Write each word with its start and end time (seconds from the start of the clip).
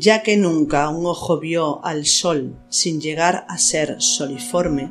ya 0.00 0.22
que 0.22 0.38
nunca 0.38 0.88
un 0.88 1.04
ojo 1.04 1.38
vio 1.38 1.84
al 1.84 2.06
sol 2.06 2.56
sin 2.70 3.02
llegar 3.02 3.44
a 3.48 3.58
ser 3.58 3.96
soliforme, 4.00 4.90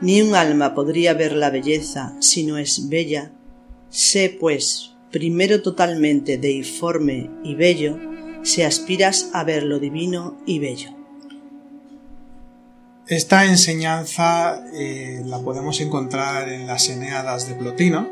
ni 0.00 0.20
un 0.20 0.34
alma 0.34 0.74
podría 0.74 1.14
ver 1.14 1.32
la 1.32 1.48
belleza 1.48 2.16
si 2.18 2.42
no 2.42 2.58
es 2.58 2.88
bella, 2.88 3.30
sé 3.88 4.36
pues, 4.40 4.96
primero 5.12 5.62
totalmente 5.62 6.38
deiforme 6.38 7.30
y 7.44 7.54
bello, 7.54 7.96
si 8.42 8.62
aspiras 8.62 9.28
a 9.32 9.44
ver 9.44 9.62
lo 9.62 9.78
divino 9.78 10.36
y 10.44 10.58
bello. 10.58 10.90
Esta 13.06 13.44
enseñanza 13.44 14.60
eh, 14.74 15.22
la 15.24 15.38
podemos 15.38 15.80
encontrar 15.80 16.48
en 16.48 16.66
las 16.66 16.88
Eneadas 16.88 17.46
de 17.46 17.54
Plotino, 17.54 18.10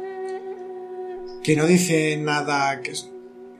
que 1.43 1.57
no 1.57 1.67
dice 1.67 2.17
nada 2.19 2.83
que, 2.83 2.93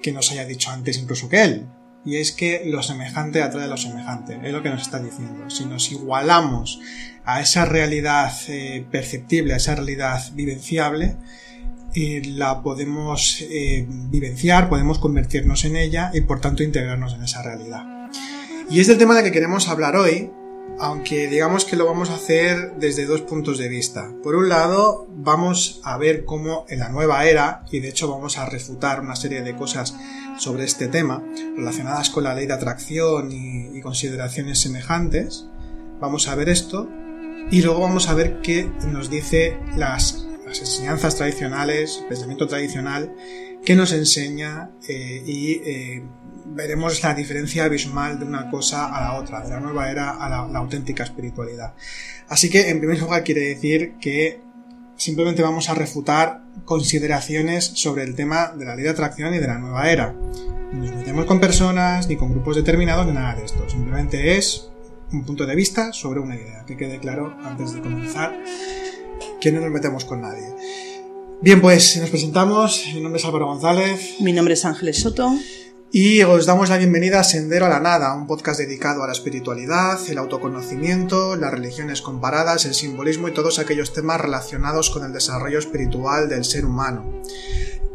que 0.01 0.13
nos 0.13 0.31
haya 0.31 0.45
dicho 0.45 0.71
antes 0.71 0.99
incluso 0.99 1.29
que 1.29 1.43
él, 1.43 1.67
y 2.05 2.17
es 2.17 2.33
que 2.33 2.63
lo 2.67 2.83
semejante 2.83 3.43
atrae 3.43 3.65
a 3.65 3.69
lo 3.69 3.77
semejante, 3.77 4.41
es 4.43 4.53
lo 4.53 4.63
que 4.63 4.71
nos 4.71 4.83
está 4.83 4.99
diciendo. 4.99 5.51
Si 5.51 5.67
nos 5.67 5.93
igualamos 5.93 6.81
a 7.25 7.41
esa 7.41 7.65
realidad 7.65 8.33
eh, 8.49 8.87
perceptible, 8.91 9.53
a 9.53 9.59
esa 9.59 9.75
realidad 9.75 10.23
vivenciable, 10.33 11.17
eh, 11.95 12.23
la 12.25 12.63
podemos 12.63 13.41
eh, 13.43 13.85
vivenciar, 13.89 14.69
podemos 14.69 14.99
convertirnos 14.99 15.65
en 15.65 15.77
ella 15.77 16.11
y 16.15 16.23
por 16.23 16.41
tanto 16.41 16.63
integrarnos 16.63 17.15
en 17.15 17.25
esa 17.25 17.43
realidad. 17.43 17.85
Y 18.71 18.81
es 18.81 18.87
del 18.87 18.99
tema 18.99 19.15
de 19.15 19.25
que 19.25 19.33
queremos 19.33 19.69
hablar 19.69 19.97
hoy, 19.97 20.31
aunque 20.79 21.29
digamos 21.29 21.65
que 21.65 21.77
lo 21.77 21.87
vamos 21.87 22.11
a 22.11 22.15
hacer 22.15 22.75
desde 22.77 23.07
dos 23.07 23.23
puntos 23.23 23.59
de 23.59 23.69
vista. 23.69 24.13
Por 24.23 24.35
un 24.35 24.49
lado, 24.49 25.07
vamos 25.11 25.81
a 25.85 25.99
ver 25.99 26.25
cómo 26.25 26.65
en 26.69 26.79
la 26.79 26.89
nueva 26.89 27.27
era, 27.27 27.65
y 27.71 27.81
de 27.81 27.89
hecho 27.89 28.11
vamos 28.11 28.39
a 28.39 28.47
refutar 28.47 29.01
una 29.01 29.17
serie 29.17 29.43
de 29.43 29.57
cosas 29.57 29.95
sobre 30.39 30.65
este 30.65 30.89
tema, 30.89 31.23
relacionadas 31.57 32.11
con 32.11 32.25
la 32.25 32.35
ley 32.35 32.47
de 32.47 32.55
atracción 32.55 33.31
y, 33.31 33.81
consideraciones 33.81 34.59
semejantes, 34.59 35.47
vamos 36.01 36.29
a 36.29 36.35
ver 36.35 36.51
esto, 36.51 36.89
y 37.51 37.63
luego 37.63 37.81
vamos 37.81 38.09
a 38.09 38.15
ver 38.15 38.41
qué 38.43 38.71
nos 38.87 39.09
dice 39.09 39.59
las, 39.77 40.27
enseñanzas 40.47 41.17
tradicionales, 41.17 42.01
el 42.03 42.09
pensamiento 42.09 42.47
tradicional, 42.47 43.15
que 43.65 43.75
nos 43.75 43.93
enseña 43.93 44.71
eh, 44.89 45.23
y 45.25 45.53
eh, 45.65 46.03
veremos 46.51 47.03
la 47.03 47.15
diferencia 47.15 47.65
abismal 47.65 48.19
de 48.19 48.25
una 48.25 48.51
cosa 48.51 48.95
a 48.95 49.01
la 49.01 49.21
otra, 49.21 49.41
de 49.41 49.51
la 49.51 49.61
nueva 49.61 49.91
era 49.91 50.11
a 50.11 50.29
la, 50.29 50.59
auténtica 50.59 51.05
espiritualidad. 51.05 51.75
Así 52.29 52.51
que, 52.51 52.69
en 52.69 52.79
primer 52.79 53.01
lugar, 53.01 53.25
quiere 53.25 53.41
decir 53.41 53.95
que 54.01 54.41
simplemente 54.97 55.43
vamos 55.43 55.69
a 55.69 55.75
refutar 55.75 56.43
consideraciones 56.65 57.65
sobre 57.75 58.03
el 58.05 58.15
tema 58.15 58.53
de 58.57 58.65
la 58.65 58.75
ley 58.75 58.85
de 58.85 58.91
atracción 58.91 59.35
y 59.35 59.39
de 59.39 59.47
la 59.47 59.59
nueva 59.59 59.91
era. 59.91 60.13
No 60.13 60.85
nos 60.85 60.95
metemos 60.95 61.25
con 61.25 61.41
personas 61.41 62.09
ni 62.09 62.17
con 62.17 62.31
grupos 62.33 62.57
determinados 62.57 63.07
ni 63.07 63.13
nada 63.13 63.35
de 63.35 63.45
esto. 63.45 63.69
Simplemente 63.69 64.37
es 64.37 64.71
un 65.13 65.25
punto 65.25 65.47
de 65.47 65.55
vista 65.55 65.93
sobre 65.93 66.21
una 66.21 66.37
idea. 66.37 66.65
Que 66.67 66.77
quede 66.77 66.99
claro 66.99 67.37
antes 67.43 67.73
de 67.73 67.81
comenzar 67.81 68.39
que 69.41 69.51
no 69.51 69.61
nos 69.61 69.71
metemos 69.71 70.05
con 70.05 70.21
nadie. 70.21 70.55
Bien, 71.41 71.61
pues 71.61 71.97
nos 71.97 72.11
presentamos. 72.11 72.85
Mi 72.95 73.01
nombre 73.01 73.19
es 73.19 73.25
Álvaro 73.25 73.47
González. 73.47 74.17
Mi 74.21 74.33
nombre 74.33 74.55
es 74.55 74.65
Ángeles 74.65 75.01
Soto. 75.01 75.33
Y 75.93 76.23
os 76.23 76.47
damos 76.47 76.69
la 76.69 76.79
bienvenida 76.79 77.19
a 77.19 77.25
Sendero 77.25 77.67
a 77.67 77.69
la 77.69 77.81
Nada, 77.81 78.15
un 78.15 78.29
podcast 78.29 78.61
dedicado 78.61 79.03
a 79.03 79.09
la 79.09 79.13
espiritualidad, 79.13 79.99
el 80.09 80.19
autoconocimiento, 80.19 81.35
las 81.35 81.51
religiones 81.51 82.01
comparadas, 82.01 82.65
el 82.65 82.75
simbolismo 82.75 83.27
y 83.27 83.35
todos 83.35 83.59
aquellos 83.59 83.93
temas 83.93 84.21
relacionados 84.21 84.91
con 84.91 85.05
el 85.05 85.13
desarrollo 85.13 85.59
espiritual 85.59 86.29
del 86.29 86.45
ser 86.45 86.65
humano. 86.65 87.21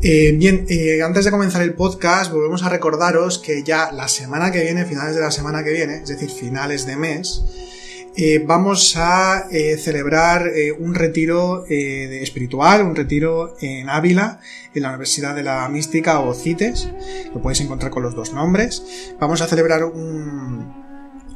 Eh, 0.02 0.34
bien, 0.34 0.66
eh, 0.68 1.04
antes 1.04 1.24
de 1.24 1.32
comenzar 1.32 1.62
el 1.62 1.74
podcast, 1.74 2.34
volvemos 2.34 2.64
a 2.64 2.70
recordaros 2.70 3.40
que 3.40 3.64
ya 3.64 3.94
la 3.94 4.10
semana 4.10 4.52
que 4.52 4.64
viene, 4.64 4.84
finales 4.84 5.16
de 5.16 5.22
la 5.22 5.32
semana 5.32 5.64
que 5.64 5.72
viene, 5.72 6.02
es 6.04 6.10
decir, 6.10 6.30
finales 6.30 6.86
de 6.86 6.98
mes, 6.98 7.46
eh, 8.18 8.44
vamos 8.46 8.96
a 8.98 9.48
eh, 9.52 9.78
celebrar 9.78 10.48
eh, 10.48 10.72
un 10.72 10.96
retiro 10.96 11.66
espiritual, 11.68 12.82
un 12.84 12.96
retiro 12.96 13.56
en 13.60 13.90
Ávila, 13.90 14.40
en 14.74 14.84
la 14.84 14.90
Universidad 14.90 15.36
de 15.36 15.44
la 15.44 15.68
Mística 15.70 16.20
o 16.20 16.34
CITES, 16.34 16.90
lo 17.34 17.42
podéis 17.42 17.62
encontrar 17.62 17.92
con 17.92 18.04
los 18.04 18.16
dos 18.16 18.34
nombres. 18.34 19.14
Vamos 19.20 19.42
a 19.42 19.48
celebrar 19.48 19.84
un, 19.84 20.74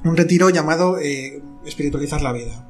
un 0.03 0.17
retiro 0.17 0.49
llamado 0.49 0.97
Espiritualizar 1.65 2.21
la 2.21 2.31
Vida. 2.31 2.65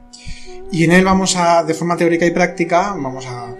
Y 0.72 0.84
en 0.84 0.92
él 0.92 1.06
vamos 1.06 1.36
a, 1.36 1.64
de 1.64 1.74
forma 1.74 1.98
teórica 1.98 2.26
y 2.26 2.32
práctica, 2.32 2.94
vamos 2.96 3.26
a 3.28 3.56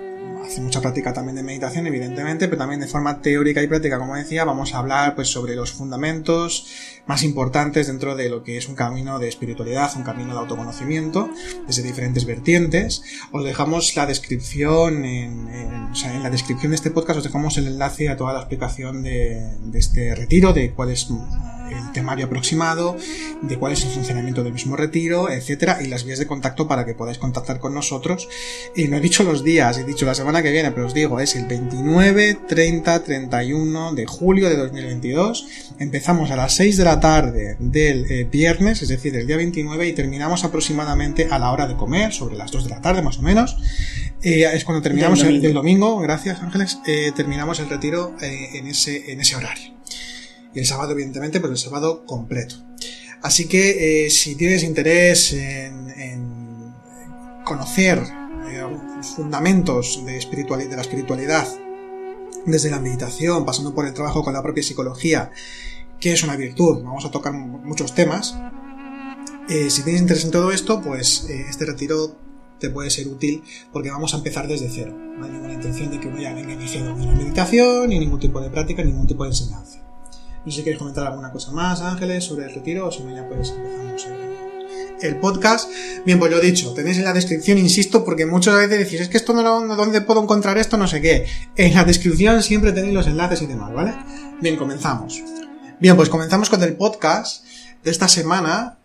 hace 0.50 0.62
mucha 0.62 0.82
práctica 0.82 1.14
también 1.14 1.36
de 1.36 1.44
meditación, 1.44 1.86
evidentemente, 1.86 2.48
pero 2.48 2.58
también 2.58 2.82
de 2.82 2.88
forma 2.88 3.22
teórica 3.22 3.62
y 3.62 3.68
práctica, 3.68 4.00
como 4.00 4.16
decía, 4.16 4.46
vamos 4.46 4.74
a 4.74 4.80
hablar 4.80 5.14
pues 5.14 5.28
sobre 5.28 5.56
los 5.56 5.72
fundamentos 5.72 6.66
más 7.10 7.24
importantes 7.24 7.88
dentro 7.88 8.16
de 8.16 8.30
lo 8.30 8.44
que 8.44 8.56
es 8.56 8.70
un 8.70 8.76
camino 8.76 9.18
de 9.18 9.28
espiritualidad, 9.28 9.92
un 9.96 10.04
camino 10.04 10.34
de 10.34 10.42
autoconocimiento, 10.42 11.28
desde 11.66 11.82
diferentes 11.82 12.24
vertientes. 12.24 13.02
Os 13.32 13.44
dejamos 13.44 13.96
la 13.96 14.06
descripción 14.06 15.04
en, 15.06 15.48
o 15.92 15.96
sea, 15.96 16.16
en 16.16 16.22
la 16.22 16.30
descripción 16.30 16.70
de 16.70 16.76
este 16.76 16.92
podcast 16.92 17.18
os 17.18 17.24
dejamos 17.24 17.58
el 17.58 17.66
enlace 17.66 18.10
a 18.10 18.16
toda 18.16 18.34
la 18.34 18.42
explicación 18.42 19.02
de, 19.02 19.58
de 19.60 19.80
este 19.80 20.14
retiro, 20.14 20.54
de 20.54 20.70
cuál 20.72 20.92
es 20.92 21.10
el 21.72 21.92
temario 21.92 22.26
aproximado, 22.26 22.98
de 23.42 23.58
cuál 23.58 23.74
es 23.74 23.84
el 23.84 23.92
funcionamiento 23.92 24.44
del 24.44 24.54
mismo 24.54 24.76
retiro, 24.76 25.30
etcétera, 25.30 25.80
y 25.82 25.88
las 25.88 26.04
vías 26.04 26.20
de 26.20 26.28
contacto 26.28 26.68
para 26.68 26.86
que 26.86 26.94
podáis 26.94 27.18
contactar 27.18 27.60
con 27.60 27.74
nosotros. 27.74 28.28
Y 28.76 28.88
no 28.88 28.98
he 28.98 29.00
dicho 29.00 29.24
los 29.24 29.44
días, 29.44 29.78
he 29.78 29.84
dicho 29.84 30.06
la 30.06 30.16
semana 30.16 30.42
que 30.42 30.52
viene, 30.52 30.72
pero 30.72 30.88
os 30.88 30.94
digo, 30.94 31.20
es 31.20 31.36
el 31.36 31.46
29, 31.46 32.40
30, 32.48 33.04
31 33.04 33.94
de 33.94 34.06
julio 34.06 34.50
de 34.50 34.58
2022. 34.58 35.48
Empezamos 35.80 36.32
a 36.32 36.36
las 36.36 36.54
6 36.56 36.78
de 36.78 36.84
la 36.84 37.00
tarde 37.00 37.56
del 37.60 38.12
eh, 38.12 38.28
viernes, 38.30 38.82
es 38.82 38.90
decir, 38.90 39.16
el 39.16 39.28
día 39.28 39.38
29, 39.38 39.88
y 39.88 39.94
terminamos 39.94 40.44
aproximadamente 40.44 41.28
a 41.30 41.40
la 41.40 41.52
hora 41.52 41.68
de 41.68 41.76
comer, 41.76 42.14
sobre 42.14 42.36
las 42.36 42.52
2 42.52 42.66
de 42.66 42.70
la 42.70 42.82
tarde 42.82 43.02
más 43.02 43.20
o 43.20 43.22
menos. 43.22 43.58
Eh, 44.22 44.46
es 44.54 44.66
cuando 44.66 44.82
terminamos 44.82 45.24
el 45.24 45.54
domingo, 45.54 45.98
gracias 46.00 46.42
Ángeles, 46.42 46.80
eh, 46.86 47.12
terminamos 47.16 47.60
el 47.60 47.70
retiro 47.70 48.16
en, 48.22 48.68
ese, 48.68 49.12
en 49.14 49.22
ese 49.22 49.36
horario 49.38 49.79
y 50.54 50.60
el 50.60 50.66
sábado, 50.66 50.92
evidentemente, 50.92 51.40
pero 51.40 51.54
el 51.54 51.60
sábado 51.60 52.06
completo. 52.06 52.56
Así 53.22 53.48
que 53.48 54.06
eh, 54.06 54.10
si 54.10 54.36
tienes 54.36 54.64
interés 54.64 55.34
en, 55.34 56.74
conocer 57.44 57.98
eh, 57.98 58.64
fundamentos 59.16 60.06
de, 60.06 60.12
la 60.12 60.82
espiritualidad, 60.82 61.48
desde 62.46 62.70
la 62.70 62.80
meditación, 62.80 63.46
pasando 63.46 63.74
por 63.74 63.86
el 63.86 63.94
trabajo 63.94 64.24
con 64.24 64.34
la 64.34 64.44
propia 64.44 64.64
psicología, 64.64 65.32
que 66.00 66.14
es 66.14 66.24
una 66.24 66.36
virtud, 66.36 66.84
vamos 66.84 67.06
a 67.06 67.12
tocar 67.12 67.34
muchos 67.34 67.94
temas. 67.94 68.38
Eh, 69.50 69.70
si 69.70 69.82
tienes 69.82 70.02
interés 70.02 70.26
en 70.26 70.32
todo 70.32 70.52
esto, 70.52 70.80
pues 70.82 71.26
este 71.30 71.66
retiro 71.66 72.16
te 72.60 72.70
puede 72.70 72.90
ser 72.92 73.08
útil 73.08 73.44
porque 73.74 73.90
vamos 73.90 74.14
a 74.14 74.18
empezar 74.18 74.48
desde 74.48 74.70
cero. 74.70 74.96
No 74.96 75.26
hay 75.26 75.32
ninguna 75.32 75.54
intención 75.54 75.90
de 75.90 76.00
que 76.00 76.08
uno 76.08 76.20
ya 76.22 76.34
venga 76.34 76.54
iniciado 76.54 76.92
en 76.92 77.06
la 77.08 77.14
meditación, 77.14 77.90
ni 77.90 78.00
ningún 78.00 78.20
tipo 78.20 78.40
de 78.40 78.50
práctica, 78.50 78.84
ni 78.84 78.92
ningún 78.92 79.08
tipo 79.08 79.24
de 79.24 79.32
enseñanza. 79.32 79.89
No 80.50 80.54
sé 80.54 80.62
si 80.62 80.64
quieres 80.64 80.80
comentar 80.80 81.06
alguna 81.06 81.32
cosa 81.32 81.52
más, 81.52 81.80
Ángeles, 81.82 82.24
sobre 82.24 82.48
el 82.48 82.56
retiro, 82.56 82.88
o 82.88 82.92
si 82.92 83.04
no, 83.04 83.16
ya 83.16 83.24
pues 83.28 83.54
empezamos 83.56 84.08
el, 85.00 85.18
podcast. 85.18 85.70
Bien, 86.08 86.18
pues 86.18 86.32
lo 86.32 86.40
dicho, 86.40 86.74
tenéis 86.74 86.98
en 86.98 87.04
la 87.04 87.14
descripción, 87.14 87.60
insisto, 87.60 88.04
porque 88.04 88.26
muchas 88.26 88.56
veces 88.56 88.80
decís, 88.80 89.00
es 89.00 89.10
que 89.10 89.18
esto 89.18 89.32
no 89.34 89.44
lo, 89.44 89.76
¿dónde 89.76 90.02
puedo 90.02 90.24
encontrar 90.24 90.58
esto? 90.58 90.76
No 90.76 90.88
sé 90.88 91.02
qué. 91.02 91.28
En 91.56 91.76
la 91.76 91.84
descripción 91.84 92.42
siempre 92.42 92.72
tenéis 92.72 92.96
los 92.96 93.06
enlaces 93.06 93.44
y 93.44 93.46
demás, 93.46 93.72
¿vale? 93.72 93.94
Bien, 94.42 94.58
comenzamos. 94.58 95.22
Bien, 95.80 95.96
pues 95.96 96.10
comenzamos 96.10 96.50
con 96.50 96.64
el 96.64 96.76
podcast 96.76 97.46
de 97.84 97.92
esta 97.92 98.08
semana, 98.08 98.80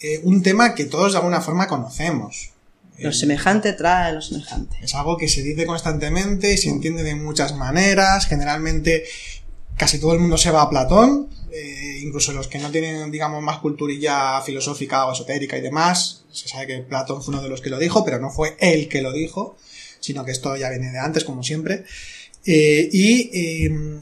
eh, 0.00 0.22
un 0.22 0.42
tema 0.42 0.74
que 0.74 0.86
todos 0.86 1.12
de 1.12 1.18
alguna 1.18 1.42
forma 1.42 1.66
conocemos. 1.66 2.52
Lo 2.96 3.12
semejante 3.12 3.74
trae 3.74 4.14
lo 4.14 4.22
semejante. 4.22 4.78
Es 4.80 4.94
algo 4.94 5.18
que 5.18 5.28
se 5.28 5.42
dice 5.42 5.66
constantemente 5.66 6.54
y 6.54 6.56
se 6.56 6.70
entiende 6.70 7.02
de 7.02 7.16
muchas 7.16 7.54
maneras. 7.54 8.26
Generalmente 8.26 9.04
casi 9.82 9.98
todo 9.98 10.12
el 10.12 10.20
mundo 10.20 10.38
se 10.38 10.52
va 10.52 10.62
a 10.62 10.70
Platón, 10.70 11.28
eh, 11.50 11.98
incluso 12.04 12.32
los 12.32 12.46
que 12.46 12.60
no 12.60 12.70
tienen, 12.70 13.10
digamos, 13.10 13.42
más 13.42 13.58
culturilla 13.58 14.40
filosófica 14.40 15.06
o 15.06 15.12
esotérica 15.12 15.58
y 15.58 15.60
demás. 15.60 16.22
Se 16.30 16.46
sabe 16.46 16.68
que 16.68 16.78
Platón 16.82 17.20
fue 17.20 17.34
uno 17.34 17.42
de 17.42 17.48
los 17.48 17.60
que 17.60 17.68
lo 17.68 17.80
dijo, 17.80 18.04
pero 18.04 18.20
no 18.20 18.30
fue 18.30 18.56
él 18.60 18.88
que 18.88 19.02
lo 19.02 19.12
dijo, 19.12 19.56
sino 19.98 20.24
que 20.24 20.30
esto 20.30 20.54
ya 20.56 20.70
viene 20.70 20.92
de 20.92 21.00
antes, 21.00 21.24
como 21.24 21.42
siempre. 21.42 21.82
Eh, 22.46 22.90
y 22.92 23.64
em, 23.64 24.00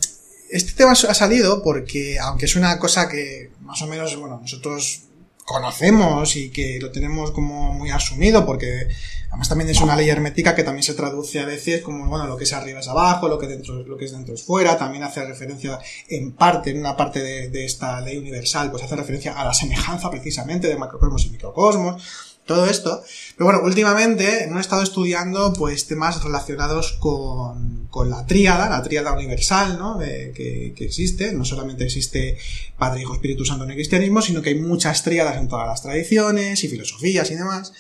este 0.51 0.73
tema 0.73 0.93
ha 0.93 1.15
salido 1.15 1.63
porque, 1.63 2.19
aunque 2.19 2.45
es 2.45 2.57
una 2.57 2.79
cosa 2.79 3.09
que 3.09 3.51
más 3.63 3.81
o 3.81 3.87
menos, 3.87 4.15
bueno, 4.17 4.39
nosotros 4.39 5.05
conocemos 5.47 6.37
y 6.37 6.51
que 6.51 6.79
lo 6.79 6.93
tenemos 6.93 7.31
como 7.31 7.73
muy 7.73 7.89
asumido 7.89 8.45
porque 8.45 8.87
además 9.31 9.49
también 9.49 9.71
es 9.71 9.81
una 9.81 9.97
ley 9.97 10.09
hermética 10.09 10.55
que 10.55 10.65
también 10.65 10.83
se 10.83 10.95
traduce 10.95 11.41
a 11.41 11.47
veces 11.47 11.83
como 11.83 12.07
bueno 12.07 12.27
lo 12.27 12.37
que 12.37 12.45
es 12.45 12.53
arriba 12.53 12.81
es 12.81 12.89
abajo 12.89 13.29
lo 13.29 13.39
que 13.39 13.47
dentro 13.47 13.83
lo 13.83 13.97
que 13.97 14.05
es 14.05 14.13
dentro 14.13 14.35
es 14.35 14.43
fuera 14.43 14.77
también 14.77 15.03
hace 15.03 15.25
referencia 15.25 15.79
en 16.09 16.33
parte 16.33 16.71
en 16.71 16.79
una 16.79 16.97
parte 16.97 17.21
de, 17.23 17.65
esta 17.65 18.01
ley 18.01 18.19
universal 18.19 18.71
pues 18.71 18.83
hace 18.83 18.97
referencia 18.97 19.39
a 19.39 19.45
la 19.45 19.55
semejanza 19.55 20.11
precisamente 20.11 20.69
de 20.69 20.77
macrocosmos 20.77 21.27
y 21.27 21.31
microcosmos 21.31 22.03
todo 22.51 22.67
esto. 22.67 23.03
Pero 23.37 23.47
bueno, 23.47 23.61
últimamente 23.63 24.43
hemos 24.43 24.63
estado 24.63 24.83
estudiando 24.83 25.53
pues 25.53 25.87
temas 25.87 26.23
relacionados 26.25 26.95
con, 26.95 27.87
con 27.91 28.11
la 28.11 28.27
tríada, 28.27 28.69
la 28.69 28.83
tríada 28.83 29.13
universal, 29.13 29.79
¿no? 29.79 29.99
que, 29.99 30.73
que, 30.77 30.85
existe. 30.85 31.33
No 31.33 31.45
solamente 31.45 31.85
existe 31.85 32.37
Padre, 32.77 33.03
Hijo, 33.03 33.15
Espíritu 33.15 33.45
Santo 33.45 33.65
en 33.65 33.71
el 33.71 33.77
cristianismo, 33.77 34.21
sino 34.21 34.43
que 34.43 34.51
hay 34.51 34.59
muchas 34.59 35.05
tríadas 35.05 35.37
en 35.37 35.47
todas 35.47 35.69
las 35.69 35.81
tradiciones 35.83 36.65
y 36.65 36.69
filosofías 36.69 37.31
y 37.31 37.37
demás. 37.37 37.73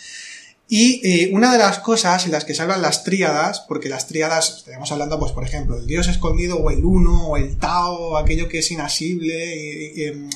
Y 0.72 1.00
eh, 1.02 1.30
una 1.32 1.50
de 1.50 1.58
las 1.58 1.80
cosas 1.80 2.26
en 2.26 2.30
las 2.30 2.44
que 2.44 2.54
se 2.54 2.62
hablan 2.62 2.80
las 2.80 3.02
tríadas, 3.02 3.64
porque 3.66 3.88
las 3.88 4.06
tríadas, 4.06 4.58
estamos 4.58 4.92
hablando, 4.92 5.18
pues, 5.18 5.32
por 5.32 5.42
ejemplo, 5.42 5.76
el 5.76 5.84
Dios 5.84 6.06
escondido 6.06 6.58
o 6.58 6.70
el 6.70 6.84
uno 6.84 7.26
o 7.26 7.36
el 7.36 7.56
Tao, 7.56 8.16
aquello 8.16 8.48
que 8.48 8.60
es 8.60 8.70
inasible, 8.70 9.34
eh, 9.34 10.28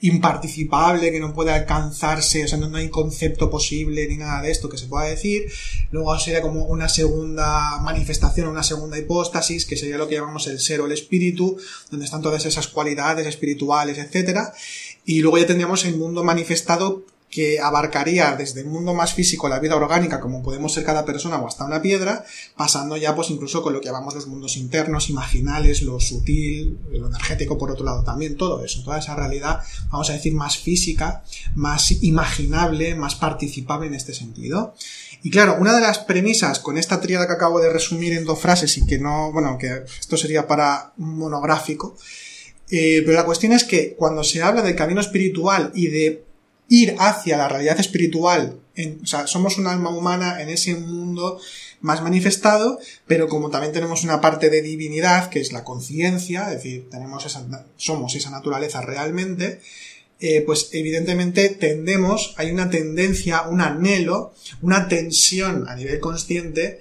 imparticipable, 0.00 1.12
que 1.12 1.20
no 1.20 1.32
puede 1.32 1.52
alcanzarse, 1.52 2.42
o 2.42 2.48
sea, 2.48 2.58
no, 2.58 2.76
hay 2.76 2.88
concepto 2.88 3.50
posible 3.50 4.08
ni 4.08 4.16
nada 4.16 4.42
de 4.42 4.50
esto 4.50 4.68
que 4.68 4.78
se 4.78 4.88
pueda 4.88 5.04
decir. 5.04 5.44
Luego 5.92 6.18
sería 6.18 6.42
como 6.42 6.64
una 6.64 6.88
segunda 6.88 7.78
manifestación, 7.78 8.48
una 8.48 8.64
segunda 8.64 8.98
hipóstasis, 8.98 9.64
que 9.64 9.76
sería 9.76 9.96
lo 9.96 10.08
que 10.08 10.16
llamamos 10.16 10.48
el 10.48 10.58
ser 10.58 10.80
o 10.80 10.86
el 10.86 10.92
espíritu, 10.92 11.56
donde 11.88 12.04
están 12.04 12.22
todas 12.22 12.44
esas 12.46 12.66
cualidades 12.66 13.28
espirituales, 13.28 13.98
etcétera. 13.98 14.52
Y 15.04 15.20
luego 15.20 15.38
ya 15.38 15.46
tendríamos 15.46 15.84
el 15.84 15.96
mundo 15.96 16.24
manifestado 16.24 17.04
que 17.30 17.60
abarcaría 17.60 18.34
desde 18.36 18.60
el 18.60 18.66
mundo 18.66 18.94
más 18.94 19.12
físico 19.12 19.48
la 19.48 19.58
vida 19.58 19.76
orgánica, 19.76 20.20
como 20.20 20.42
podemos 20.42 20.72
ser 20.72 20.84
cada 20.84 21.04
persona 21.04 21.36
o 21.38 21.46
hasta 21.46 21.64
una 21.64 21.82
piedra, 21.82 22.24
pasando 22.56 22.96
ya 22.96 23.14
pues 23.14 23.30
incluso 23.30 23.62
con 23.62 23.74
lo 23.74 23.80
que 23.80 23.88
llamamos 23.88 24.14
los 24.14 24.26
mundos 24.26 24.56
internos, 24.56 25.10
imaginales, 25.10 25.82
lo 25.82 26.00
sutil, 26.00 26.78
lo 26.90 27.08
energético 27.08 27.58
por 27.58 27.70
otro 27.70 27.84
lado 27.84 28.02
también, 28.02 28.36
todo 28.36 28.64
eso, 28.64 28.82
toda 28.82 28.98
esa 28.98 29.14
realidad, 29.14 29.60
vamos 29.90 30.08
a 30.08 30.14
decir, 30.14 30.32
más 30.32 30.56
física, 30.56 31.22
más 31.54 31.90
imaginable, 32.02 32.94
más 32.94 33.14
participable 33.14 33.88
en 33.88 33.94
este 33.94 34.14
sentido. 34.14 34.74
Y 35.22 35.30
claro, 35.30 35.56
una 35.60 35.74
de 35.74 35.80
las 35.80 35.98
premisas 35.98 36.60
con 36.60 36.78
esta 36.78 37.00
tríada 37.00 37.26
que 37.26 37.32
acabo 37.32 37.60
de 37.60 37.70
resumir 37.70 38.12
en 38.12 38.24
dos 38.24 38.38
frases 38.38 38.78
y 38.78 38.86
que 38.86 38.98
no, 38.98 39.32
bueno, 39.32 39.58
que 39.58 39.82
esto 40.00 40.16
sería 40.16 40.46
para 40.46 40.92
un 40.96 41.18
monográfico, 41.18 41.96
eh, 42.70 43.02
pero 43.04 43.16
la 43.16 43.24
cuestión 43.24 43.52
es 43.52 43.64
que 43.64 43.94
cuando 43.94 44.22
se 44.22 44.42
habla 44.42 44.62
del 44.62 44.76
camino 44.76 45.00
espiritual 45.00 45.72
y 45.74 45.88
de 45.88 46.27
ir 46.68 46.96
hacia 46.98 47.36
la 47.36 47.48
realidad 47.48 47.80
espiritual. 47.80 48.60
O 49.02 49.06
sea, 49.06 49.26
somos 49.26 49.58
un 49.58 49.66
alma 49.66 49.90
humana 49.90 50.40
en 50.40 50.50
ese 50.50 50.74
mundo 50.74 51.40
más 51.80 52.02
manifestado, 52.02 52.78
pero 53.06 53.28
como 53.28 53.50
también 53.50 53.72
tenemos 53.72 54.04
una 54.04 54.20
parte 54.20 54.50
de 54.50 54.62
divinidad, 54.62 55.30
que 55.30 55.40
es 55.40 55.52
la 55.52 55.64
conciencia, 55.64 56.48
es 56.48 56.56
decir, 56.56 56.88
tenemos 56.90 57.24
esa, 57.24 57.46
somos 57.76 58.14
esa 58.14 58.30
naturaleza 58.30 58.80
realmente, 58.80 59.60
eh, 60.20 60.42
pues 60.44 60.70
evidentemente 60.72 61.48
tendemos, 61.48 62.34
hay 62.36 62.50
una 62.50 62.70
tendencia, 62.70 63.42
un 63.42 63.60
anhelo, 63.60 64.34
una 64.62 64.88
tensión 64.88 65.68
a 65.68 65.76
nivel 65.76 66.00
consciente 66.00 66.80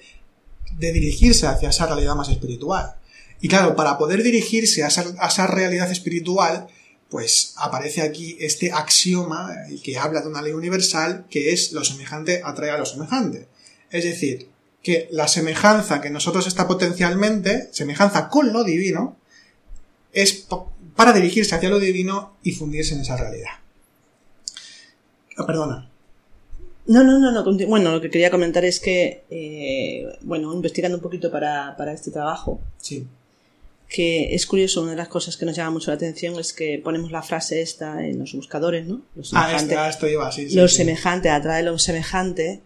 de 0.77 0.91
dirigirse 0.91 1.47
hacia 1.47 1.69
esa 1.69 1.85
realidad 1.85 2.15
más 2.15 2.29
espiritual. 2.29 2.95
Y 3.39 3.47
claro, 3.47 3.75
para 3.75 3.99
poder 3.99 4.23
dirigirse 4.23 4.83
a 4.83 4.87
esa 4.87 5.47
realidad 5.47 5.91
espiritual, 5.91 6.67
pues 7.09 7.53
aparece 7.57 8.01
aquí 8.01 8.37
este 8.39 8.71
axioma 8.71 9.53
que 9.83 9.97
habla 9.97 10.21
de 10.21 10.27
una 10.27 10.41
ley 10.41 10.53
universal 10.53 11.25
que 11.29 11.53
es 11.53 11.71
lo 11.71 11.83
semejante 11.83 12.41
atrae 12.43 12.71
a 12.71 12.77
lo 12.77 12.85
semejante. 12.85 13.47
Es 13.89 14.03
decir, 14.03 14.49
que 14.83 15.07
la 15.11 15.27
semejanza 15.27 16.01
que 16.01 16.09
nosotros 16.09 16.47
está 16.47 16.67
potencialmente, 16.67 17.69
semejanza 17.71 18.29
con 18.29 18.51
lo 18.51 18.63
divino, 18.63 19.17
es 20.11 20.47
para 20.95 21.13
dirigirse 21.13 21.55
hacia 21.55 21.69
lo 21.69 21.79
divino 21.79 22.37
y 22.43 22.51
fundirse 22.51 22.95
en 22.95 23.01
esa 23.01 23.15
realidad. 23.15 23.51
Oh, 25.37 25.45
perdona. 25.45 25.89
No, 26.87 27.03
no, 27.03 27.19
no, 27.19 27.31
no. 27.31 27.67
Bueno, 27.67 27.91
lo 27.91 28.01
que 28.01 28.09
quería 28.09 28.31
comentar 28.31 28.65
es 28.65 28.79
que, 28.79 29.23
eh, 29.29 30.07
bueno, 30.21 30.53
investigando 30.53 30.97
un 30.97 31.03
poquito 31.03 31.29
para, 31.31 31.75
para 31.77 31.93
este 31.93 32.11
trabajo, 32.11 32.59
sí 32.77 33.07
que 33.87 34.35
es 34.35 34.45
curioso, 34.45 34.81
una 34.81 34.91
de 34.91 34.97
las 34.97 35.07
cosas 35.07 35.37
que 35.37 35.45
nos 35.45 35.55
llama 35.55 35.71
mucho 35.71 35.91
la 35.91 35.95
atención 35.95 36.37
es 36.39 36.51
que 36.51 36.79
ponemos 36.83 37.11
la 37.11 37.23
frase 37.23 37.61
esta 37.61 38.05
en 38.05 38.19
los 38.19 38.33
buscadores, 38.33 38.85
¿no? 38.85 39.01
Lo 39.15 39.23
ah, 39.33 39.89
esto 39.89 40.07
iba, 40.07 40.31
sí, 40.31 40.49
lo 40.53 40.67
semejante, 40.67 41.29
atrae 41.29 41.63
lo 41.63 41.79
semejante, 41.79 42.61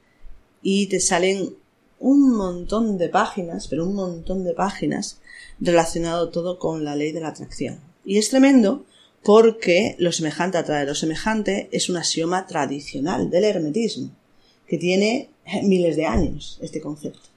y 0.64 0.88
te 0.88 1.00
salen 1.00 1.56
un 2.00 2.36
montón 2.36 2.98
de 2.98 3.10
páginas, 3.10 3.68
pero 3.68 3.86
un 3.86 3.96
montón 3.96 4.44
de 4.44 4.54
páginas 4.54 5.20
relacionado 5.60 6.30
todo 6.30 6.58
con 6.58 6.84
la 6.84 6.96
ley 6.96 7.12
de 7.12 7.22
la 7.22 7.30
atracción. 7.30 7.80
Y 8.04 8.18
es 8.18 8.30
tremendo 8.30 8.86
porque 9.24 9.96
lo 10.00 10.12
semejante 10.12 10.58
atrae 10.58 10.88
lo 10.88 10.96
semejante 10.96 11.70
es 11.72 11.90
un 11.90 11.98
axioma 11.98 12.48
tradicional 12.48 13.30
del 13.30 13.44
hermetismo, 13.44 14.10
que 14.68 14.80
tiene 14.80 15.30
miles 15.64 15.96
de 15.96 16.08
años 16.08 16.58
este 16.62 16.82
concepto. 16.82 17.30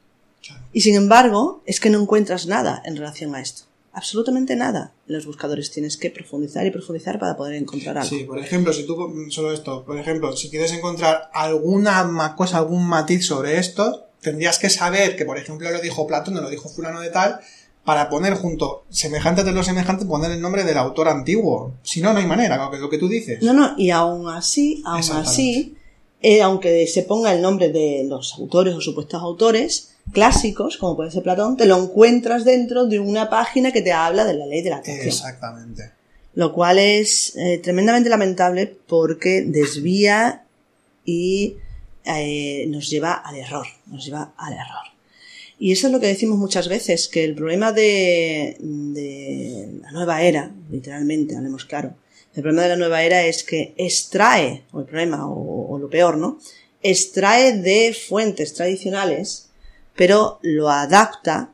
Y 0.72 0.81
sin 0.81 0.94
embargo, 0.94 1.62
es 1.66 1.81
que 1.81 1.90
no 1.90 2.00
encuentras 2.00 2.46
nada 2.46 2.82
en 2.84 2.96
relación 2.96 3.34
a 3.34 3.40
esto 3.40 3.64
absolutamente 3.94 4.56
nada 4.56 4.93
en 5.08 5.14
los 5.14 5.26
buscadores. 5.26 5.70
Tienes 5.70 5.96
que 5.96 6.11
profundizar 6.11 6.67
y 6.67 6.70
profundizar 6.70 7.19
para 7.19 7.37
poder 7.37 7.55
encontrar 7.55 7.99
algo. 7.99 8.08
Sí, 8.08 8.25
por 8.25 8.38
ejemplo, 8.38 8.73
si 8.73 8.85
tú, 8.87 8.96
solo 9.31 9.52
esto, 9.52 9.85
por 9.85 9.99
ejemplo, 9.99 10.37
si 10.37 10.50
quieres 10.50 10.73
encontrar 10.73 11.31
alguna 11.32 12.35
cosa, 12.37 12.58
algún 12.58 12.87
matiz 12.87 13.26
sobre 13.26 13.58
esto, 13.58 14.08
tendrías 14.20 14.58
que 14.58 14.70
saber 14.70 15.17
que, 15.17 15.25
por 15.25 15.38
ejemplo, 15.38 15.70
lo 15.70 15.81
dijo 15.81 16.06
Platón, 16.06 16.35
no 16.35 16.41
lo 16.41 16.50
dijo 16.50 16.69
fulano 16.69 17.00
de 17.00 17.11
tal, 17.11 17.41
para 17.85 18.08
poner 18.08 18.35
junto 18.35 18.85
semejante 18.88 19.44
de 19.44 19.52
lo 19.52 19.62
semejante, 19.62 20.06
poner 20.06 20.31
el 20.31 20.41
nombre 20.41 20.64
del 20.64 20.79
autor 20.79 21.08
antiguo. 21.08 21.75
Si 21.82 22.00
no, 22.00 22.12
no 22.12 22.19
hay 22.19 22.26
manera, 22.26 22.56
lo 22.56 22.70
que, 22.70 22.79
lo 22.79 22.91
que 22.91 22.99
tú 22.99 23.08
dices. 23.08 23.43
No, 23.43 23.52
no, 23.52 23.75
y 23.76 23.91
aún 23.91 24.29
así, 24.29 24.82
aún 24.87 25.11
así, 25.12 25.76
eh, 26.23 26.43
aunque 26.43 26.87
se 26.87 27.02
ponga 27.02 27.32
el 27.32 27.43
nombre 27.43 27.69
de 27.69 28.06
los 28.08 28.35
autores 28.35 28.75
o 28.75 28.81
supuestos 28.81 29.23
autores, 29.23 29.94
clásicos, 30.12 30.77
como 30.77 30.97
puede 30.97 31.11
ser 31.11 31.23
Platón, 31.23 31.56
te 31.56 31.67
lo 31.67 31.83
encuentras 31.83 32.45
dentro 32.45 32.87
de 32.87 32.99
una 32.99 33.31
página 33.31 33.73
que 33.73 33.83
te 33.83 33.93
habla 33.93 34.25
de 34.25 34.35
la 34.35 34.47
ley 34.47 34.62
de 34.62 34.71
la 34.71 34.77
atracción. 34.77 35.09
Exactamente. 35.09 35.91
Lo 36.35 36.53
cual 36.53 36.79
es 36.79 37.37
eh, 37.37 37.59
tremendamente 37.59 38.11
lamentable 38.11 38.77
porque 38.87 39.43
desvía 39.47 40.45
y 41.05 41.56
eh, 42.05 42.67
nos 42.69 42.91
lleva 42.91 43.12
al 43.12 43.37
error, 43.37 43.67
nos 43.87 44.05
lleva 44.05 44.35
al 44.37 44.53
error. 44.53 44.95
Y 45.59 45.73
eso 45.73 45.87
es 45.87 45.93
lo 45.93 46.01
que 46.01 46.09
decimos 46.09 46.37
muchas 46.39 46.69
veces, 46.69 47.09
que 47.09 47.25
el 47.25 47.35
problema 47.35 47.73
de, 47.73 48.56
la 49.83 49.93
nueva 49.93 50.23
era, 50.23 50.51
literalmente, 50.71 51.37
hablemos 51.37 51.65
claro, 51.65 51.95
el 52.35 52.43
problema 52.43 52.62
de 52.62 52.69
la 52.71 52.77
nueva 52.77 53.05
era 53.05 53.25
es 53.25 53.45
que 53.45 53.73
extrae, 53.77 54.65
o 54.73 54.81
el 54.81 54.87
problema, 54.87 55.29
o 55.29 55.79
lo 55.79 55.89
peor, 55.89 56.17
¿no? 56.17 56.41
Extrae 56.82 57.53
de 57.58 57.94
fuentes 57.94 58.53
tradicionales 58.55 59.51
pero 59.96 60.39
lo 60.43 60.70
adapta 60.70 61.53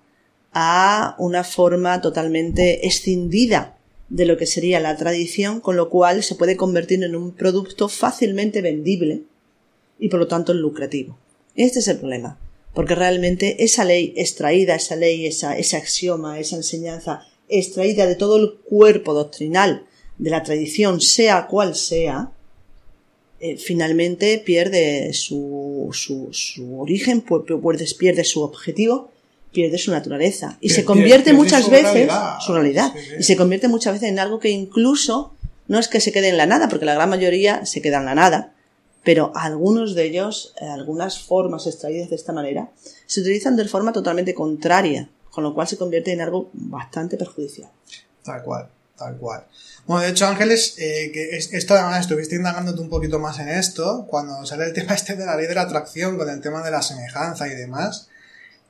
a 0.52 1.14
una 1.18 1.44
forma 1.44 2.00
totalmente 2.00 2.86
escindida 2.86 3.76
de 4.08 4.24
lo 4.24 4.36
que 4.36 4.46
sería 4.46 4.80
la 4.80 4.96
tradición, 4.96 5.60
con 5.60 5.76
lo 5.76 5.88
cual 5.88 6.22
se 6.22 6.34
puede 6.34 6.56
convertir 6.56 7.02
en 7.04 7.14
un 7.14 7.32
producto 7.32 7.88
fácilmente 7.88 8.60
vendible 8.60 9.22
y 9.98 10.08
por 10.08 10.18
lo 10.18 10.26
tanto 10.26 10.52
lucrativo. 10.52 11.16
Este 11.54 11.78
es 11.78 11.88
el 11.88 11.98
problema, 11.98 12.38
porque 12.74 12.94
realmente 12.94 13.62
esa 13.62 13.84
ley 13.84 14.12
extraída, 14.16 14.74
esa 14.74 14.96
ley, 14.96 15.26
esa, 15.26 15.56
ese 15.56 15.76
axioma, 15.76 16.40
esa 16.40 16.56
enseñanza 16.56 17.22
extraída 17.48 18.06
de 18.06 18.16
todo 18.16 18.36
el 18.36 18.54
cuerpo 18.64 19.14
doctrinal 19.14 19.86
de 20.18 20.30
la 20.30 20.42
tradición, 20.42 21.00
sea 21.00 21.46
cual 21.46 21.74
sea, 21.74 22.32
eh, 23.40 23.56
finalmente 23.56 24.36
pierde 24.44 25.12
su, 25.14 25.88
su, 25.92 26.28
su 26.32 26.78
origen, 26.78 27.24
pierde 27.98 28.24
su 28.24 28.42
objetivo, 28.42 29.10
pierde 29.50 29.78
su 29.78 29.90
naturaleza. 29.90 30.58
Y 30.60 30.70
se 30.70 30.84
convierte 30.84 31.32
muchas 31.32 31.70
veces, 31.70 32.10
su 32.40 32.52
realidad, 32.52 32.92
y 33.18 33.22
se 33.22 33.36
convierte 33.36 33.68
muchas 33.68 33.94
veces 33.94 34.10
en 34.10 34.18
algo 34.18 34.38
que 34.38 34.50
incluso 34.50 35.32
no 35.68 35.78
es 35.78 35.88
que 35.88 36.00
se 36.00 36.12
quede 36.12 36.28
en 36.28 36.36
la 36.36 36.46
nada, 36.46 36.68
porque 36.68 36.84
la 36.84 36.94
gran 36.94 37.08
mayoría 37.08 37.64
se 37.64 37.80
queda 37.80 37.98
en 37.98 38.04
la 38.04 38.14
nada, 38.14 38.52
pero 39.04 39.32
algunos 39.34 39.94
de 39.94 40.04
ellos, 40.04 40.54
eh, 40.60 40.66
algunas 40.66 41.20
formas 41.20 41.66
extraídas 41.66 42.10
de 42.10 42.16
esta 42.16 42.32
manera, 42.32 42.70
se 43.06 43.20
utilizan 43.20 43.56
de 43.56 43.66
forma 43.66 43.92
totalmente 43.92 44.34
contraria, 44.34 45.08
con 45.30 45.44
lo 45.44 45.54
cual 45.54 45.66
se 45.66 45.78
convierte 45.78 46.12
en 46.12 46.20
algo 46.20 46.50
bastante 46.52 47.16
perjudicial. 47.16 47.70
Tal 48.22 48.42
cual, 48.42 48.68
tal 49.00 49.16
cual. 49.16 49.46
Bueno, 49.86 50.04
de 50.04 50.10
hecho, 50.10 50.26
Ángeles, 50.26 50.74
eh, 50.78 51.10
que 51.12 51.30
esto 51.36 51.74
además 51.74 52.02
estuviste 52.02 52.36
indagándote 52.36 52.80
un 52.80 52.90
poquito 52.90 53.18
más 53.18 53.38
en 53.40 53.48
esto, 53.48 54.06
cuando 54.08 54.44
sale 54.46 54.66
el 54.66 54.72
tema 54.74 54.94
este 54.94 55.16
de 55.16 55.26
la 55.26 55.36
ley 55.36 55.46
de 55.46 55.54
la 55.54 55.62
atracción, 55.62 56.16
con 56.16 56.28
el 56.28 56.40
tema 56.40 56.62
de 56.62 56.70
la 56.70 56.82
semejanza 56.82 57.48
y 57.48 57.54
demás. 57.54 58.08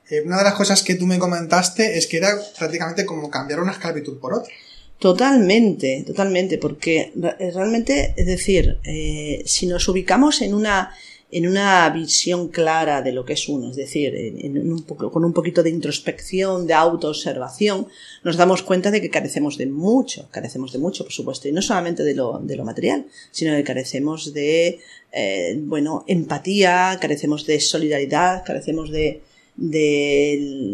Eh, 0.09 0.21
una 0.25 0.37
de 0.37 0.45
las 0.45 0.53
cosas 0.53 0.81
que 0.83 0.95
tú 0.95 1.05
me 1.05 1.19
comentaste 1.19 1.97
es 1.97 2.07
que 2.07 2.17
era 2.17 2.39
prácticamente 2.57 3.05
como 3.05 3.29
cambiar 3.29 3.59
una 3.59 3.73
esclavitud 3.73 4.19
por 4.19 4.33
otra. 4.33 4.51
Totalmente, 4.99 6.03
totalmente, 6.05 6.57
porque 6.59 7.11
realmente, 7.53 8.13
es 8.15 8.27
decir, 8.27 8.79
eh, 8.83 9.41
si 9.47 9.65
nos 9.65 9.87
ubicamos 9.87 10.41
en 10.41 10.53
una, 10.53 10.93
en 11.31 11.47
una 11.47 11.89
visión 11.89 12.49
clara 12.49 13.01
de 13.01 13.13
lo 13.13 13.23
que 13.23 13.33
es 13.33 13.47
uno, 13.47 13.69
es 13.69 13.77
decir, 13.77 14.13
en, 14.15 14.57
un 14.57 14.81
con 14.83 15.23
un 15.23 15.33
poquito 15.33 15.63
de 15.63 15.69
introspección, 15.69 16.67
de 16.67 16.73
autoobservación, 16.73 17.87
nos 18.23 18.35
damos 18.35 18.63
cuenta 18.63 18.91
de 18.91 19.01
que 19.01 19.09
carecemos 19.09 19.57
de 19.57 19.65
mucho, 19.67 20.27
carecemos 20.31 20.73
de 20.73 20.79
mucho, 20.79 21.05
por 21.05 21.13
supuesto, 21.13 21.47
y 21.47 21.53
no 21.53 21.61
solamente 21.61 22.03
de 22.03 22.15
lo, 22.15 22.39
de 22.39 22.57
lo 22.57 22.65
material, 22.65 23.05
sino 23.31 23.55
que 23.55 23.63
carecemos 23.63 24.33
de, 24.33 24.79
eh, 25.13 25.57
bueno, 25.61 26.03
empatía, 26.07 26.97
carecemos 26.99 27.45
de 27.45 27.61
solidaridad, 27.61 28.43
carecemos 28.45 28.91
de, 28.91 29.21
de 29.55 30.69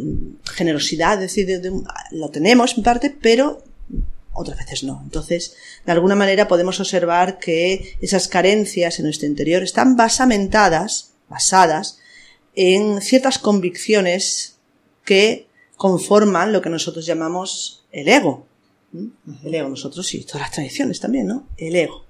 generosidad, 0.56 1.22
es 1.22 1.36
decir, 1.36 1.62
lo 2.12 2.30
tenemos 2.30 2.78
en 2.78 2.84
parte, 2.84 3.14
pero 3.22 3.62
otras 4.38 4.58
veces 4.58 4.84
no. 4.84 5.02
Entonces, 5.04 5.56
de 5.86 5.92
alguna 5.92 6.16
manera 6.16 6.48
podemos 6.48 6.80
observar 6.80 7.40
que 7.40 7.98
esas 8.02 8.28
carencias 8.28 9.00
en 9.00 9.06
nuestro 9.06 9.28
interior 9.28 9.64
están 9.64 9.98
basamentadas, 9.98 11.14
basadas 11.28 12.00
en 12.56 13.02
ciertas 13.02 13.40
convicciones 13.40 14.58
que 15.04 15.48
conforman 15.76 16.54
lo 16.54 16.62
que 16.62 16.70
nosotros 16.70 17.06
llamamos 17.06 17.86
el 17.92 18.08
ego. 18.08 18.48
El 19.44 19.54
ego, 19.54 19.70
nosotros 19.70 20.08
sí, 20.08 20.24
todas 20.24 20.42
las 20.42 20.52
tradiciones 20.52 21.00
también, 21.00 21.28
¿no? 21.28 21.48
El 21.58 21.76
ego. 21.76 22.06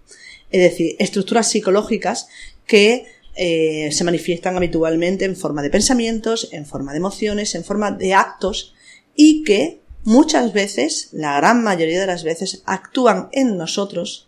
Es 0.50 0.62
decir, 0.62 0.96
estructuras 1.00 1.50
psicológicas 1.50 2.27
que 2.65 3.05
eh, 3.36 3.89
se 3.91 4.03
manifiestan 4.03 4.55
habitualmente 4.57 5.25
en 5.25 5.36
forma 5.36 5.62
de 5.62 5.69
pensamientos, 5.69 6.50
en 6.51 6.65
forma 6.65 6.91
de 6.91 6.98
emociones, 6.98 7.55
en 7.55 7.63
forma 7.63 7.91
de 7.91 8.13
actos 8.13 8.74
y 9.15 9.43
que 9.43 9.81
muchas 10.04 10.54
veces, 10.54 11.10
la 11.12 11.38
gran 11.38 11.63
mayoría 11.63 12.00
de 12.00 12.08
las 12.08 12.24
veces, 12.24 12.62
actúan 12.66 13.30
en 13.32 13.58
nosotros 13.58 14.27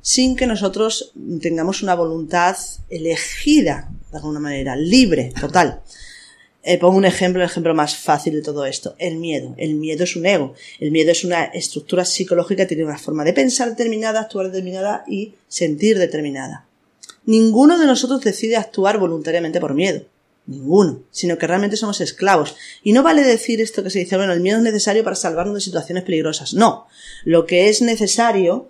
sin 0.00 0.36
que 0.36 0.46
nosotros 0.46 1.12
tengamos 1.42 1.82
una 1.82 1.96
voluntad 1.96 2.56
elegida, 2.90 3.90
de 4.12 4.18
alguna 4.18 4.38
manera, 4.38 4.76
libre, 4.76 5.32
total. 5.40 5.82
Eh, 6.62 6.78
pongo 6.78 6.96
un 6.96 7.04
ejemplo, 7.04 7.42
el 7.42 7.48
ejemplo 7.48 7.74
más 7.74 7.96
fácil 7.96 8.34
de 8.34 8.42
todo 8.42 8.66
esto, 8.66 8.94
el 8.98 9.16
miedo. 9.16 9.54
El 9.56 9.74
miedo 9.74 10.04
es 10.04 10.16
un 10.16 10.26
ego. 10.26 10.54
El 10.80 10.90
miedo 10.90 11.12
es 11.12 11.24
una 11.24 11.44
estructura 11.44 12.04
psicológica, 12.04 12.66
tiene 12.66 12.84
una 12.84 12.98
forma 12.98 13.24
de 13.24 13.32
pensar 13.32 13.70
determinada, 13.70 14.20
actuar 14.20 14.46
determinada 14.46 15.04
y 15.08 15.34
sentir 15.48 15.98
determinada. 15.98 16.66
Ninguno 17.24 17.78
de 17.78 17.86
nosotros 17.86 18.20
decide 18.20 18.56
actuar 18.56 18.98
voluntariamente 18.98 19.60
por 19.60 19.74
miedo. 19.74 20.02
Ninguno, 20.46 21.02
sino 21.10 21.38
que 21.38 21.46
realmente 21.46 21.76
somos 21.76 22.00
esclavos. 22.00 22.56
Y 22.82 22.92
no 22.92 23.02
vale 23.02 23.22
decir 23.22 23.60
esto 23.60 23.82
que 23.82 23.90
se 23.90 23.98
dice, 23.98 24.16
bueno, 24.16 24.32
el 24.32 24.40
miedo 24.40 24.58
es 24.58 24.62
necesario 24.62 25.02
para 25.02 25.16
salvarnos 25.16 25.54
de 25.54 25.60
situaciones 25.60 26.04
peligrosas. 26.04 26.54
No, 26.54 26.86
lo 27.24 27.46
que 27.46 27.68
es 27.68 27.82
necesario 27.82 28.68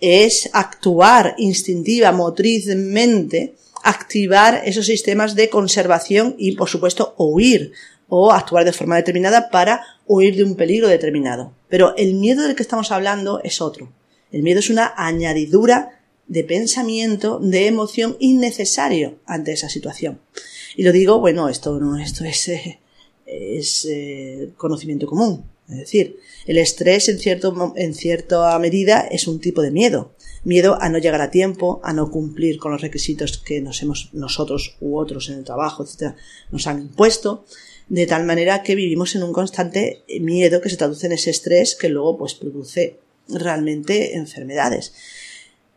es 0.00 0.50
actuar 0.52 1.34
instintiva, 1.38 2.12
motrizmente, 2.12 3.56
activar 3.82 4.62
esos 4.64 4.86
sistemas 4.86 5.34
de 5.34 5.48
conservación 5.48 6.34
y, 6.38 6.52
por 6.52 6.68
supuesto, 6.68 7.14
huir 7.18 7.72
o 8.08 8.32
actuar 8.32 8.64
de 8.64 8.72
forma 8.72 8.96
determinada 8.96 9.50
para 9.50 9.84
huir 10.06 10.36
de 10.36 10.44
un 10.44 10.56
peligro 10.56 10.88
determinado. 10.88 11.52
Pero 11.68 11.96
el 11.96 12.14
miedo 12.14 12.42
del 12.42 12.54
que 12.54 12.62
estamos 12.62 12.92
hablando 12.92 13.40
es 13.42 13.60
otro. 13.60 13.92
El 14.30 14.42
miedo 14.42 14.60
es 14.60 14.70
una 14.70 14.92
añadidura 14.96 16.00
de 16.26 16.44
pensamiento, 16.44 17.38
de 17.40 17.66
emoción 17.66 18.16
innecesario 18.18 19.18
ante 19.26 19.52
esa 19.52 19.68
situación. 19.68 20.20
Y 20.76 20.82
lo 20.82 20.92
digo, 20.92 21.18
bueno, 21.18 21.48
esto 21.48 21.80
no, 21.80 21.98
esto 21.98 22.24
es, 22.24 22.48
eh, 22.48 22.80
es 23.24 23.86
eh, 23.90 24.52
conocimiento 24.56 25.06
común. 25.06 25.44
Es 25.68 25.78
decir, 25.78 26.18
el 26.46 26.58
estrés 26.58 27.08
en, 27.08 27.18
cierto, 27.18 27.72
en 27.76 27.94
cierta 27.94 28.56
medida 28.58 29.00
es 29.00 29.26
un 29.26 29.40
tipo 29.40 29.62
de 29.62 29.72
miedo. 29.72 30.14
Miedo 30.44 30.80
a 30.80 30.88
no 30.90 30.98
llegar 30.98 31.22
a 31.22 31.30
tiempo, 31.30 31.80
a 31.82 31.92
no 31.92 32.10
cumplir 32.10 32.58
con 32.58 32.70
los 32.70 32.82
requisitos 32.82 33.38
que 33.38 33.60
nos 33.60 33.82
hemos, 33.82 34.10
nosotros 34.12 34.76
u 34.80 34.98
otros 34.98 35.28
en 35.28 35.38
el 35.38 35.44
trabajo, 35.44 35.82
etcétera, 35.82 36.14
nos 36.52 36.68
han 36.68 36.82
impuesto, 36.82 37.46
de 37.88 38.06
tal 38.06 38.24
manera 38.24 38.62
que 38.62 38.76
vivimos 38.76 39.16
en 39.16 39.24
un 39.24 39.32
constante 39.32 40.04
miedo 40.20 40.60
que 40.60 40.70
se 40.70 40.76
traduce 40.76 41.06
en 41.06 41.12
ese 41.12 41.30
estrés 41.30 41.74
que 41.74 41.88
luego 41.88 42.18
pues 42.18 42.34
produce 42.34 43.00
realmente 43.28 44.14
enfermedades. 44.16 44.92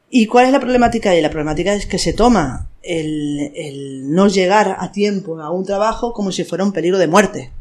¿Y 0.09 0.25
cuál 0.25 0.45
es 0.45 0.51
la 0.51 0.59
problemática? 0.59 1.15
Y 1.15 1.21
la 1.21 1.29
problemática 1.29 1.73
es 1.73 1.85
que 1.85 1.99
se 1.99 2.13
toma 2.13 2.69
el, 2.81 3.51
el, 3.55 4.11
no 4.11 4.27
llegar 4.27 4.77
a 4.79 4.91
tiempo 4.91 5.39
a 5.39 5.51
un 5.51 5.65
trabajo 5.65 6.13
como 6.13 6.31
si 6.31 6.43
fuera 6.43 6.63
un 6.63 6.73
peligro 6.73 6.97
de 6.97 7.07
muerte. 7.07 7.51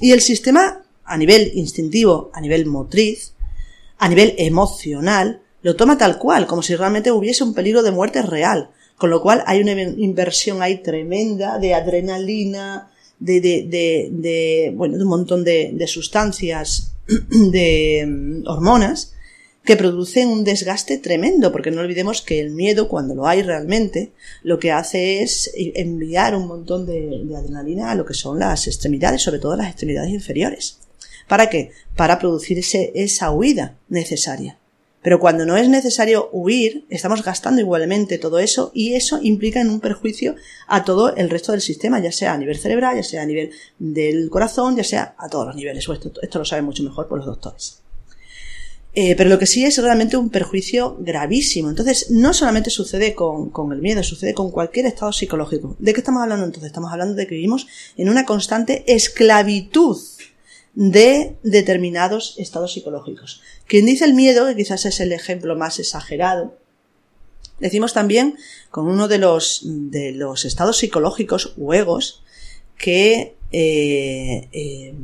Y 0.00 0.12
el 0.12 0.20
sistema, 0.20 0.82
a 1.04 1.16
nivel 1.16 1.52
instintivo, 1.54 2.30
a 2.34 2.40
nivel 2.40 2.66
motriz, 2.66 3.34
a 3.98 4.08
nivel 4.08 4.34
emocional, 4.38 5.42
lo 5.62 5.76
toma 5.76 5.98
tal 5.98 6.18
cual, 6.18 6.46
como 6.46 6.62
si 6.62 6.74
realmente 6.74 7.12
hubiese 7.12 7.44
un 7.44 7.54
peligro 7.54 7.82
de 7.82 7.90
muerte 7.90 8.22
real. 8.22 8.70
Con 8.96 9.10
lo 9.10 9.22
cual 9.22 9.42
hay 9.46 9.60
una 9.60 9.72
inversión 9.72 10.62
ahí 10.62 10.82
tremenda 10.82 11.58
de 11.58 11.74
adrenalina, 11.74 12.90
de, 13.18 13.40
de, 13.40 13.66
de, 13.68 14.08
de 14.12 14.72
bueno, 14.74 14.96
de 14.96 15.04
un 15.04 15.08
montón 15.08 15.44
de, 15.44 15.70
de 15.72 15.86
sustancias, 15.86 16.92
de 17.06 18.04
mm, 18.06 18.46
hormonas, 18.46 19.14
que 19.64 19.76
producen 19.76 20.28
un 20.28 20.42
desgaste 20.42 20.98
tremendo, 20.98 21.52
porque 21.52 21.70
no 21.70 21.82
olvidemos 21.82 22.22
que 22.22 22.40
el 22.40 22.50
miedo, 22.50 22.88
cuando 22.88 23.14
lo 23.14 23.26
hay 23.26 23.42
realmente, 23.42 24.12
lo 24.42 24.58
que 24.58 24.72
hace 24.72 25.22
es 25.22 25.50
enviar 25.54 26.34
un 26.34 26.46
montón 26.46 26.86
de, 26.86 27.26
adrenalina 27.36 27.90
a 27.90 27.94
lo 27.94 28.04
que 28.04 28.14
son 28.14 28.38
las 28.38 28.66
extremidades, 28.66 29.22
sobre 29.22 29.38
todo 29.38 29.56
las 29.56 29.68
extremidades 29.68 30.10
inferiores. 30.10 30.78
¿Para 31.28 31.48
qué? 31.48 31.72
Para 31.94 32.18
producir 32.18 32.58
ese, 32.58 32.90
esa 32.94 33.30
huida 33.30 33.76
necesaria. 33.88 34.56
Pero 35.02 35.18
cuando 35.18 35.46
no 35.46 35.56
es 35.56 35.68
necesario 35.68 36.28
huir, 36.32 36.84
estamos 36.90 37.22
gastando 37.22 37.60
igualmente 37.60 38.18
todo 38.18 38.38
eso 38.38 38.70
y 38.74 38.94
eso 38.94 39.18
implica 39.22 39.60
en 39.60 39.70
un 39.70 39.80
perjuicio 39.80 40.34
a 40.66 40.84
todo 40.84 41.14
el 41.16 41.30
resto 41.30 41.52
del 41.52 41.62
sistema, 41.62 42.00
ya 42.00 42.12
sea 42.12 42.34
a 42.34 42.38
nivel 42.38 42.58
cerebral, 42.58 42.96
ya 42.96 43.02
sea 43.02 43.22
a 43.22 43.26
nivel 43.26 43.50
del 43.78 44.28
corazón, 44.28 44.76
ya 44.76 44.84
sea 44.84 45.14
a 45.16 45.28
todos 45.28 45.46
los 45.46 45.56
niveles. 45.56 45.88
Esto, 45.88 46.12
esto 46.20 46.38
lo 46.38 46.44
saben 46.44 46.66
mucho 46.66 46.82
mejor 46.82 47.08
por 47.08 47.18
los 47.18 47.26
doctores. 47.26 47.80
Eh, 48.92 49.14
pero 49.16 49.30
lo 49.30 49.38
que 49.38 49.46
sí 49.46 49.64
es 49.64 49.78
realmente 49.78 50.16
un 50.16 50.30
perjuicio 50.30 50.96
gravísimo. 50.98 51.70
Entonces, 51.70 52.10
no 52.10 52.34
solamente 52.34 52.70
sucede 52.70 53.14
con, 53.14 53.50
con, 53.50 53.72
el 53.72 53.80
miedo, 53.80 54.02
sucede 54.02 54.34
con 54.34 54.50
cualquier 54.50 54.86
estado 54.86 55.12
psicológico. 55.12 55.76
¿De 55.78 55.92
qué 55.92 56.00
estamos 56.00 56.22
hablando 56.22 56.44
entonces? 56.44 56.68
Estamos 56.68 56.92
hablando 56.92 57.14
de 57.14 57.26
que 57.26 57.36
vivimos 57.36 57.68
en 57.96 58.08
una 58.08 58.24
constante 58.24 58.84
esclavitud 58.92 59.98
de 60.74 61.36
determinados 61.44 62.34
estados 62.38 62.72
psicológicos. 62.72 63.42
Quien 63.66 63.86
dice 63.86 64.04
el 64.04 64.14
miedo, 64.14 64.46
que 64.46 64.56
quizás 64.56 64.84
es 64.86 64.98
el 64.98 65.12
ejemplo 65.12 65.54
más 65.54 65.78
exagerado, 65.78 66.56
decimos 67.60 67.92
también 67.92 68.36
con 68.70 68.88
uno 68.88 69.06
de 69.06 69.18
los, 69.18 69.62
de 69.64 70.12
los 70.12 70.44
estados 70.44 70.78
psicológicos 70.78 71.54
o 71.60 71.74
egos 71.74 72.24
que, 72.76 73.36
eh, 73.52 74.48
eh, 74.52 74.94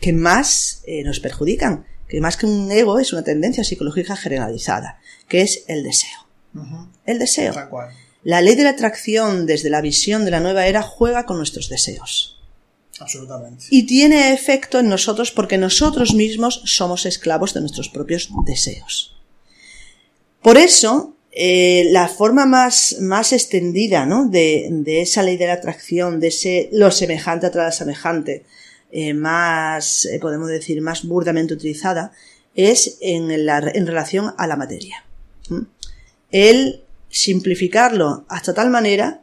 que 0.00 0.12
más 0.12 0.82
nos 1.04 1.20
perjudican 1.20 1.84
que 2.08 2.20
más 2.20 2.36
que 2.36 2.46
un 2.46 2.70
ego 2.70 2.98
es 2.98 3.12
una 3.12 3.24
tendencia 3.24 3.64
psicológica 3.64 4.16
generalizada, 4.16 5.00
que 5.28 5.42
es 5.42 5.64
el 5.68 5.82
deseo. 5.82 6.26
El 7.04 7.18
deseo. 7.18 7.54
La 8.22 8.40
ley 8.40 8.54
de 8.54 8.64
la 8.64 8.70
atracción 8.70 9.46
desde 9.46 9.70
la 9.70 9.80
visión 9.80 10.24
de 10.24 10.30
la 10.30 10.40
nueva 10.40 10.66
era 10.66 10.82
juega 10.82 11.26
con 11.26 11.36
nuestros 11.36 11.68
deseos. 11.68 12.40
Absolutamente. 12.98 13.66
Y 13.70 13.84
tiene 13.84 14.32
efecto 14.32 14.78
en 14.78 14.88
nosotros 14.88 15.30
porque 15.30 15.58
nosotros 15.58 16.14
mismos 16.14 16.62
somos 16.64 17.06
esclavos 17.06 17.52
de 17.54 17.60
nuestros 17.60 17.88
propios 17.88 18.30
deseos. 18.44 19.16
Por 20.42 20.56
eso, 20.56 21.14
eh, 21.30 21.88
la 21.90 22.08
forma 22.08 22.46
más, 22.46 22.96
más 23.00 23.32
extendida 23.32 24.06
¿no? 24.06 24.26
de, 24.28 24.68
de, 24.70 25.02
esa 25.02 25.22
ley 25.22 25.36
de 25.36 25.46
la 25.46 25.54
atracción, 25.54 26.18
de 26.18 26.28
ese 26.28 26.70
lo 26.72 26.90
semejante 26.90 27.46
atrae 27.46 27.66
lo 27.66 27.72
semejante, 27.72 28.46
eh, 28.98 29.12
más, 29.12 30.06
eh, 30.06 30.18
podemos 30.18 30.48
decir, 30.48 30.80
más 30.80 31.04
burdamente 31.04 31.52
utilizada, 31.52 32.12
es 32.54 32.96
en, 33.02 33.30
en 33.30 33.86
relación 33.86 34.32
a 34.38 34.46
la 34.46 34.56
materia. 34.56 35.04
El 36.30 36.80
simplificarlo 37.10 38.24
hasta 38.26 38.54
tal 38.54 38.70
manera 38.70 39.20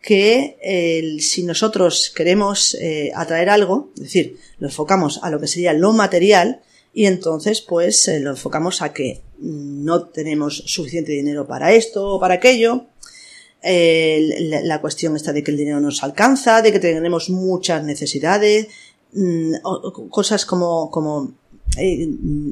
que 0.00 1.18
si 1.20 1.42
nosotros 1.42 2.12
queremos 2.14 2.74
eh, 2.74 3.10
atraer 3.12 3.50
algo, 3.50 3.90
es 3.96 4.02
decir, 4.02 4.38
lo 4.60 4.68
enfocamos 4.68 5.18
a 5.24 5.30
lo 5.30 5.40
que 5.40 5.48
sería 5.48 5.72
lo 5.72 5.92
material, 5.92 6.60
y 6.94 7.06
entonces 7.06 7.60
pues 7.60 8.08
lo 8.20 8.30
enfocamos 8.30 8.82
a 8.82 8.92
que 8.92 9.22
no 9.40 10.04
tenemos 10.04 10.62
suficiente 10.66 11.10
dinero 11.10 11.44
para 11.44 11.72
esto 11.72 12.06
o 12.06 12.20
para 12.20 12.34
aquello, 12.34 12.86
la, 13.62 14.80
cuestión 14.80 15.16
está 15.16 15.32
de 15.32 15.42
que 15.42 15.50
el 15.50 15.56
dinero 15.56 15.80
nos 15.80 16.04
alcanza, 16.04 16.62
de 16.62 16.70
que 16.70 16.78
tenemos 16.78 17.30
muchas 17.30 17.82
necesidades, 17.82 18.68
Mm, 19.12 19.54
cosas 20.10 20.44
como, 20.44 20.90
como 20.90 21.34
eh, 21.76 22.02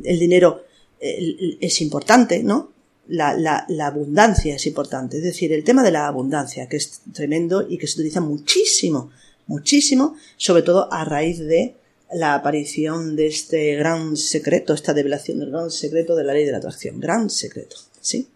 el 0.04 0.18
dinero 0.18 0.62
es 0.98 1.80
importante, 1.82 2.42
¿no? 2.42 2.72
La, 3.08 3.34
la, 3.34 3.66
la, 3.68 3.86
abundancia 3.88 4.56
es 4.56 4.66
importante. 4.66 5.18
Es 5.18 5.22
decir, 5.22 5.52
el 5.52 5.62
tema 5.62 5.82
de 5.82 5.92
la 5.92 6.06
abundancia, 6.08 6.68
que 6.68 6.78
es 6.78 7.02
tremendo 7.12 7.66
y 7.68 7.78
que 7.78 7.86
se 7.86 8.00
utiliza 8.00 8.20
muchísimo, 8.20 9.10
muchísimo, 9.46 10.16
sobre 10.36 10.62
todo 10.62 10.92
a 10.92 11.04
raíz 11.04 11.38
de 11.38 11.76
la 12.12 12.34
aparición 12.34 13.16
de 13.16 13.26
este 13.26 13.74
gran 13.76 14.16
secreto, 14.16 14.74
esta 14.74 14.94
develación 14.94 15.38
del 15.38 15.50
gran 15.50 15.70
secreto 15.70 16.14
de 16.14 16.24
la 16.24 16.32
ley 16.32 16.44
de 16.44 16.52
la 16.52 16.58
atracción. 16.58 17.00
Gran 17.00 17.30
secreto, 17.30 17.76
¿sí? 18.00 18.28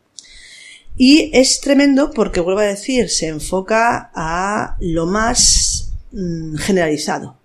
Y 0.97 1.31
es 1.33 1.61
tremendo 1.61 2.11
porque, 2.11 2.41
vuelvo 2.41 2.61
a 2.61 2.65
decir, 2.65 3.09
se 3.09 3.29
enfoca 3.29 4.11
a 4.15 4.77
lo 4.81 5.07
más 5.07 5.93
mm, 6.13 6.57
generalizado. 6.57 7.39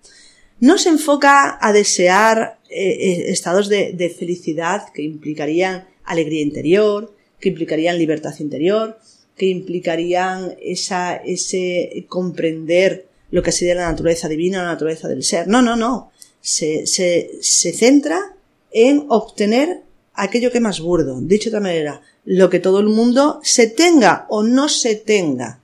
No 0.60 0.78
se 0.78 0.88
enfoca 0.88 1.58
a 1.60 1.72
desear 1.72 2.58
eh, 2.70 2.90
eh, 2.90 3.24
estados 3.30 3.68
de, 3.68 4.14
felicidad 4.18 4.92
que 4.92 5.02
implicarían 5.02 5.86
alegría 6.04 6.42
interior, 6.42 7.14
que 7.40 7.50
implicarían 7.50 7.98
libertad 7.98 8.34
interior, 8.40 8.98
que 9.36 9.46
implicarían 9.46 10.56
esa, 10.62 11.16
ese 11.16 12.06
comprender 12.08 13.08
lo 13.30 13.42
que 13.42 13.52
sería 13.52 13.74
la 13.74 13.90
naturaleza 13.90 14.28
divina, 14.28 14.62
la 14.62 14.70
naturaleza 14.70 15.08
del 15.08 15.22
ser. 15.22 15.46
No, 15.48 15.60
no, 15.60 15.76
no. 15.76 16.10
Se, 16.40 16.86
se, 16.86 17.30
se 17.40 17.72
centra 17.72 18.34
en 18.70 19.04
obtener 19.08 19.82
aquello 20.14 20.50
que 20.50 20.60
más 20.60 20.80
burdo. 20.80 21.20
Dicho 21.20 21.50
de 21.50 21.56
otra 21.56 21.68
manera, 21.68 22.02
lo 22.24 22.50
que 22.50 22.60
todo 22.60 22.80
el 22.80 22.88
mundo 22.88 23.40
se 23.42 23.66
tenga 23.66 24.26
o 24.28 24.42
no 24.42 24.68
se 24.68 24.94
tenga 24.96 25.60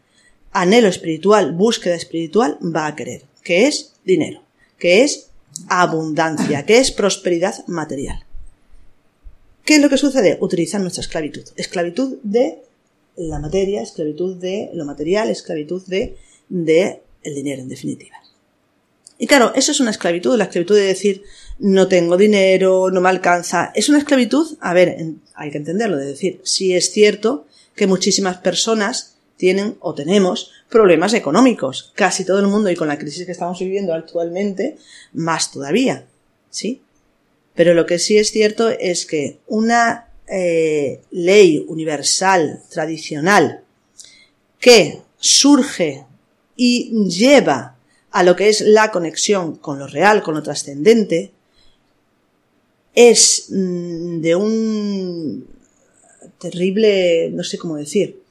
anhelo 0.52 0.88
espiritual, 0.88 1.52
búsqueda 1.52 1.94
espiritual, 1.94 2.58
va 2.62 2.87
a 2.87 2.94
querer, 2.94 3.25
que 3.42 3.66
es 3.66 3.94
dinero, 4.04 4.41
que 4.83 5.05
es 5.05 5.29
abundancia, 5.69 6.67
que 6.67 6.79
es 6.79 6.91
prosperidad 6.91 7.65
material. 7.69 8.25
¿Qué 9.65 9.77
es 9.77 9.81
lo 9.81 9.89
que 9.89 9.97
sucede? 9.97 10.39
Utilizan 10.41 10.83
nuestra 10.83 11.03
esclavitud. 11.03 11.45
Esclavitud 11.55 12.19
de 12.25 12.65
la 13.15 13.39
materia, 13.39 13.81
esclavitud 13.81 14.35
de 14.39 14.71
lo 14.75 14.85
material, 14.85 15.31
esclavitud 15.31 15.87
de, 15.87 16.17
de 16.49 17.01
el 17.23 17.35
dinero, 17.37 17.62
en 17.62 17.69
definitiva. 17.69 18.17
Y 19.19 19.29
claro, 19.29 19.53
eso 19.55 19.71
es 19.71 19.79
una 19.79 19.93
esclavitud, 19.93 20.37
la 20.37 20.45
esclavitud 20.45 20.75
de 20.75 20.83
decir 20.83 21.23
no 21.61 21.87
tengo 21.87 22.17
dinero, 22.17 22.91
no 22.91 23.01
me 23.01 23.09
alcanza. 23.09 23.71
Es 23.77 23.89
una 23.89 23.99
esclavitud, 23.99 24.59
a 24.59 24.75
ver, 24.75 24.97
hay 25.35 25.51
que 25.53 25.59
entenderlo, 25.59 25.97
de 25.97 26.07
decir, 26.07 26.41
sí 26.43 26.75
es 26.75 26.91
cierto 26.91 27.47
que 27.77 27.87
muchísimas 27.87 28.39
personas 28.39 29.12
tienen 29.42 29.76
o 29.80 29.92
tenemos 29.92 30.52
problemas 30.68 31.14
económicos. 31.14 31.90
Casi 31.96 32.25
todo 32.25 32.38
el 32.38 32.46
mundo 32.46 32.70
y 32.70 32.76
con 32.76 32.87
la 32.87 32.96
crisis 32.96 33.26
que 33.26 33.32
estamos 33.32 33.58
viviendo 33.58 33.92
actualmente, 33.92 34.76
más 35.12 35.50
todavía. 35.50 36.06
¿Sí? 36.49 36.80
Pero 37.56 37.75
lo 37.75 37.84
que 37.84 37.99
sí 37.99 38.16
es 38.18 38.30
cierto 38.30 38.68
es 38.68 39.04
que 39.04 39.40
una 39.49 40.11
eh, 40.28 41.00
ley 41.11 41.64
universal, 41.66 42.62
tradicional, 42.70 43.64
que 44.61 45.00
surge 45.18 46.06
y 46.54 47.08
lleva 47.08 47.76
a 48.12 48.22
lo 48.22 48.37
que 48.37 48.49
es 48.49 48.61
la 48.61 48.92
conexión 48.92 49.56
con 49.56 49.80
lo 49.80 49.88
real, 49.88 50.22
con 50.22 50.34
lo 50.37 50.42
trascendente, 50.44 51.32
es 52.94 53.46
mm, 53.49 54.20
de 54.20 54.37
un 54.37 55.49
terrible, 56.38 57.30
no 57.32 57.42
sé 57.42 57.58
cómo 57.58 57.75
decir, 57.75 58.22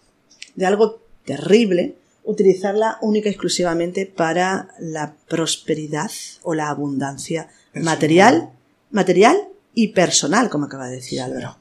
de 0.56 0.66
algo 0.66 1.01
terrible, 1.26 1.96
utilizarla 2.24 2.98
única 3.02 3.30
y 3.30 3.32
exclusivamente 3.32 4.06
para 4.06 4.70
la 4.80 5.16
prosperidad 5.28 6.12
o 6.44 6.54
la 6.54 6.70
abundancia 6.70 7.50
material, 7.74 8.52
material 8.92 9.38
y 9.74 9.90
personal, 9.90 10.50
como 10.50 10.66
acaba 10.66 10.88
de 10.88 10.96
decir 10.96 11.22
Álvaro. 11.22 11.58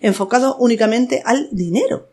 Enfocado 0.00 0.56
únicamente 0.56 1.22
al 1.24 1.48
dinero. 1.52 2.08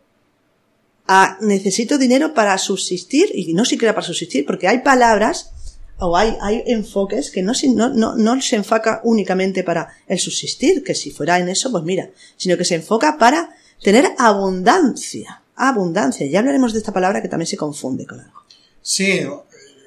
A 1.08 1.38
necesito 1.41 1.98
dinero 1.98 2.34
para 2.34 2.58
subsistir, 2.58 3.32
y 3.34 3.53
no 3.53 3.65
siquiera 3.65 3.96
para 3.96 4.06
subsistir, 4.06 4.46
porque 4.46 4.68
hay 4.68 4.79
palabras 4.79 5.51
o 5.98 6.15
hay, 6.15 6.38
hay 6.41 6.63
enfoques 6.68 7.32
que 7.32 7.41
no, 7.41 7.53
no, 7.74 7.89
no, 7.89 8.15
no 8.15 8.41
se 8.41 8.56
enfoca 8.56 9.01
únicamente 9.03 9.63
para 9.63 9.89
el 10.08 10.20
subsistir, 10.20 10.84
que 10.84 10.96
si 10.96 11.12
fuera 11.12 11.39
en 11.39 11.50
eso, 11.50 11.72
pues 11.72 11.84
mira, 11.84 12.10
sino 12.38 12.58
que 12.58 12.65
se 12.65 12.75
enfoca 12.75 13.18
para 13.18 13.56
tener 13.82 14.12
abundancia, 14.18 15.41
abundancia. 15.68 16.25
Ya 16.28 16.39
hablaremos 16.39 16.74
de 16.74 16.80
esta 16.80 16.94
palabra 16.94 17.22
que 17.22 17.28
también 17.28 17.48
se 17.48 17.58
confunde 17.58 18.06
con 18.06 18.20
algo. 18.20 18.44
Sí, 18.82 19.12
eh, 19.12 19.30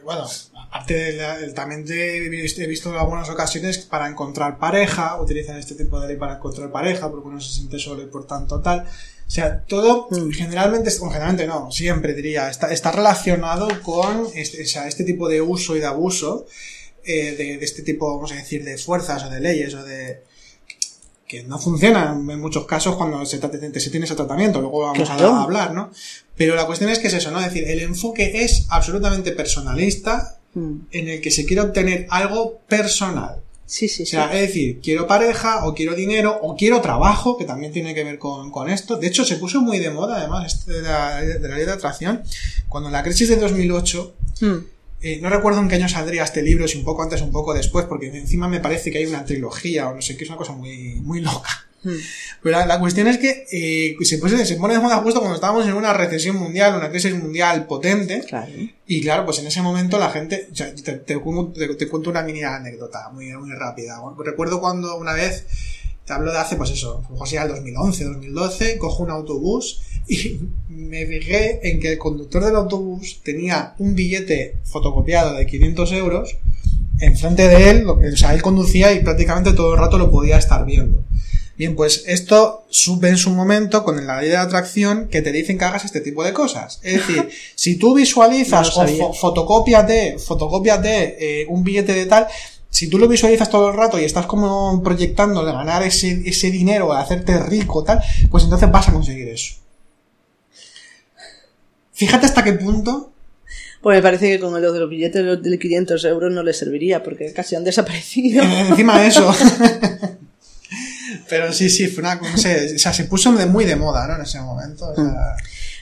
bueno, 0.04 0.28
aparte 0.68 0.94
de 0.94 1.52
también 1.52 1.84
he 1.88 2.28
visto, 2.28 2.60
he 2.60 2.66
visto 2.66 2.90
en 2.90 2.96
algunas 2.96 3.28
ocasiones 3.30 3.78
para 3.78 4.08
encontrar 4.08 4.58
pareja, 4.58 5.20
utilizan 5.20 5.58
este 5.58 5.74
tipo 5.74 6.00
de 6.00 6.08
ley 6.08 6.16
para 6.16 6.36
encontrar 6.36 6.70
pareja, 6.70 7.10
porque 7.10 7.28
uno 7.28 7.40
se 7.40 7.52
siente 7.52 7.78
solo 7.78 8.02
y 8.02 8.06
por 8.06 8.26
tanto 8.26 8.60
tal. 8.60 8.80
O 9.26 9.30
sea, 9.30 9.64
todo 9.64 10.08
mm. 10.10 10.30
generalmente, 10.30 10.90
generalmente 10.90 11.46
no, 11.46 11.70
siempre 11.70 12.12
diría, 12.14 12.50
está, 12.50 12.72
está 12.72 12.92
relacionado 12.92 13.68
con 13.82 14.26
este, 14.34 14.62
o 14.62 14.66
sea, 14.66 14.86
este 14.88 15.04
tipo 15.04 15.28
de 15.28 15.40
uso 15.40 15.76
y 15.76 15.80
de 15.80 15.86
abuso 15.86 16.46
eh, 17.04 17.34
de, 17.36 17.56
de, 17.56 17.64
este 17.64 17.82
tipo, 17.82 18.14
vamos 18.14 18.32
a 18.32 18.36
decir, 18.36 18.62
de 18.62 18.76
fuerzas 18.76 19.24
o 19.24 19.30
de 19.30 19.40
leyes 19.40 19.74
o 19.74 19.82
de 19.82 20.22
que 21.32 21.44
no 21.44 21.58
funcionan 21.58 22.28
en 22.30 22.40
muchos 22.42 22.66
casos 22.66 22.94
cuando 22.94 23.24
se, 23.24 23.40
se 23.40 23.90
tiene 23.90 24.04
ese 24.04 24.14
tratamiento, 24.14 24.60
luego 24.60 24.80
vamos 24.80 25.08
a, 25.08 25.42
hablar, 25.42 25.72
¿no? 25.72 25.90
Pero 26.36 26.54
la 26.54 26.66
cuestión 26.66 26.90
es 26.90 26.98
que 26.98 27.06
es 27.06 27.14
eso, 27.14 27.30
¿no? 27.30 27.38
Es 27.40 27.46
decir, 27.46 27.64
el 27.66 27.80
enfoque 27.80 28.44
es 28.44 28.66
absolutamente 28.68 29.32
personalista 29.32 30.38
mm. 30.52 30.74
en 30.90 31.08
el 31.08 31.22
que 31.22 31.30
se 31.30 31.46
quiere 31.46 31.62
obtener 31.62 32.06
algo 32.10 32.58
personal. 32.68 33.40
Sí, 33.64 33.88
sí, 33.88 34.02
o 34.02 34.06
sea, 34.06 34.26
es 34.34 34.48
decir, 34.48 34.80
quiero 34.82 35.06
pareja, 35.06 35.64
o 35.64 35.74
quiero 35.74 35.94
dinero, 35.94 36.38
o 36.42 36.54
quiero 36.54 36.82
trabajo, 36.82 37.38
que 37.38 37.46
también 37.46 37.72
tiene 37.72 37.94
que 37.94 38.04
ver 38.04 38.18
con, 38.18 38.50
con 38.50 38.68
esto. 38.68 38.96
De 38.98 39.06
hecho, 39.06 39.24
se 39.24 39.36
puso 39.36 39.62
muy 39.62 39.78
de 39.78 39.88
moda, 39.88 40.18
además, 40.18 40.52
este 40.52 40.72
de 40.72 40.82
la, 40.82 41.22
de 41.22 41.48
la 41.48 41.56
ley 41.56 41.64
de 41.64 41.72
atracción, 41.72 42.22
cuando 42.68 42.90
en 42.90 42.92
la 42.92 43.02
crisis 43.02 43.30
de 43.30 43.36
2008, 43.36 44.14
mm. 44.42 44.56
Eh, 45.02 45.18
no 45.20 45.28
recuerdo 45.28 45.60
en 45.60 45.68
qué 45.68 45.74
año 45.74 45.88
saldría 45.88 46.22
este 46.22 46.42
libro, 46.42 46.68
si 46.68 46.78
un 46.78 46.84
poco 46.84 47.02
antes 47.02 47.20
o 47.20 47.24
un 47.24 47.32
poco 47.32 47.54
después, 47.54 47.86
porque 47.86 48.06
encima 48.06 48.48
me 48.48 48.60
parece 48.60 48.90
que 48.90 48.98
hay 48.98 49.06
una 49.06 49.24
trilogía, 49.24 49.88
o 49.88 49.94
no 49.94 50.02
sé 50.02 50.16
qué, 50.16 50.24
es 50.24 50.30
una 50.30 50.38
cosa 50.38 50.52
muy, 50.52 51.00
muy 51.00 51.20
loca. 51.20 51.66
Hmm. 51.82 51.96
Pero 52.42 52.64
la, 52.64 52.78
cuestión 52.78 53.08
es 53.08 53.18
que 53.18 53.46
eh, 53.50 53.96
se, 54.04 54.18
pone, 54.18 54.46
se 54.46 54.54
pone 54.54 54.74
de 54.74 54.80
moda 54.80 54.98
justo 54.98 55.18
cuando 55.18 55.34
estábamos 55.34 55.66
en 55.66 55.72
una 55.72 55.92
recesión 55.92 56.36
mundial, 56.36 56.76
una 56.76 56.90
crisis 56.90 57.14
mundial 57.14 57.66
potente. 57.66 58.24
Y 58.86 59.00
claro, 59.00 59.24
pues 59.24 59.40
en 59.40 59.48
ese 59.48 59.62
momento 59.62 59.98
la 59.98 60.10
gente. 60.10 60.48
te, 60.52 60.92
te, 60.92 61.18
cuento 61.18 62.10
una 62.10 62.22
mini 62.22 62.44
anécdota 62.44 63.08
muy, 63.10 63.32
muy 63.32 63.50
rápida. 63.52 64.00
Recuerdo 64.24 64.60
cuando 64.60 64.96
una 64.96 65.14
vez, 65.14 65.46
te 66.04 66.12
hablo 66.12 66.30
de 66.30 66.38
hace, 66.38 66.54
pues 66.54 66.70
eso, 66.70 67.04
así 67.20 67.36
al 67.36 67.48
2011, 67.48 68.04
2012, 68.04 68.78
cojo 68.78 69.02
un 69.02 69.10
autobús 69.10 69.82
y 70.08 70.40
me 70.68 71.06
fijé 71.06 71.68
en 71.68 71.80
que 71.80 71.92
el 71.92 71.98
conductor 71.98 72.44
del 72.44 72.56
autobús 72.56 73.20
tenía 73.22 73.74
un 73.78 73.94
billete 73.94 74.56
fotocopiado 74.64 75.34
de 75.34 75.46
500 75.46 75.92
euros 75.92 76.36
enfrente 77.00 77.48
de 77.48 77.70
él, 77.70 77.88
o 77.88 78.16
sea, 78.16 78.34
él 78.34 78.42
conducía 78.42 78.92
y 78.92 79.00
prácticamente 79.00 79.52
todo 79.52 79.74
el 79.74 79.80
rato 79.80 79.98
lo 79.98 80.10
podía 80.10 80.36
estar 80.36 80.64
viendo. 80.64 81.02
Bien, 81.56 81.76
pues 81.76 82.04
esto 82.06 82.64
sube 82.70 83.08
en 83.08 83.18
su 83.18 83.30
momento 83.30 83.84
con 83.84 84.04
la 84.06 84.20
ley 84.20 84.30
de 84.30 84.36
atracción 84.36 85.08
que 85.08 85.20
te 85.20 85.32
dicen 85.32 85.58
que 85.58 85.64
hagas 85.64 85.84
este 85.84 86.00
tipo 86.00 86.24
de 86.24 86.32
cosas. 86.32 86.80
Es 86.82 86.94
decir, 86.94 87.28
si 87.54 87.76
tú 87.76 87.94
visualizas 87.94 88.76
o 88.76 88.86
fo 88.86 89.12
fotocopiate, 89.12 90.18
fotocopiate 90.18 91.42
eh, 91.42 91.46
un 91.48 91.62
billete 91.62 91.92
de 91.92 92.06
tal, 92.06 92.26
si 92.70 92.88
tú 92.88 92.98
lo 92.98 93.06
visualizas 93.06 93.50
todo 93.50 93.70
el 93.70 93.76
rato 93.76 93.98
y 94.00 94.04
estás 94.04 94.26
como 94.26 94.82
proyectando 94.82 95.44
de 95.44 95.52
ganar 95.52 95.82
ese, 95.82 96.22
ese 96.24 96.50
dinero, 96.50 96.92
de 96.92 97.00
hacerte 97.00 97.38
rico, 97.38 97.84
tal, 97.84 98.00
pues 98.30 98.44
entonces 98.44 98.70
vas 98.70 98.88
a 98.88 98.92
conseguir 98.92 99.28
eso. 99.28 99.61
Fíjate 102.06 102.26
hasta 102.26 102.44
qué 102.44 102.52
punto 102.52 103.12
pues 103.82 103.98
me 103.98 104.02
parece 104.02 104.30
que 104.30 104.38
con 104.38 104.54
el 104.54 104.62
de 104.62 104.78
los 104.78 104.88
billetes 104.88 105.42
de 105.42 105.58
500 105.58 106.04
euros 106.04 106.32
no 106.32 106.44
le 106.44 106.52
serviría 106.52 107.02
porque 107.02 107.32
casi 107.32 107.56
han 107.56 107.64
desaparecido. 107.64 108.42
Encima 108.44 109.00
de 109.00 109.08
eso. 109.08 109.34
Pero 111.28 111.52
sí, 111.52 111.68
sí, 111.68 111.88
fue 111.88 112.02
una, 112.02 112.14
no 112.14 112.38
sé, 112.38 112.76
o 112.76 112.78
sea, 112.78 112.92
se 112.92 113.04
puso 113.04 113.32
de 113.32 113.46
muy 113.46 113.64
de 113.64 113.74
moda, 113.74 114.06
¿no? 114.06 114.14
En 114.14 114.22
ese 114.22 114.40
momento. 114.40 114.88
O 114.88 114.94
sea... 114.94 115.04
Mm. 115.04 115.16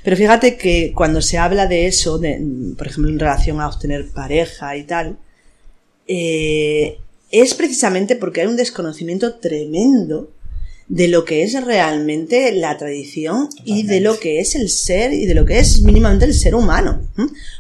Pero 0.02 0.16
fíjate 0.16 0.56
que 0.56 0.92
cuando 0.94 1.20
se 1.20 1.36
habla 1.36 1.66
de 1.66 1.86
eso, 1.86 2.16
de, 2.16 2.40
por 2.76 2.86
ejemplo, 2.86 3.12
en 3.12 3.18
relación 3.18 3.60
a 3.60 3.68
obtener 3.68 4.08
pareja 4.08 4.74
y 4.78 4.84
tal, 4.84 5.18
eh, 6.08 6.98
es 7.30 7.52
precisamente 7.52 8.16
porque 8.16 8.40
hay 8.40 8.46
un 8.46 8.56
desconocimiento 8.56 9.34
tremendo 9.34 10.30
de 10.90 11.06
lo 11.06 11.24
que 11.24 11.44
es 11.44 11.52
realmente 11.64 12.50
la 12.50 12.76
tradición 12.76 13.48
y 13.64 13.84
de 13.84 14.00
lo 14.00 14.18
que 14.18 14.40
es 14.40 14.56
el 14.56 14.68
ser 14.68 15.12
y 15.12 15.24
de 15.24 15.34
lo 15.34 15.46
que 15.46 15.60
es 15.60 15.82
mínimamente 15.82 16.24
el 16.24 16.34
ser 16.34 16.56
humano. 16.56 17.00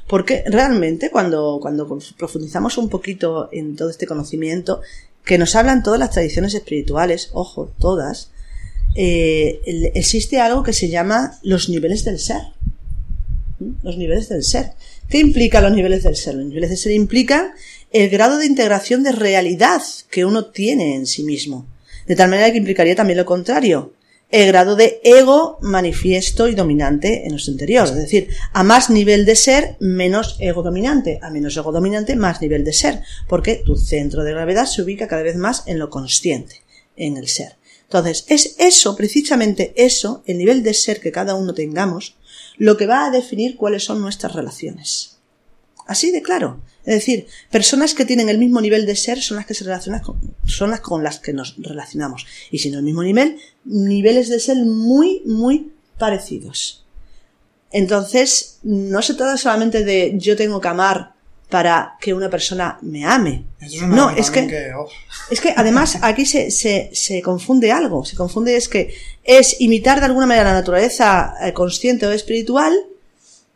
Porque 0.08 0.42
realmente 0.46 1.10
cuando, 1.10 1.60
cuando 1.62 1.86
profundizamos 2.18 2.76
un 2.76 2.88
poquito 2.88 3.48
en 3.52 3.76
todo 3.76 3.88
este 3.88 4.08
conocimiento, 4.08 4.80
que 5.24 5.38
nos 5.38 5.54
hablan 5.54 5.84
todas 5.84 6.00
las 6.00 6.10
tradiciones 6.10 6.54
espirituales, 6.54 7.30
ojo, 7.32 7.72
todas, 7.78 8.32
eh, 8.96 9.60
existe 9.94 10.40
algo 10.40 10.64
que 10.64 10.72
se 10.72 10.88
llama 10.88 11.38
los 11.44 11.68
niveles 11.68 12.04
del 12.04 12.18
ser. 12.18 12.42
Los 13.84 13.96
niveles 13.96 14.28
del 14.28 14.42
ser. 14.42 14.72
¿Qué 15.08 15.20
implica 15.20 15.60
los 15.60 15.72
niveles 15.72 16.02
del 16.02 16.16
ser? 16.16 16.34
Los 16.34 16.46
niveles 16.46 16.70
del 16.70 16.78
ser 16.78 16.92
implican 16.92 17.52
el 17.92 18.10
grado 18.10 18.38
de 18.38 18.46
integración 18.46 19.04
de 19.04 19.12
realidad 19.12 19.82
que 20.10 20.24
uno 20.24 20.46
tiene 20.46 20.96
en 20.96 21.06
sí 21.06 21.22
mismo. 21.22 21.68
De 22.10 22.16
tal 22.16 22.28
manera 22.28 22.50
que 22.50 22.58
implicaría 22.58 22.96
también 22.96 23.18
lo 23.18 23.24
contrario 23.24 23.92
el 24.32 24.48
grado 24.48 24.74
de 24.74 25.00
ego 25.04 25.58
manifiesto 25.62 26.48
y 26.48 26.56
dominante 26.56 27.22
en 27.22 27.30
nuestro 27.30 27.52
interior. 27.52 27.86
Es 27.86 27.94
decir, 27.94 28.30
a 28.52 28.64
más 28.64 28.90
nivel 28.90 29.24
de 29.24 29.36
ser, 29.36 29.76
menos 29.78 30.36
ego 30.40 30.64
dominante. 30.64 31.20
A 31.22 31.30
menos 31.30 31.56
ego 31.56 31.70
dominante, 31.70 32.16
más 32.16 32.40
nivel 32.40 32.64
de 32.64 32.72
ser. 32.72 33.02
Porque 33.28 33.62
tu 33.64 33.76
centro 33.76 34.24
de 34.24 34.32
gravedad 34.32 34.66
se 34.66 34.82
ubica 34.82 35.06
cada 35.06 35.22
vez 35.22 35.36
más 35.36 35.62
en 35.66 35.78
lo 35.78 35.88
consciente, 35.88 36.62
en 36.96 37.16
el 37.16 37.28
ser. 37.28 37.58
Entonces, 37.84 38.24
es 38.26 38.56
eso, 38.58 38.96
precisamente 38.96 39.72
eso, 39.76 40.24
el 40.26 40.38
nivel 40.38 40.64
de 40.64 40.74
ser 40.74 40.98
que 40.98 41.12
cada 41.12 41.36
uno 41.36 41.54
tengamos, 41.54 42.16
lo 42.56 42.76
que 42.76 42.86
va 42.86 43.06
a 43.06 43.12
definir 43.12 43.56
cuáles 43.56 43.84
son 43.84 44.00
nuestras 44.00 44.34
relaciones. 44.34 45.19
Así 45.90 46.12
de 46.12 46.22
claro. 46.22 46.60
Es 46.84 46.94
decir, 46.94 47.26
personas 47.50 47.94
que 47.94 48.04
tienen 48.04 48.28
el 48.28 48.38
mismo 48.38 48.60
nivel 48.60 48.86
de 48.86 48.94
ser 48.94 49.20
son 49.20 49.38
las 49.38 49.44
que 49.44 49.54
se 49.54 49.64
relacionan 49.64 50.00
con, 50.00 50.20
son 50.46 50.70
las 50.70 50.78
con 50.78 51.02
las 51.02 51.18
que 51.18 51.32
nos 51.32 51.56
relacionamos. 51.58 52.28
Y 52.52 52.58
si 52.58 52.70
no 52.70 52.78
el 52.78 52.84
mismo 52.84 53.02
nivel, 53.02 53.40
niveles 53.64 54.28
de 54.28 54.38
ser 54.38 54.58
muy, 54.58 55.20
muy 55.26 55.72
parecidos. 55.98 56.86
Entonces, 57.72 58.60
no 58.62 59.02
se 59.02 59.14
trata 59.14 59.36
solamente 59.36 59.82
de 59.82 60.14
yo 60.16 60.36
tengo 60.36 60.60
que 60.60 60.68
amar 60.68 61.14
para 61.48 61.96
que 62.00 62.14
una 62.14 62.30
persona 62.30 62.78
me 62.82 63.04
ame. 63.04 63.46
no, 63.88 64.10
es 64.10 64.30
que, 64.30 64.72
oh. 64.72 64.86
es 65.32 65.40
que 65.40 65.52
además 65.56 65.98
aquí 66.02 66.24
se, 66.24 66.52
se, 66.52 66.90
se, 66.92 67.20
confunde 67.20 67.72
algo. 67.72 68.04
Se 68.04 68.14
confunde 68.14 68.54
es 68.54 68.68
que 68.68 68.94
es 69.24 69.60
imitar 69.60 69.98
de 69.98 70.06
alguna 70.06 70.26
manera 70.26 70.50
la 70.50 70.60
naturaleza 70.60 71.34
eh, 71.42 71.52
consciente 71.52 72.06
o 72.06 72.12
espiritual 72.12 72.72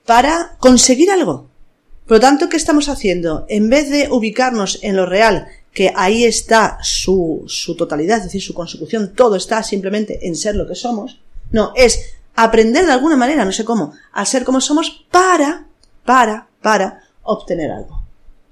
para 0.04 0.56
conseguir 0.58 1.12
algo. 1.12 1.53
Por 2.06 2.18
lo 2.18 2.20
tanto, 2.20 2.48
¿qué 2.48 2.56
estamos 2.56 2.88
haciendo? 2.88 3.46
En 3.48 3.70
vez 3.70 3.88
de 3.88 4.08
ubicarnos 4.10 4.78
en 4.82 4.96
lo 4.96 5.06
real, 5.06 5.48
que 5.72 5.92
ahí 5.96 6.24
está 6.24 6.78
su, 6.82 7.44
su 7.46 7.76
totalidad, 7.76 8.18
es 8.18 8.24
decir, 8.24 8.42
su 8.42 8.54
consecución, 8.54 9.12
todo 9.14 9.36
está 9.36 9.62
simplemente 9.62 10.26
en 10.26 10.36
ser 10.36 10.54
lo 10.54 10.66
que 10.66 10.74
somos, 10.74 11.20
no, 11.50 11.72
es 11.74 12.14
aprender 12.34 12.84
de 12.86 12.92
alguna 12.92 13.16
manera, 13.16 13.44
no 13.44 13.52
sé 13.52 13.64
cómo, 13.64 13.94
a 14.12 14.24
ser 14.26 14.44
como 14.44 14.60
somos 14.60 15.06
para, 15.10 15.66
para, 16.04 16.48
para 16.60 17.02
obtener 17.22 17.70
algo. 17.70 18.02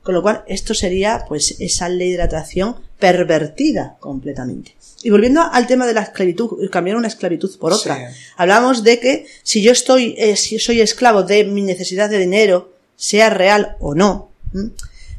Con 0.03 0.15
lo 0.15 0.23
cual, 0.23 0.43
esto 0.49 0.75
sería, 0.75 1.25
pues, 1.29 1.57
esa 1.61 1.89
ley 1.89 2.11
de 2.11 2.19
la 2.19 2.25
atracción 2.25 2.77
pervertida 2.99 3.97
completamente. 4.01 4.75
Y 5.05 5.11
volviendo 5.11 5.43
al 5.43 5.67
tema 5.67 5.87
de 5.87 5.95
la 5.95 6.03
esclavitud, 6.03 6.71
cambiar 6.71 6.97
una 6.97 7.09
esclavitud 7.09 7.57
por 7.59 7.73
otra. 7.73 8.13
Hablamos 8.37 8.83
de 8.83 8.99
que 8.99 9.27
si 9.43 9.63
yo 9.63 9.73
estoy, 9.73 10.15
eh, 10.19 10.37
si 10.37 10.59
soy 10.59 10.81
esclavo 10.81 11.23
de 11.23 11.45
mi 11.45 11.63
necesidad 11.63 12.09
de 12.09 12.19
dinero, 12.19 12.72
sea 13.03 13.31
real 13.31 13.77
o 13.81 13.97
no, 13.97 14.31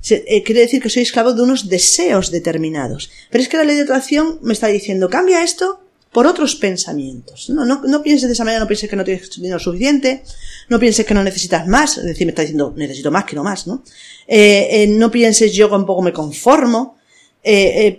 eh, 0.10 0.44
quiere 0.44 0.62
decir 0.62 0.82
que 0.82 0.90
soy 0.90 1.04
esclavo 1.04 1.34
de 1.34 1.42
unos 1.42 1.68
deseos 1.68 2.32
determinados. 2.32 3.12
Pero 3.30 3.42
es 3.42 3.50
que 3.50 3.58
la 3.58 3.66
ley 3.66 3.76
de 3.76 3.82
atracción 3.82 4.40
me 4.42 4.54
está 4.54 4.68
diciendo, 4.68 5.10
cambia 5.10 5.44
esto 5.44 5.82
por 6.14 6.26
otros 6.26 6.56
pensamientos. 6.56 7.50
No, 7.50 7.66
no, 7.66 7.82
no 7.84 8.02
pienses 8.02 8.30
de 8.30 8.34
esa 8.34 8.46
manera, 8.46 8.62
no 8.62 8.68
pienses 8.68 8.90
que 8.90 8.96
no 8.96 9.04
tienes 9.04 9.30
dinero 9.36 9.60
suficiente, 9.60 10.24
no 10.70 10.80
pienses 10.80 11.06
que 11.06 11.14
no 11.14 11.26
necesitas 11.26 11.68
más, 11.68 11.98
es 11.98 12.06
decir, 12.06 12.26
me 12.26 12.32
está 12.32 12.44
diciendo, 12.44 12.74
necesito 12.74 13.12
más 13.12 13.26
que 13.26 13.36
no 13.36 13.44
más, 13.44 13.68
¿no? 13.68 13.84
Eh, 14.28 14.84
eh, 14.84 14.88
no 14.88 15.12
pienses 15.12 15.52
yo 15.52 15.70
con 15.70 15.86
poco 15.86 16.02
me 16.02 16.14
conformo, 16.14 16.98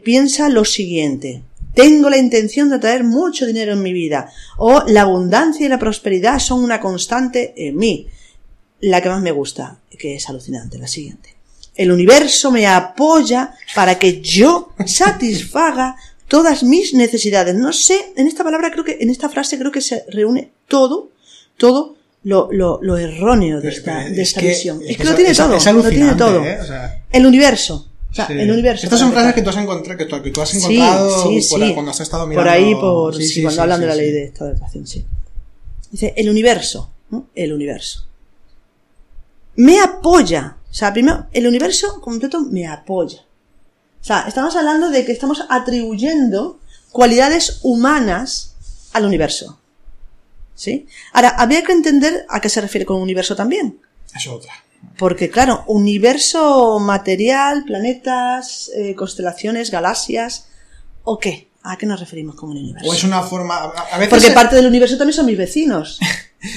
piensa 0.03 0.49
lo 0.49 0.65
siguiente, 0.65 1.43
tengo 1.75 2.09
la 2.09 2.17
intención 2.17 2.71
de 2.71 2.79
traer 2.79 3.05
mucho 3.05 3.45
dinero 3.45 3.75
en 3.75 3.83
mi 3.83 3.93
vida, 3.93 4.33
o 4.57 4.83
la 4.87 5.03
abundancia 5.03 5.67
y 5.67 5.69
la 5.69 5.79
prosperidad 5.79 6.39
son 6.39 6.65
una 6.65 6.81
constante 6.81 7.53
en 7.55 7.77
mí 7.77 8.09
la 8.85 9.01
que 9.01 9.09
más 9.09 9.23
me 9.23 9.31
gusta, 9.31 9.79
que 9.99 10.17
es 10.17 10.29
alucinante, 10.29 10.79
la 10.79 10.87
siguiente. 10.87 11.35
El 11.75 11.91
universo 11.91 12.53
me 12.53 12.67
apoya 12.67 13.55
para 13.75 13.99
que 13.99 14.21
yo 14.21 14.73
satisfaga 14.87 15.97
todas 16.29 16.63
mis 16.63 16.95
necesidades. 16.95 17.55
No 17.55 17.73
sé, 17.73 18.13
en 18.17 18.27
esta 18.27 18.45
palabra 18.45 18.71
creo 18.71 18.85
que, 18.85 18.99
en 19.01 19.11
esta 19.11 19.29
frase 19.29 19.59
creo 19.59 19.73
que 19.73 19.81
se 19.81 20.05
reúne 20.09 20.51
todo, 20.69 21.11
todo 21.57 21.97
lo, 22.25 22.49
lo, 22.53 22.79
lo 22.83 22.97
erróneo 22.97 23.61
de 23.61 23.71
esta, 23.71 24.05
de 24.05 24.23
esta 24.23 24.41
visión. 24.41 24.81
Es, 24.87 24.99
que, 24.99 25.05
lo 25.05 25.15
tiene 25.15 25.35
todo, 25.35 25.59
lo 25.59 25.89
tiene 25.89 26.15
todo. 26.15 26.45
¿eh? 26.45 26.59
el 27.11 27.27
universo. 27.27 27.89
O 28.11 28.15
sea, 28.15 28.27
el 28.27 28.51
universo. 28.51 28.85
Estas 28.85 29.01
son 29.01 29.13
frases 29.13 29.35
que 29.35 29.43
tú 29.43 29.51
has 29.51 29.57
encontrado, 29.57 29.99
que 29.99 30.05
tú, 30.05 30.23
que 30.23 30.31
tú 30.31 30.41
has 30.43 30.55
encontrado 30.55 31.25
sí, 31.25 31.43
sí, 31.43 31.49
por, 31.51 31.75
cuando 31.75 31.91
has 31.91 32.01
estado 32.01 32.27
mirando. 32.29 32.49
Por 32.49 32.55
ahí, 32.55 32.75
por, 32.75 33.15
cuando 33.43 33.63
hablan 33.63 33.81
de 33.81 33.87
la 33.87 33.95
ley 33.97 34.13
de 34.13 34.25
esta 34.27 34.55
sí. 34.85 35.05
Dice, 35.91 36.15
el 36.17 36.29
universo, 36.29 36.91
¿no? 37.11 37.27
El 37.35 37.53
universo 37.53 38.07
me 39.57 39.81
apoya. 39.81 40.57
O 40.71 40.75
sea, 40.75 40.93
primero, 40.93 41.27
el 41.33 41.47
universo 41.47 42.01
completo 42.01 42.41
me 42.41 42.67
apoya. 42.67 43.21
O 44.01 44.05
sea, 44.05 44.25
estamos 44.27 44.55
hablando 44.57 44.91
de 44.91 45.05
que 45.05 45.13
estamos 45.13 45.45
atribuyendo 45.49 46.59
cualidades 46.91 47.61
humanas 47.63 48.55
al 48.93 49.07
universo. 49.07 49.59
¿Sí? 50.55 50.87
Ahora, 51.13 51.31
habría 51.31 51.65
que 51.65 51.73
entender 51.73 52.27
a 52.29 52.41
qué 52.41 52.49
se 52.49 52.61
refiere 52.61 52.87
con 52.87 53.01
universo 53.01 53.35
también. 53.35 53.81
Es 54.15 54.27
otra. 54.27 54.53
Porque, 54.99 55.31
claro, 55.31 55.65
universo 55.67 56.79
material, 56.79 57.65
planetas, 57.65 58.71
eh, 58.75 58.95
constelaciones, 58.95 59.71
galaxias, 59.71 60.49
¿o 61.03 61.19
qué? 61.19 61.49
¿A 61.67 61.79
qué 61.79 61.87
nos 61.87 61.99
referimos 61.99 62.35
con 62.35 62.51
un 62.51 62.59
universo? 62.59 62.91
O 62.91 62.93
es 62.93 63.05
una 63.05 63.23
forma. 63.23 63.57
A 63.57 63.97
veces 63.97 64.11
Porque 64.11 64.31
parte 64.33 64.55
del 64.55 64.67
universo 64.67 64.99
también 64.99 65.17
son 65.17 65.25
mis 65.25 65.39
vecinos. 65.39 65.99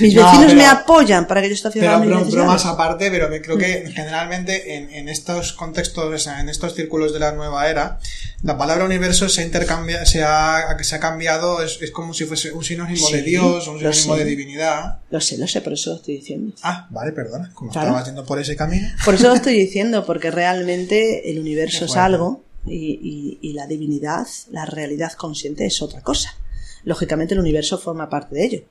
Mis 0.02 0.14
vecinos 0.14 0.54
me 0.54 0.66
apoyan 0.66 1.28
para 1.28 1.42
que 1.42 1.48
yo 1.48 1.54
esté 1.54 1.70
haciendo 1.70 2.02
pero, 2.02 2.28
pero, 2.30 2.46
más 2.46 2.66
aparte, 2.66 3.10
pero 3.10 3.30
creo 3.42 3.58
que 3.58 3.86
mm. 3.88 3.92
generalmente 3.94 4.76
en, 4.76 4.90
en, 4.90 5.08
estos 5.08 5.54
contextos, 5.54 6.28
en 6.28 6.50
estos 6.50 6.76
círculos 6.76 7.14
de 7.14 7.20
la 7.20 7.32
nueva 7.32 7.70
era, 7.70 7.98
la 8.44 8.58
palabra 8.58 8.84
universo 8.84 9.30
se 9.30 9.44
intercambia, 9.44 10.06
se 10.06 10.24
ha, 10.24 10.78
se 10.82 10.96
ha 10.96 11.00
cambiado, 11.00 11.64
es, 11.64 11.80
es 11.82 11.92
como 11.92 12.14
si 12.14 12.26
fuese 12.26 12.52
un 12.52 12.66
sinónimo 12.66 13.10
de 13.10 13.22
Dios, 13.22 13.66
un 13.70 13.80
sinónimo 13.80 14.18
de 14.18 14.26
divinidad. 14.26 15.00
Lo 15.10 15.22
sé, 15.22 15.38
lo 15.38 15.48
sé, 15.48 15.62
por 15.62 15.72
eso 15.72 15.92
lo 15.92 15.96
estoy 15.96 16.18
diciendo. 16.18 16.54
Ah, 16.64 16.86
vale, 16.90 17.14
perdona, 17.14 17.52
como 17.54 17.72
estabas 17.72 18.06
yendo 18.06 18.26
por 18.26 18.40
ese 18.40 18.58
camino. 18.58 18.90
Por 19.06 19.14
eso 19.14 19.30
lo 19.30 19.36
estoy 19.36 19.58
diciendo, 19.58 20.06
porque 20.06 20.32
realmente 20.32 21.32
el 21.32 21.40
universo 21.40 21.86
es 21.86 21.96
algo 21.96 22.44
y, 22.68 23.40
y, 23.42 23.54
la 23.54 23.68
divinidad, 23.68 24.28
la 24.52 24.66
realidad 24.66 25.14
consciente 25.14 25.66
es 25.66 25.82
otra 25.82 26.02
cosa. 26.02 26.36
Lógicamente 26.84 27.34
el 27.34 27.40
universo 27.40 27.78
forma 27.78 28.10
parte 28.10 28.36
de 28.36 28.46
ello. 28.46 28.64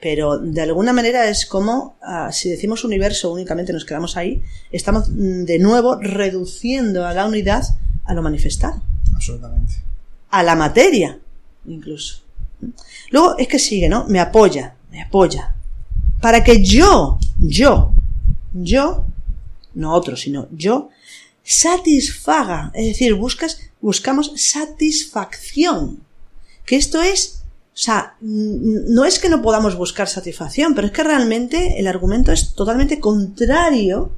Pero 0.00 0.38
de 0.38 0.60
alguna 0.62 0.92
manera 0.92 1.28
es 1.28 1.44
como, 1.44 1.96
ah, 2.02 2.30
si 2.32 2.48
decimos 2.48 2.84
universo 2.84 3.32
únicamente 3.32 3.72
nos 3.72 3.84
quedamos 3.84 4.16
ahí, 4.16 4.42
estamos 4.70 5.08
mm, 5.08 5.44
de 5.44 5.58
nuevo 5.58 5.96
reduciendo 5.96 7.04
a 7.04 7.12
la 7.12 7.26
unidad 7.26 7.64
a 8.04 8.14
lo 8.14 8.22
manifestado. 8.22 8.80
Absolutamente. 9.14 9.74
A 10.30 10.42
la 10.42 10.54
materia, 10.54 11.18
incluso. 11.66 12.22
Luego 13.10 13.36
es 13.38 13.48
que 13.48 13.58
sigue, 13.58 13.88
¿no? 13.88 14.06
Me 14.06 14.20
apoya, 14.20 14.76
me 14.90 15.02
apoya. 15.02 15.54
Para 16.20 16.44
que 16.44 16.62
yo, 16.62 17.18
yo, 17.38 17.92
yo, 18.52 19.04
no 19.74 19.94
otro, 19.94 20.16
sino 20.16 20.48
yo, 20.52 20.90
satisfaga, 21.48 22.70
es 22.74 22.86
decir, 22.88 23.14
buscas, 23.14 23.58
buscamos 23.80 24.32
satisfacción. 24.36 26.00
Que 26.66 26.76
esto 26.76 27.00
es, 27.00 27.42
o 27.74 27.78
sea, 27.78 28.16
no 28.20 29.06
es 29.06 29.18
que 29.18 29.30
no 29.30 29.40
podamos 29.40 29.74
buscar 29.74 30.08
satisfacción, 30.08 30.74
pero 30.74 30.88
es 30.88 30.92
que 30.92 31.02
realmente 31.02 31.80
el 31.80 31.86
argumento 31.86 32.32
es 32.32 32.52
totalmente 32.52 33.00
contrario 33.00 34.12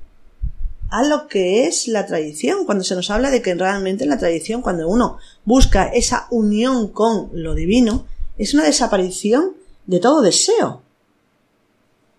a 0.90 1.04
lo 1.04 1.28
que 1.28 1.68
es 1.68 1.86
la 1.86 2.04
tradición, 2.04 2.66
cuando 2.66 2.82
se 2.82 2.96
nos 2.96 3.10
habla 3.10 3.30
de 3.30 3.42
que 3.42 3.54
realmente 3.54 4.02
en 4.02 4.10
la 4.10 4.18
tradición, 4.18 4.60
cuando 4.60 4.88
uno 4.88 5.18
busca 5.44 5.84
esa 5.84 6.26
unión 6.32 6.88
con 6.88 7.30
lo 7.32 7.54
divino, 7.54 8.06
es 8.38 8.54
una 8.54 8.64
desaparición 8.64 9.52
de 9.86 10.00
todo 10.00 10.20
deseo. 10.20 10.82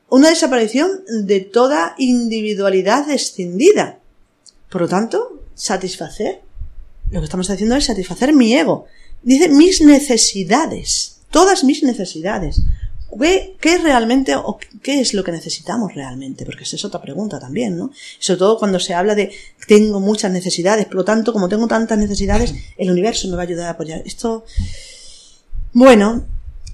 Una 0.08 0.30
desaparición 0.30 1.04
de 1.26 1.41
toda 1.41 1.95
individualidad 1.97 3.08
descendida. 3.08 4.01
Por 4.71 4.81
lo 4.81 4.88
tanto, 4.88 5.43
satisfacer, 5.53 6.41
lo 7.12 7.19
que 7.19 7.25
estamos 7.25 7.49
haciendo 7.49 7.75
es 7.75 7.86
satisfacer 7.86 8.34
mi 8.34 8.55
ego. 8.55 8.86
Dice 9.21 9.49
mis 9.49 9.81
necesidades, 9.81 11.17
todas 11.29 11.65
mis 11.65 11.84
necesidades. 11.84 12.62
¿Qué, 13.19 13.57
¿Qué, 13.60 13.77
realmente 13.77 14.34
o 14.38 14.57
qué 14.81 15.01
es 15.01 15.13
lo 15.13 15.25
que 15.25 15.34
necesitamos 15.34 15.93
realmente? 15.93 16.45
Porque 16.45 16.63
esa 16.63 16.77
es 16.77 16.86
otra 16.86 17.01
pregunta 17.01 17.38
también, 17.38 17.77
¿no? 17.77 17.91
Sobre 18.19 18.39
todo 18.39 18.57
cuando 18.57 18.79
se 18.79 18.93
habla 18.93 19.13
de 19.13 19.34
tengo 19.67 19.99
muchas 19.99 20.31
necesidades, 20.31 20.86
por 20.86 20.95
lo 20.95 21.03
tanto, 21.03 21.34
como 21.34 21.49
tengo 21.49 21.67
tantas 21.67 21.97
necesidades, 21.97 22.53
el 22.77 22.89
universo 22.89 23.27
me 23.27 23.36
va 23.36 23.41
a 23.41 23.45
ayudar 23.45 23.67
a 23.67 23.71
apoyar. 23.71 24.01
Esto, 24.05 24.45
bueno, 25.73 26.25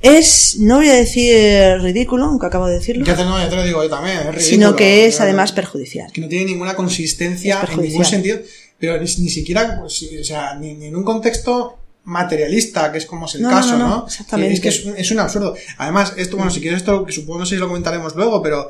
es, 0.01 0.57
no 0.59 0.77
voy 0.77 0.89
a 0.89 0.93
decir 0.93 1.35
ridículo, 1.81 2.25
aunque 2.25 2.45
acabo 2.45 2.67
de 2.67 2.75
decirlo. 2.75 3.05
Ya 3.05 3.15
te, 3.15 3.23
no, 3.23 3.37
te 3.47 3.55
lo 3.55 3.63
digo 3.63 3.83
yo 3.83 3.89
también, 3.89 4.17
es 4.17 4.25
ridículo. 4.25 4.45
Sino 4.45 4.75
que 4.75 5.05
es 5.05 5.19
además 5.21 5.51
perjudicial. 5.51 6.11
Que 6.11 6.21
no 6.21 6.27
tiene 6.27 6.45
ninguna 6.45 6.75
consistencia 6.75 7.67
en 7.71 7.81
ningún 7.81 8.05
sentido, 8.05 8.39
pero 8.79 8.99
ni, 8.99 9.07
siquiera, 9.07 9.81
o 9.83 9.89
sea, 9.89 10.55
ni, 10.55 10.85
en 10.85 10.95
un 10.95 11.03
contexto 11.03 11.77
materialista, 12.03 12.91
que 12.91 12.99
es 12.99 13.05
como 13.05 13.25
es 13.25 13.35
el 13.35 13.41
caso, 13.43 13.77
¿no? 13.77 14.05
Exactamente. 14.07 14.53
Es 14.53 14.59
que 14.61 14.69
es, 14.69 14.85
es, 14.97 15.11
un 15.11 15.19
absurdo. 15.19 15.55
Además, 15.77 16.13
esto, 16.15 16.37
bueno, 16.37 16.51
si 16.51 16.61
quieres 16.61 16.79
esto, 16.79 17.05
supongo 17.09 17.39
no 17.39 17.45
sé 17.45 17.55
si 17.55 17.59
lo 17.59 17.67
comentaremos 17.67 18.15
luego, 18.15 18.41
pero 18.41 18.69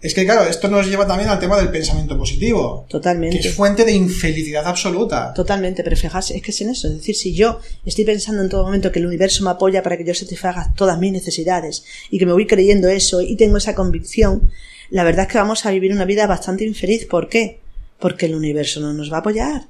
es 0.00 0.14
que, 0.14 0.24
claro, 0.24 0.48
esto 0.48 0.68
nos 0.68 0.86
lleva 0.86 1.08
también 1.08 1.28
al 1.28 1.40
tema 1.40 1.56
del 1.56 1.70
pensamiento 1.70 2.16
positivo. 2.16 2.86
Totalmente. 2.88 3.40
Que 3.40 3.48
es 3.48 3.54
fuente 3.54 3.84
de 3.84 3.92
infelicidad 3.92 4.64
absoluta. 4.64 5.34
Totalmente, 5.34 5.82
pero 5.82 5.96
fíjate, 5.96 6.36
es 6.36 6.42
que 6.42 6.52
es 6.52 6.60
en 6.60 6.70
eso. 6.70 6.86
Es 6.86 6.98
decir, 6.98 7.16
si 7.16 7.34
yo 7.34 7.58
estoy 7.84 8.04
pensando 8.04 8.42
en 8.42 8.48
todo 8.48 8.62
momento 8.62 8.92
que 8.92 9.00
el 9.00 9.06
universo 9.06 9.42
me 9.42 9.50
apoya 9.50 9.82
para 9.82 9.96
que 9.96 10.04
yo 10.04 10.14
satisfaga 10.14 10.72
todas 10.76 11.00
mis 11.00 11.10
necesidades 11.10 11.84
y 12.10 12.18
que 12.18 12.26
me 12.26 12.32
voy 12.32 12.46
creyendo 12.46 12.88
eso 12.88 13.20
y 13.20 13.34
tengo 13.34 13.56
esa 13.56 13.74
convicción, 13.74 14.52
la 14.90 15.02
verdad 15.02 15.26
es 15.26 15.32
que 15.32 15.38
vamos 15.38 15.66
a 15.66 15.70
vivir 15.72 15.90
una 15.92 16.04
vida 16.04 16.28
bastante 16.28 16.64
infeliz. 16.64 17.04
¿Por 17.06 17.28
qué? 17.28 17.58
Porque 17.98 18.26
el 18.26 18.36
universo 18.36 18.78
no 18.78 18.92
nos 18.92 19.10
va 19.10 19.16
a 19.16 19.20
apoyar. 19.20 19.66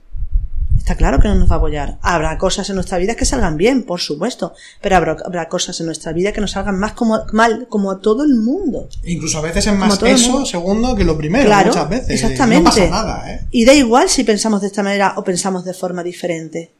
Está 0.88 0.96
claro 0.96 1.20
que 1.20 1.28
no 1.28 1.34
nos 1.34 1.50
va 1.50 1.56
a 1.56 1.58
apoyar. 1.58 1.98
Habrá 2.00 2.38
cosas 2.38 2.70
en 2.70 2.76
nuestra 2.76 2.96
vida 2.96 3.14
que 3.14 3.26
salgan 3.26 3.58
bien, 3.58 3.82
por 3.82 4.00
supuesto, 4.00 4.54
pero 4.80 4.96
habrá, 4.96 5.46
cosas 5.46 5.78
en 5.80 5.84
nuestra 5.84 6.14
vida 6.14 6.32
que 6.32 6.40
nos 6.40 6.52
salgan 6.52 6.78
más 6.78 6.94
como, 6.94 7.26
mal, 7.34 7.66
como 7.68 7.90
a 7.90 8.00
todo 8.00 8.24
el 8.24 8.36
mundo. 8.36 8.88
Incluso 9.04 9.36
a 9.36 9.42
veces 9.42 9.66
es 9.66 9.74
más 9.74 10.02
eso, 10.02 10.46
segundo, 10.46 10.96
que 10.96 11.04
lo 11.04 11.18
primero, 11.18 11.44
claro, 11.44 11.68
muchas 11.68 11.90
veces. 11.90 12.22
Exactamente. 12.22 12.64
No 12.64 12.70
pasa 12.70 12.88
nada, 12.88 13.30
¿eh? 13.30 13.46
Y 13.50 13.66
da 13.66 13.74
igual 13.74 14.08
si 14.08 14.24
pensamos 14.24 14.62
de 14.62 14.68
esta 14.68 14.82
manera 14.82 15.12
o 15.18 15.24
pensamos 15.24 15.62
de 15.66 15.74
forma 15.74 16.02
diferente. 16.02 16.72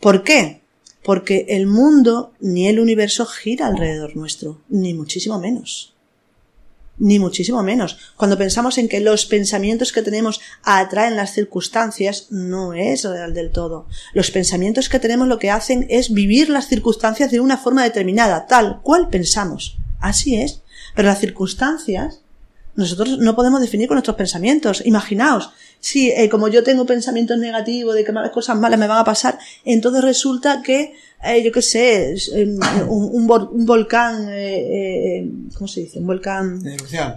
¿Por 0.00 0.22
qué? 0.22 0.62
Porque 1.04 1.44
el 1.50 1.66
mundo 1.66 2.32
ni 2.40 2.66
el 2.66 2.80
universo 2.80 3.26
gira 3.26 3.66
alrededor 3.66 4.16
nuestro, 4.16 4.62
ni 4.70 4.94
muchísimo 4.94 5.38
menos 5.38 5.92
ni 6.98 7.18
muchísimo 7.18 7.62
menos. 7.62 7.98
Cuando 8.16 8.36
pensamos 8.36 8.78
en 8.78 8.88
que 8.88 9.00
los 9.00 9.26
pensamientos 9.26 9.92
que 9.92 10.02
tenemos 10.02 10.40
atraen 10.62 11.16
las 11.16 11.32
circunstancias, 11.32 12.26
no 12.30 12.74
es 12.74 13.04
real 13.04 13.34
del 13.34 13.50
todo. 13.50 13.86
Los 14.12 14.30
pensamientos 14.30 14.88
que 14.88 14.98
tenemos 14.98 15.28
lo 15.28 15.38
que 15.38 15.50
hacen 15.50 15.86
es 15.88 16.12
vivir 16.12 16.50
las 16.50 16.68
circunstancias 16.68 17.30
de 17.30 17.40
una 17.40 17.56
forma 17.56 17.82
determinada, 17.82 18.46
tal 18.46 18.80
cual 18.82 19.08
pensamos. 19.08 19.78
Así 19.98 20.36
es. 20.36 20.62
Pero 20.94 21.08
las 21.08 21.20
circunstancias 21.20 22.20
nosotros 22.80 23.18
no 23.18 23.34
podemos 23.34 23.60
definir 23.60 23.88
con 23.88 23.96
nuestros 23.96 24.16
pensamientos. 24.16 24.82
Imaginaos, 24.86 25.50
si 25.80 26.10
eh, 26.10 26.28
como 26.28 26.48
yo 26.48 26.62
tengo 26.62 26.86
pensamientos 26.86 27.38
negativos 27.38 27.94
de 27.94 28.04
que 28.04 28.12
cosas 28.32 28.56
malas 28.58 28.78
me 28.78 28.86
van 28.86 28.98
a 28.98 29.04
pasar, 29.04 29.38
entonces 29.64 30.02
resulta 30.02 30.62
que, 30.62 30.94
eh, 31.22 31.42
yo 31.42 31.52
qué 31.52 31.62
sé, 31.62 32.14
un, 32.88 33.30
un, 33.30 33.66
volcán, 33.66 34.28
eh, 34.30 35.18
eh, 35.18 35.28
¿cómo 35.54 35.68
se 35.68 35.80
dice? 35.80 35.98
Un 35.98 36.06
volcán 36.06 36.62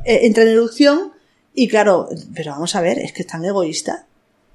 entra 0.06 0.44
en 0.44 0.50
erupción 0.50 1.14
y 1.54 1.68
claro, 1.68 2.10
pero 2.36 2.52
vamos 2.52 2.76
a 2.76 2.82
ver, 2.82 3.00
es 3.00 3.14
que 3.14 3.22
es 3.22 3.28
tan 3.28 3.46
egoísta 3.46 4.06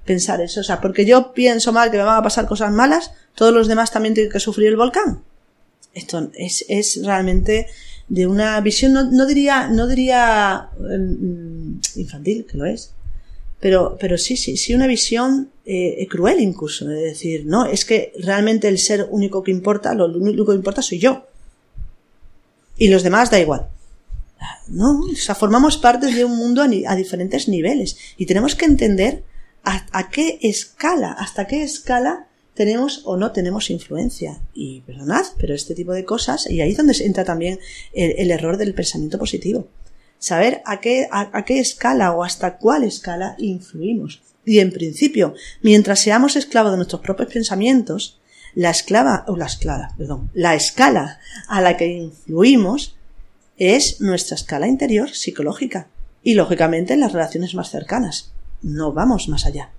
pensar 0.05 0.41
eso. 0.41 0.61
O 0.61 0.63
sea, 0.63 0.81
porque 0.81 1.05
yo 1.05 1.33
pienso 1.33 1.71
mal 1.71 1.89
que 1.89 1.97
me 1.97 2.03
van 2.03 2.17
a 2.17 2.23
pasar 2.23 2.47
cosas 2.47 2.71
malas, 2.71 3.11
todos 3.35 3.53
los 3.53 3.67
demás 3.67 3.91
también 3.91 4.13
tienen 4.13 4.31
que 4.31 4.39
sufrir 4.39 4.67
el 4.67 4.77
volcán. 4.77 5.23
Esto 5.93 6.29
es, 6.35 6.65
es 6.69 7.03
realmente 7.03 7.67
de 8.07 8.27
una 8.27 8.59
visión, 8.61 8.93
no, 8.93 9.03
no 9.03 9.25
diría, 9.25 9.67
no 9.67 9.87
diría 9.87 10.69
em, 10.91 11.79
infantil, 11.95 12.45
que 12.45 12.57
lo 12.57 12.65
es, 12.65 12.93
pero, 13.59 13.97
pero 13.99 14.17
sí, 14.17 14.37
sí, 14.37 14.55
sí 14.55 14.73
una 14.73 14.87
visión 14.87 15.51
eh, 15.65 16.07
cruel 16.09 16.39
incluso, 16.39 16.85
de 16.87 16.95
decir, 16.95 17.45
no, 17.45 17.65
es 17.65 17.85
que 17.85 18.13
realmente 18.19 18.67
el 18.67 18.77
ser 18.77 19.07
único 19.11 19.43
que 19.43 19.51
importa, 19.51 19.93
lo 19.93 20.05
único 20.05 20.45
que 20.45 20.55
importa 20.55 20.81
soy 20.81 20.99
yo. 20.99 21.25
Y 22.77 22.87
los 22.87 23.03
demás 23.03 23.29
da 23.29 23.39
igual. 23.39 23.67
No, 24.67 25.01
o 25.01 25.15
sea, 25.15 25.35
formamos 25.35 25.77
parte 25.77 26.07
de 26.07 26.23
un 26.23 26.37
mundo 26.37 26.61
a, 26.61 26.95
diferentes 26.95 27.49
niveles 27.49 27.97
y 28.15 28.25
tenemos 28.25 28.55
que 28.55 28.65
entender 28.65 29.23
a, 29.63 30.09
qué 30.09 30.39
escala, 30.41 31.11
hasta 31.11 31.45
qué 31.45 31.61
escala 31.61 32.27
tenemos 32.53 33.01
o 33.03 33.17
no 33.17 33.33
tenemos 33.33 33.69
influencia. 33.69 34.41
Y 34.53 34.81
perdonad, 34.81 35.25
pero 35.37 35.53
este 35.53 35.75
tipo 35.75 35.91
de 35.91 36.05
cosas, 36.05 36.49
y 36.49 36.61
ahí 36.61 36.71
es 36.71 36.77
donde 36.77 36.95
entra 37.03 37.25
también 37.25 37.59
el 37.93 38.31
error 38.31 38.55
del 38.55 38.73
pensamiento 38.73 39.19
positivo 39.19 39.67
saber 40.19 40.61
a 40.65 40.79
qué, 40.79 41.07
a, 41.11 41.43
qué 41.45 41.59
escala 41.59 42.11
o 42.11 42.23
hasta 42.23 42.57
cuál 42.57 42.83
escala 42.83 43.35
influimos. 43.39 44.21
Y 44.45 44.59
en 44.59 44.71
principio, 44.71 45.33
mientras 45.61 46.01
seamos 46.01 46.35
esclavos 46.35 46.71
de 46.71 46.77
nuestros 46.77 47.01
propios 47.01 47.31
pensamientos, 47.31 48.19
la 48.55 48.69
esclava, 48.69 49.25
o 49.27 49.37
la 49.37 49.45
esclava, 49.45 49.93
perdón, 49.97 50.29
la 50.33 50.55
escala 50.55 51.19
a 51.47 51.61
la 51.61 51.77
que 51.77 51.87
influimos 51.87 52.95
es 53.57 54.01
nuestra 54.01 54.35
escala 54.35 54.67
interior 54.67 55.09
psicológica 55.11 55.87
y 56.23 56.33
lógicamente 56.33 56.93
en 56.93 57.01
las 57.01 57.13
relaciones 57.13 57.53
más 57.53 57.69
cercanas. 57.69 58.31
No 58.61 58.91
vamos 58.91 59.29
más 59.29 59.45
allá. 59.45 59.69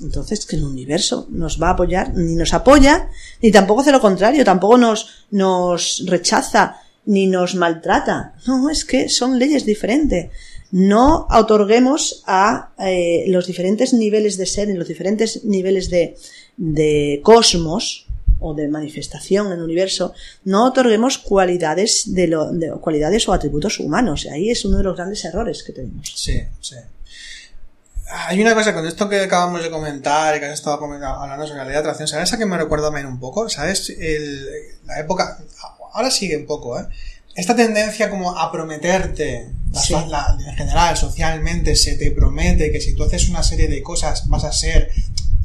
Entonces, 0.00 0.44
que 0.46 0.56
el 0.56 0.64
universo 0.64 1.26
nos 1.30 1.62
va 1.62 1.68
a 1.68 1.72
apoyar, 1.72 2.14
ni 2.14 2.34
nos 2.34 2.52
apoya, 2.52 3.10
ni 3.40 3.52
tampoco 3.52 3.82
hace 3.82 3.92
lo 3.92 4.00
contrario, 4.00 4.44
tampoco 4.44 4.76
nos, 4.76 5.26
nos 5.30 6.04
rechaza 6.06 6.80
ni 7.06 7.26
nos 7.26 7.54
maltrata. 7.54 8.34
No, 8.46 8.70
es 8.70 8.84
que 8.84 9.08
son 9.08 9.38
leyes 9.38 9.64
diferentes. 9.64 10.30
No 10.70 11.26
otorguemos 11.30 12.22
a 12.26 12.72
eh, 12.78 13.24
los 13.28 13.46
diferentes 13.46 13.92
niveles 13.92 14.36
de 14.36 14.46
ser, 14.46 14.70
en 14.70 14.78
los 14.78 14.88
diferentes 14.88 15.44
niveles 15.44 15.88
de, 15.90 16.16
de 16.56 17.20
cosmos 17.22 18.06
o 18.40 18.54
de 18.54 18.68
manifestación 18.68 19.46
en 19.46 19.52
el 19.54 19.62
universo, 19.62 20.12
no 20.44 20.66
otorguemos 20.66 21.18
cualidades 21.18 22.14
de, 22.14 22.26
lo, 22.26 22.52
de 22.52 22.70
cualidades 22.72 23.28
o 23.28 23.32
atributos 23.32 23.80
humanos. 23.80 24.26
Ahí 24.30 24.50
es 24.50 24.64
uno 24.64 24.78
de 24.78 24.84
los 24.84 24.96
grandes 24.96 25.24
errores 25.24 25.62
que 25.62 25.72
tenemos. 25.72 26.12
Sí, 26.14 26.42
sí. 26.60 26.76
Hay 28.06 28.40
una 28.40 28.54
cosa 28.54 28.74
con 28.74 28.86
esto 28.86 29.08
que 29.08 29.20
acabamos 29.20 29.62
de 29.62 29.70
comentar 29.70 30.36
y 30.36 30.40
que 30.40 30.46
has 30.46 30.52
estado 30.52 30.76
hablando 30.76 31.46
sobre 31.46 31.58
la 31.58 31.64
ley 31.64 31.72
de 31.72 31.78
atracción, 31.78 32.06
¿sabes 32.06 32.32
a 32.32 32.38
qué 32.38 32.44
me 32.44 32.58
recuerda 32.58 32.88
a 32.88 33.08
un 33.08 33.18
poco? 33.18 33.48
¿Sabes? 33.48 33.90
La 34.84 35.00
época, 35.00 35.38
ahora 35.94 36.10
sigue 36.10 36.36
un 36.36 36.46
poco, 36.46 36.78
¿eh? 36.78 36.84
Esta 37.34 37.56
tendencia 37.56 38.10
como 38.10 38.38
a 38.38 38.52
prometerte, 38.52 39.48
en 39.90 40.54
general, 40.56 40.96
socialmente, 40.96 41.74
se 41.74 41.96
te 41.96 42.12
promete 42.12 42.70
que 42.70 42.80
si 42.80 42.94
tú 42.94 43.02
haces 43.02 43.28
una 43.28 43.42
serie 43.42 43.66
de 43.66 43.82
cosas 43.82 44.28
vas 44.28 44.44
a 44.44 44.52
ser, 44.52 44.90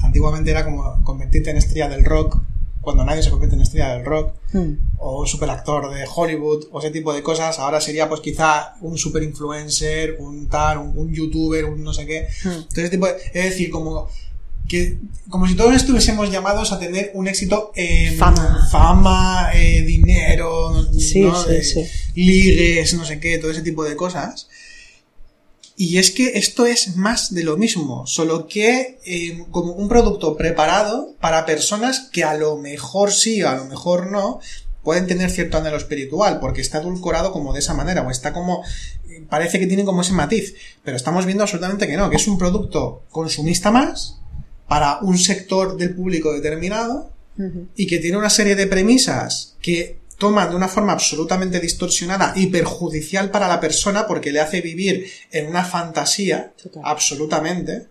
antiguamente 0.02 0.52
era 0.52 0.64
como 0.66 1.04
convertirte 1.04 1.50
en 1.50 1.58
estrella 1.58 1.90
del 1.90 2.06
rock, 2.06 2.42
cuando 2.82 3.04
nadie 3.04 3.24
se 3.24 3.32
convierte 3.32 3.56
en 3.56 3.64
estrella 3.64 3.96
del 3.96 4.06
rock, 4.06 4.34
hmm. 4.54 4.74
o 5.00 5.26
superactor 5.26 5.94
de 5.94 6.06
Hollywood, 6.14 6.66
o 6.72 6.80
ese 6.80 6.92
tipo 6.92 7.12
de 7.12 7.24
cosas, 7.24 7.58
ahora 7.58 7.82
sería 7.82 8.08
pues 8.08 8.22
quizá 8.22 8.76
un 8.82 8.98
super 8.98 9.24
influencer, 9.24 10.18
un 10.20 10.48
tal, 10.48 10.78
un, 10.78 11.12
youtuber, 11.12 11.66
un 11.66 11.84
no 11.84 11.94
sé 11.94 12.06
qué. 12.06 12.28
Hmm. 12.44 12.50
Entonces, 12.50 12.92
tipo, 12.92 13.08
es 13.08 13.34
decir, 13.34 13.72
como 13.72 14.10
que 14.70 15.00
como 15.30 15.48
si 15.48 15.56
todos 15.56 15.76
estuviésemos 15.76 16.32
llamados 16.32 16.72
a 16.72 16.80
tener 16.80 17.12
un 17.16 17.28
éxito 17.28 17.72
en 17.76 18.16
fama, 18.16 18.68
fama 18.72 19.50
eh, 19.54 19.82
dinero, 19.82 20.88
ligues, 22.16 22.94
no 22.94 23.04
sé 23.04 23.20
qué, 23.20 23.38
todo 23.40 23.52
ese 23.52 23.64
tipo 23.64 23.84
de 23.84 23.98
cosas. 23.98 24.48
Y 25.76 25.98
es 25.98 26.12
que 26.12 26.38
esto 26.38 26.66
es 26.66 26.98
más 26.98 27.34
de 27.34 27.44
lo 27.44 27.58
mismo, 27.58 28.06
solo 28.06 28.48
que 28.48 29.00
eh, 29.06 29.46
como 29.50 29.74
un 29.74 29.88
producto 29.88 30.36
preparado 30.36 31.16
para 31.22 31.46
personas 31.46 32.10
que 32.12 32.24
a 32.24 32.34
lo 32.34 32.58
mejor 32.58 33.12
sí, 33.14 33.42
a 33.42 33.56
lo 33.56 33.66
mejor 33.66 34.12
no, 34.12 34.40
pueden 34.84 35.08
tener 35.08 35.30
cierto 35.32 35.58
anhelo 35.58 35.78
espiritual, 35.78 36.40
porque 36.40 36.62
está 36.62 36.80
adulcorado 36.80 37.32
como 37.32 37.54
de 37.54 37.60
esa 37.60 37.74
manera, 37.74 38.02
o 38.02 38.12
está 38.12 38.34
como, 38.34 38.64
parece 39.30 39.60
que 39.60 39.68
tiene 39.68 39.86
como 39.86 40.02
ese 40.02 40.14
matiz, 40.14 40.56
pero 40.84 40.98
estamos 40.98 41.26
viendo 41.26 41.44
absolutamente 41.44 41.88
que 41.88 41.96
no, 41.96 42.10
que 42.10 42.18
es 42.18 42.28
un 42.28 42.38
producto 42.38 43.04
consumista 43.10 43.72
más, 43.72 44.20
para 44.70 45.00
un 45.02 45.18
sector 45.18 45.76
del 45.76 45.96
público 45.96 46.32
determinado 46.32 47.12
y 47.76 47.88
que 47.88 48.00
tiene 48.00 48.18
una 48.18 48.30
serie 48.30 48.56
de 48.56 48.68
premisas 48.68 49.56
que 49.62 50.00
toman 50.18 50.50
de 50.50 50.58
una 50.58 50.68
forma 50.68 50.92
absolutamente 50.92 51.62
distorsionada 51.62 52.34
y 52.36 52.48
perjudicial 52.48 53.32
para 53.32 53.48
la 53.48 53.62
persona 53.62 54.06
porque 54.08 54.32
le 54.32 54.42
hace 54.42 54.62
vivir 54.62 55.10
en 55.32 55.48
una 55.48 55.64
fantasía 55.64 56.54
absolutamente 56.84 57.88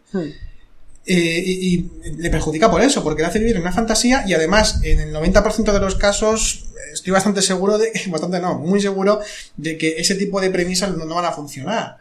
eh, 1.08 1.42
y, 1.46 1.90
le 2.18 2.28
perjudica 2.28 2.70
por 2.70 2.82
eso, 2.82 3.02
porque 3.02 3.22
le 3.22 3.28
hace 3.28 3.38
vivir 3.38 3.56
en 3.56 3.62
una 3.62 3.72
fantasía 3.72 4.24
y 4.26 4.34
además 4.34 4.80
en 4.82 5.00
el 5.00 5.14
90% 5.14 5.72
de 5.72 5.80
los 5.80 5.94
casos 5.94 6.66
estoy 6.92 7.12
bastante 7.12 7.40
seguro 7.40 7.78
de, 7.78 7.92
bastante 8.08 8.40
no, 8.40 8.58
muy 8.58 8.80
seguro 8.80 9.20
de 9.56 9.78
que 9.78 9.96
ese 9.98 10.16
tipo 10.16 10.40
de 10.40 10.50
premisas 10.50 10.94
no, 10.94 11.06
van 11.06 11.24
a 11.24 11.32
funcionar. 11.32 11.96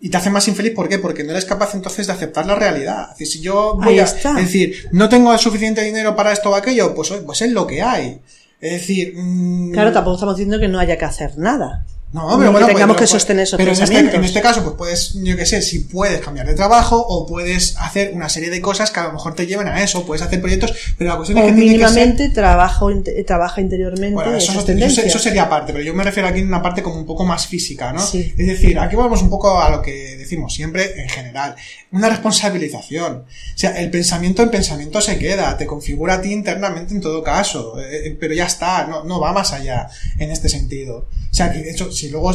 Y 0.00 0.10
te 0.10 0.16
hace 0.16 0.30
más 0.30 0.46
infeliz, 0.48 0.74
¿por 0.74 0.88
qué? 0.88 0.98
Porque 0.98 1.24
no 1.24 1.30
eres 1.30 1.46
capaz 1.46 1.74
entonces 1.74 2.06
de 2.06 2.12
aceptar 2.12 2.46
la 2.46 2.54
realidad. 2.54 3.08
Es 3.12 3.18
decir, 3.18 3.26
si 3.26 3.40
yo 3.40 3.78
voy 3.82 3.98
a, 3.98 4.04
es 4.04 4.22
decir, 4.36 4.88
no 4.92 5.08
tengo 5.08 5.36
suficiente 5.38 5.82
dinero 5.82 6.14
para 6.14 6.32
esto 6.32 6.50
o 6.50 6.54
aquello, 6.54 6.94
pues, 6.94 7.10
pues 7.24 7.42
es 7.42 7.50
lo 7.50 7.66
que 7.66 7.82
hay. 7.82 8.20
Es 8.60 8.72
decir, 8.72 9.14
mm, 9.16 9.72
claro, 9.72 9.92
tampoco 9.92 10.16
estamos 10.16 10.36
diciendo 10.36 10.60
que 10.60 10.68
no 10.68 10.78
haya 10.78 10.98
que 10.98 11.04
hacer 11.06 11.38
nada. 11.38 11.86
No, 12.12 12.38
pero 12.38 12.52
bueno, 12.52 12.66
tengamos 12.66 12.96
que 12.96 13.06
sostener 13.06 13.42
esos 13.42 13.56
pero 13.58 13.72
en 13.72 13.82
este, 13.82 13.98
en 13.98 14.24
este, 14.24 14.40
caso, 14.40 14.62
pues 14.62 14.76
puedes, 14.76 15.14
yo 15.14 15.36
qué 15.36 15.44
sé, 15.44 15.60
si 15.60 15.80
puedes 15.80 16.20
cambiar 16.20 16.46
de 16.46 16.54
trabajo 16.54 16.96
o 16.96 17.26
puedes 17.26 17.76
hacer 17.78 18.12
una 18.14 18.28
serie 18.28 18.48
de 18.48 18.60
cosas 18.60 18.90
que 18.90 19.00
a 19.00 19.04
lo 19.04 19.12
mejor 19.12 19.34
te 19.34 19.46
lleven 19.46 19.66
a 19.66 19.82
eso, 19.82 20.06
puedes 20.06 20.22
hacer 20.22 20.40
proyectos, 20.40 20.72
pero 20.96 21.10
la 21.10 21.16
cuestión 21.16 21.38
es 21.38 21.46
que 21.46 21.52
mínimamente 21.52 22.28
trabajo, 22.30 22.90
trabaja 23.26 23.60
interiormente. 23.60 24.14
Bueno, 24.14 24.36
eso, 24.36 24.52
eso, 24.52 25.18
sería 25.18 25.42
aparte, 25.42 25.72
pero 25.72 25.84
yo 25.84 25.94
me 25.94 26.04
refiero 26.04 26.28
aquí 26.28 26.40
en 26.40 26.46
una 26.46 26.62
parte 26.62 26.82
como 26.82 26.96
un 26.96 27.06
poco 27.06 27.24
más 27.24 27.48
física, 27.48 27.92
¿no? 27.92 28.02
Es 28.02 28.36
decir, 28.36 28.78
aquí 28.78 28.94
volvemos 28.94 29.20
un 29.20 29.28
poco 29.28 29.60
a 29.60 29.68
lo 29.68 29.82
que 29.82 30.16
decimos 30.16 30.54
siempre 30.54 31.00
en 31.00 31.08
general. 31.08 31.56
Una 31.92 32.08
responsabilización. 32.08 33.16
O 33.16 33.58
sea, 33.58 33.78
el 33.80 33.90
pensamiento 33.90 34.42
en 34.42 34.50
pensamiento 34.50 35.00
se 35.00 35.18
queda, 35.18 35.56
te 35.56 35.66
configura 35.66 36.14
a 36.14 36.20
ti 36.20 36.32
internamente 36.32 36.94
en 36.94 37.00
todo 37.00 37.22
caso, 37.22 37.80
eh, 37.80 38.08
eh, 38.08 38.16
pero 38.18 38.34
ya 38.34 38.46
está, 38.46 38.86
no, 38.86 39.04
no 39.04 39.20
va 39.20 39.32
más 39.32 39.52
allá 39.52 39.88
en 40.18 40.30
este 40.30 40.48
sentido. 40.48 41.08
O 41.30 41.34
sea, 41.34 41.52
que 41.52 41.58
de 41.58 41.70
hecho, 41.70 41.92
si 41.96 42.10
luego 42.10 42.32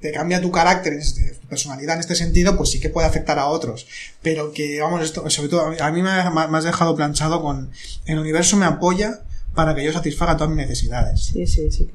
te 0.00 0.12
cambia 0.12 0.40
tu 0.40 0.50
carácter, 0.50 0.92
este, 0.94 1.30
tu 1.40 1.48
personalidad 1.48 1.94
en 1.94 2.00
este 2.00 2.14
sentido, 2.14 2.56
pues 2.56 2.70
sí 2.70 2.80
que 2.80 2.90
puede 2.90 3.06
afectar 3.06 3.38
a 3.38 3.46
otros. 3.46 3.86
Pero 4.22 4.52
que, 4.52 4.80
vamos, 4.80 5.02
esto, 5.02 5.28
sobre 5.30 5.48
todo, 5.48 5.74
a 5.80 5.90
mí 5.90 6.02
me, 6.02 6.10
has 6.10 6.64
dejado 6.64 6.94
planchado 6.94 7.40
con, 7.40 7.70
el 8.04 8.18
universo 8.18 8.56
me 8.56 8.66
apoya 8.66 9.20
para 9.54 9.74
que 9.74 9.84
yo 9.84 9.92
satisfaga 9.92 10.36
todas 10.36 10.50
mis 10.50 10.66
necesidades. 10.66 11.26
Sí, 11.32 11.46
sí, 11.46 11.70
sí. 11.70 11.88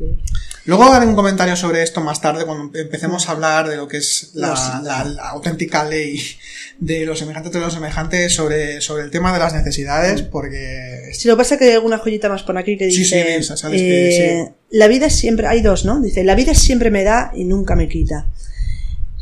Luego 0.66 0.86
haré 0.86 1.06
un 1.06 1.16
comentario 1.16 1.56
sobre 1.56 1.84
esto 1.84 2.02
más 2.02 2.22
tarde 2.22 2.46
cuando 2.46 2.78
empecemos 2.78 3.28
a 3.28 3.34
hablar 3.34 3.68
de 3.68 3.76
lo 3.76 3.88
que 3.88 3.98
es 3.98 4.32
la, 4.34 4.82
la, 4.84 5.30
auténtica 5.30 5.84
ley 5.84 6.22
de 6.80 7.06
los 7.06 7.20
semejantes 7.20 7.52
de 7.52 7.60
los 7.60 7.74
semejantes 7.74 8.34
sobre, 8.34 8.80
sobre 8.82 9.04
el 9.04 9.12
tema 9.12 9.34
de 9.34 9.40
las 9.40 9.54
necesidades, 9.54 10.22
porque... 10.22 11.12
Si 11.14 11.28
lo 11.28 11.36
pasa 11.36 11.58
que 11.58 11.66
hay 11.66 11.72
alguna 11.72 11.98
joyita 11.98 12.30
más 12.30 12.44
por 12.44 12.58
aquí 12.58 12.78
que 12.78 12.86
dice... 12.86 13.04
Sí, 13.04 13.44
sí, 13.44 13.58
sabes 13.58 13.82
eh, 13.82 14.54
La 14.70 14.88
vida 14.88 15.10
siempre... 15.10 15.48
Hay 15.48 15.62
dos, 15.62 15.86
¿no? 15.86 16.02
Dice, 16.02 16.24
la 16.24 16.36
vida 16.36 16.54
siempre 16.54 16.92
me 16.92 17.04
da 17.04 17.32
y 17.36 17.44
nunca 17.44 17.76
me 17.76 17.90
quita. 17.90 18.28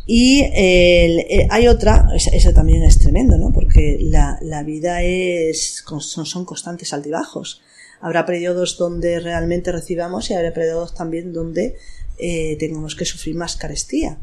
Y 0.05 0.41
eh, 0.53 1.47
hay 1.49 1.67
otra, 1.67 2.07
eso 2.15 2.53
también 2.53 2.83
es 2.83 2.97
tremendo, 2.97 3.37
¿no? 3.37 3.51
Porque 3.51 3.97
la, 3.99 4.39
la 4.41 4.63
vida 4.63 5.03
es, 5.03 5.83
son, 5.85 6.25
son 6.25 6.45
constantes 6.45 6.93
altibajos. 6.93 7.61
Habrá 8.01 8.25
periodos 8.25 8.77
donde 8.77 9.19
realmente 9.19 9.71
recibamos 9.71 10.29
y 10.29 10.33
habrá 10.33 10.53
periodos 10.53 10.93
también 10.93 11.33
donde 11.33 11.75
eh, 12.17 12.55
tengamos 12.59 12.95
que 12.95 13.05
sufrir 13.05 13.35
más 13.35 13.55
carestía. 13.55 14.17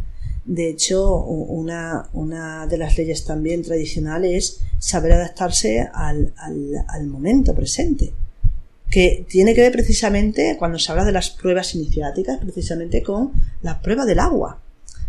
De 0.44 0.68
hecho, 0.68 1.16
una, 1.16 2.08
una, 2.12 2.66
de 2.66 2.76
las 2.76 2.98
leyes 2.98 3.24
también 3.24 3.62
tradicionales 3.62 4.32
es 4.34 4.60
saber 4.78 5.12
adaptarse 5.12 5.88
al, 5.92 6.34
al, 6.36 6.84
al, 6.88 7.06
momento 7.06 7.54
presente, 7.54 8.12
que 8.90 9.24
tiene 9.26 9.54
que 9.54 9.62
ver 9.62 9.72
precisamente, 9.72 10.56
cuando 10.58 10.78
se 10.78 10.92
habla 10.92 11.04
de 11.04 11.12
las 11.12 11.30
pruebas 11.30 11.74
iniciáticas, 11.74 12.38
precisamente 12.40 13.02
con 13.02 13.32
la 13.62 13.80
prueba 13.80 14.04
del 14.04 14.18
agua 14.18 14.60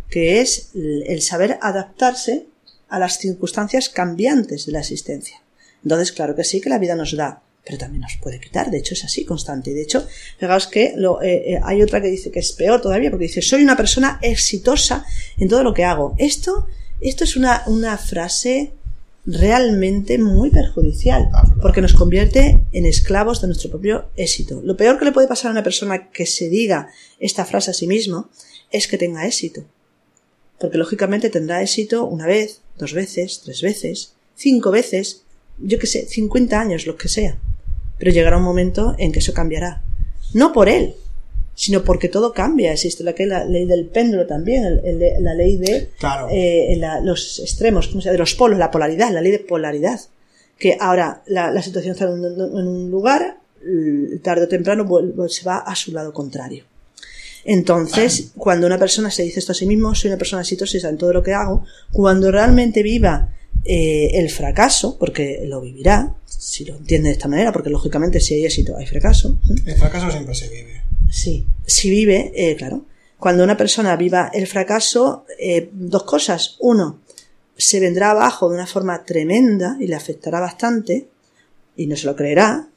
que 0.10 0.41
es 0.41 0.69
el 0.73 1.21
saber 1.21 1.58
adaptarse 1.62 2.47
a 2.89 2.99
las 2.99 3.17
circunstancias 3.17 3.89
cambiantes 3.89 4.65
de 4.65 4.71
la 4.71 4.80
existencia. 4.80 5.41
Entonces, 5.84 6.12
claro 6.12 6.36
que 6.36 6.43
sí, 6.43 6.62
que 6.62 6.69
la 6.69 6.80
vida 6.80 6.95
nos 6.95 7.15
da, 7.15 7.41
pero 7.65 7.78
también 7.78 8.01
nos 8.01 8.17
puede 8.21 8.39
quitar. 8.39 8.69
De 8.69 8.78
hecho, 8.78 8.93
es 8.93 9.04
así, 9.04 9.25
constante. 9.25 9.71
Y 9.71 9.73
de 9.73 9.82
hecho, 9.82 10.06
fijaos 10.38 10.67
que 10.67 10.93
lo, 10.95 11.21
eh, 11.21 11.54
eh, 11.54 11.60
hay 11.63 11.82
otra 11.82 12.01
que 12.01 12.08
dice 12.08 12.32
que 12.32 12.39
es 12.39 12.51
peor 12.51 12.82
todavía, 12.82 13.10
porque 13.10 13.25
dice, 13.25 13.41
soy 13.41 13.63
una 13.63 13.75
persona 13.75 14.19
exitosa 14.21 15.06
en 15.38 15.47
todo 15.47 15.63
lo 15.63 15.73
que 15.73 15.84
hago. 15.84 16.15
Esto, 16.17 16.67
esto 17.01 17.23
es 17.23 17.36
una, 17.36 17.63
una 17.67 17.97
frase 17.97 18.71
realmente 19.25 20.19
muy 20.19 20.51
perjudicial, 20.51 21.30
porque 21.60 21.82
nos 21.82 21.93
convierte 21.93 22.63
en 22.71 22.86
esclavos 22.86 23.41
de 23.41 23.47
nuestro 23.47 23.71
propio 23.71 24.10
éxito. 24.15 24.62
Lo 24.63 24.78
peor 24.78 24.99
que 24.99 25.06
le 25.06 25.12
puede 25.12 25.28
pasar 25.28 25.49
a 25.49 25.51
una 25.54 25.63
persona 25.63 26.12
que 26.12 26.28
se 26.28 26.47
diga 26.47 26.89
esta 27.19 27.43
frase 27.43 27.71
a 27.71 27.73
sí 27.73 27.88
mismo 27.88 28.30
es 28.69 28.88
que 28.88 28.99
tenga 28.99 29.25
éxito 29.25 29.65
porque 30.60 30.78
lógicamente 30.78 31.30
tendrá 31.30 31.62
éxito 31.62 32.06
una 32.06 32.25
vez, 32.25 32.62
dos 32.78 32.93
veces, 32.93 33.41
tres 33.43 33.62
veces, 33.62 34.13
cinco 34.36 34.71
veces, 34.71 35.23
yo 35.60 35.80
que 35.80 35.88
sé, 35.88 36.06
cincuenta 36.08 36.60
años, 36.60 36.86
lo 36.86 36.97
que 36.97 37.08
sea. 37.08 37.38
Pero 37.97 38.12
llegará 38.12 38.38
un 38.38 38.43
momento 38.43 38.95
en 38.97 39.12
que 39.12 39.19
eso 39.19 39.34
cambiará. 39.34 39.81
No 40.34 40.51
por 40.51 40.69
él, 40.69 40.95
sino 41.55 41.84
porque 41.84 42.10
todo 42.10 42.34
cambia. 42.34 42.73
Existe 42.73 43.03
la, 43.03 43.15
la 43.17 43.45
ley 43.45 43.65
del 43.65 43.86
péndulo 43.86 44.27
también, 44.27 44.81
la 45.19 45.34
ley 45.34 45.58
de 45.58 45.89
eh, 46.31 46.81
los 47.03 47.39
extremos, 47.39 47.88
¿cómo 47.88 48.01
se 48.01 48.12
de 48.12 48.17
los 48.17 48.36
polos, 48.36 48.60
la 48.60 48.71
polaridad, 48.71 49.12
la 49.12 49.21
ley 49.21 49.31
de 49.31 49.39
polaridad. 49.39 49.99
Que 50.60 50.77
ahora 50.79 51.23
la, 51.25 51.62
situación 51.62 51.93
está 51.93 52.05
en 52.05 52.12
un, 52.12 52.91
lugar, 52.91 53.39
tarde 54.21 54.43
o 54.43 54.47
temprano 54.47 54.88
se 55.27 55.43
va 55.43 55.58
a 55.58 55.75
su 55.75 55.91
lado 55.91 56.13
contrario. 56.13 56.63
Entonces, 57.43 58.31
cuando 58.38 58.65
una 58.65 58.79
persona 58.79 59.12
se 59.12 59.23
dice 59.23 59.39
esto 59.39 59.51
a 59.51 59.55
sí 59.55 59.67
mismo, 59.67 59.93
soy 59.93 60.10
una 60.10 60.17
persona 60.17 60.41
exitosa 60.41 60.89
en 60.89 60.97
todo 60.97 61.13
lo 61.13 61.23
que 61.23 61.34
hago, 61.34 61.65
cuando 61.91 62.31
realmente 62.31 62.84
viva 62.84 63.34
eh, 63.65 64.12
el 64.13 64.30
fracaso, 64.30 64.97
porque 64.97 65.43
lo 65.45 65.62
vivirá, 65.62 66.15
si 66.25 66.65
lo 66.65 66.75
entiende 66.75 67.10
de 67.10 67.13
esta 67.13 67.28
manera, 67.28 67.51
porque 67.51 67.69
lógicamente 67.69 68.19
si 68.19 68.36
hay 68.36 68.45
éxito 68.45 68.78
hay 68.78 68.86
fracaso. 68.86 69.39
¿eh? 69.49 69.62
El 69.65 69.75
fracaso 69.75 70.12
siempre 70.12 70.36
se 70.36 70.49
vive. 70.49 70.84
Sí, 71.10 71.45
si 71.65 71.89
vive, 71.89 72.32
eh, 72.36 72.56
claro. 72.56 72.86
Cuando 73.17 73.43
una 73.43 73.58
persona 73.58 73.95
viva 73.95 74.30
el 74.34 74.45
fracaso, 74.45 75.25
dos 75.71 76.04
cosas. 76.04 76.58
Uno, 76.60 76.99
se 77.58 77.80
vendrá 77.80 78.12
abajo 78.12 78.49
de 78.49 78.56
una 78.56 78.67
forma 78.67 79.04
tremenda 79.04 79.78
y 79.80 79.88
le 79.88 79.95
afectará 79.95 80.39
bastante 80.39 81.08
y 81.75 81.88
no 81.88 81.95
se 81.95 82.06
lo 82.06 82.15
creerá 82.15 82.67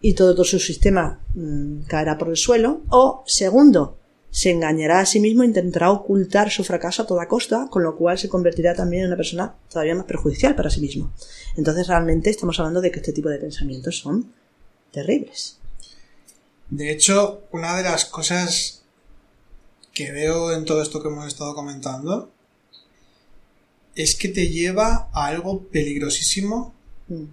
y 0.00 0.12
todo, 0.12 0.34
todo 0.34 0.44
su 0.44 0.58
sistema 0.58 1.18
mm, 1.34 1.84
caerá 1.88 2.18
por 2.18 2.28
el 2.28 2.36
suelo. 2.36 2.82
O, 2.90 3.24
segundo, 3.26 3.96
se 4.34 4.50
engañará 4.50 4.98
a 4.98 5.06
sí 5.06 5.20
mismo 5.20 5.44
e 5.44 5.46
intentará 5.46 5.92
ocultar 5.92 6.50
su 6.50 6.64
fracaso 6.64 7.02
a 7.02 7.06
toda 7.06 7.28
costa, 7.28 7.68
con 7.70 7.84
lo 7.84 7.94
cual 7.96 8.18
se 8.18 8.28
convertirá 8.28 8.74
también 8.74 9.02
en 9.02 9.06
una 9.06 9.16
persona 9.16 9.54
todavía 9.70 9.94
más 9.94 10.06
perjudicial 10.06 10.56
para 10.56 10.70
sí 10.70 10.80
mismo. 10.80 11.12
Entonces, 11.56 11.86
realmente 11.86 12.30
estamos 12.30 12.58
hablando 12.58 12.80
de 12.80 12.90
que 12.90 12.98
este 12.98 13.12
tipo 13.12 13.28
de 13.28 13.38
pensamientos 13.38 13.96
son 13.96 14.32
terribles. 14.90 15.58
De 16.68 16.90
hecho, 16.90 17.44
una 17.52 17.76
de 17.76 17.84
las 17.84 18.06
cosas 18.06 18.82
que 19.92 20.10
veo 20.10 20.52
en 20.52 20.64
todo 20.64 20.82
esto 20.82 21.00
que 21.00 21.10
hemos 21.10 21.28
estado 21.28 21.54
comentando 21.54 22.32
es 23.94 24.16
que 24.16 24.30
te 24.30 24.48
lleva 24.48 25.10
a 25.12 25.26
algo 25.26 25.62
peligrosísimo. 25.68 26.73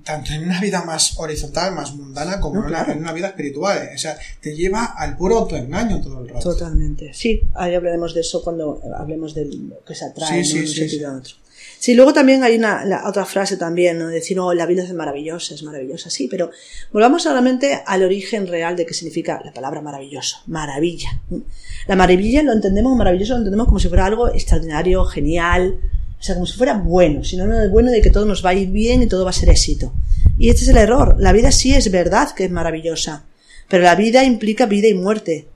Tanto 0.04 0.34
en 0.34 0.44
una 0.44 0.60
vida 0.60 0.84
más 0.84 1.18
horizontal, 1.18 1.74
más 1.74 1.96
mundana, 1.96 2.40
como 2.40 2.60
en, 2.60 2.98
una, 2.98 3.14
vida 3.14 3.28
espiritual. 3.28 3.90
O 3.96 3.98
sea, 3.98 4.18
te 4.42 4.56
lleva 4.56 4.86
al 4.86 5.16
puro 5.16 5.38
autoengaño 5.40 6.02
todo 6.02 6.22
el 6.22 6.28
rato. 6.28 6.52
Totalmente. 6.52 7.14
Sí, 7.14 7.44
ahí 7.54 7.74
hablaremos 7.74 8.14
de 8.14 8.22
eso 8.22 8.44
cuando 8.44 8.82
hablemos 8.98 9.34
de 9.34 9.46
lo 9.46 9.84
que 9.86 9.96
se 9.96 10.06
atrae 10.06 10.44
sí, 10.44 10.68
sí, 10.68 10.90
sí, 10.90 11.06
otro. 11.06 11.36
Sí, 11.78 11.96
luego 11.96 12.14
también 12.14 12.44
hay 12.44 12.56
una 12.56 13.04
otra 13.06 13.26
frase 13.26 13.58
también, 13.58 13.98
¿no? 13.98 14.08
decir, 14.08 14.40
oh, 14.40 14.54
la 14.54 14.66
vida 14.66 14.84
es 14.84 14.94
maravillosa, 14.94 15.56
es 15.56 15.64
maravillosa, 15.64 16.10
sí, 16.10 16.28
pero 16.28 16.52
volvamos 16.92 17.24
solamente 17.24 17.82
al 17.86 18.04
origen 18.04 18.48
real 18.48 18.76
de 18.76 18.86
qué 18.86 18.94
significa 18.94 19.42
la 19.44 19.54
palabra 19.54 19.82
maravilloso, 19.82 20.38
maravilla. 20.48 21.22
La 21.88 21.96
maravilla 21.96 22.44
lo 22.44 22.54
entendemos, 22.54 22.96
maravilloso 22.96 23.34
lo 23.34 23.40
entendemos 23.40 23.68
como 23.68 23.80
si 23.80 23.88
fuera 23.88 24.06
algo 24.06 24.28
extraordinario, 24.30 25.06
genial, 25.06 25.80
o 26.22 26.24
sea, 26.24 26.36
como 26.36 26.46
si 26.46 26.56
fuera 26.56 26.76
bueno, 26.76 27.24
sino 27.24 27.48
no 27.48 27.60
es 27.60 27.72
bueno 27.72 27.90
de 27.90 28.00
que 28.00 28.12
todo 28.12 28.26
nos 28.26 28.46
va 28.46 28.52
a 28.52 28.54
ir 28.54 28.70
bien 28.70 29.02
y 29.02 29.08
todo 29.08 29.24
va 29.24 29.32
a 29.32 29.34
ser 29.34 29.50
éxito. 29.50 29.92
Y 30.38 30.50
este 30.50 30.62
es 30.62 30.68
el 30.68 30.78
error. 30.78 31.16
La 31.18 31.34
vida 31.34 31.52
sí 31.52 31.74
es 31.74 31.90
verdad 31.90 32.36
que 32.36 32.46
es 32.46 32.52
maravillosa, 32.52 33.26
pero 33.68 33.82
la 33.84 33.96
vida 33.96 34.24
implica 34.24 34.68
vida 34.68 34.88
y 34.88 34.94
muerte, 34.94 35.48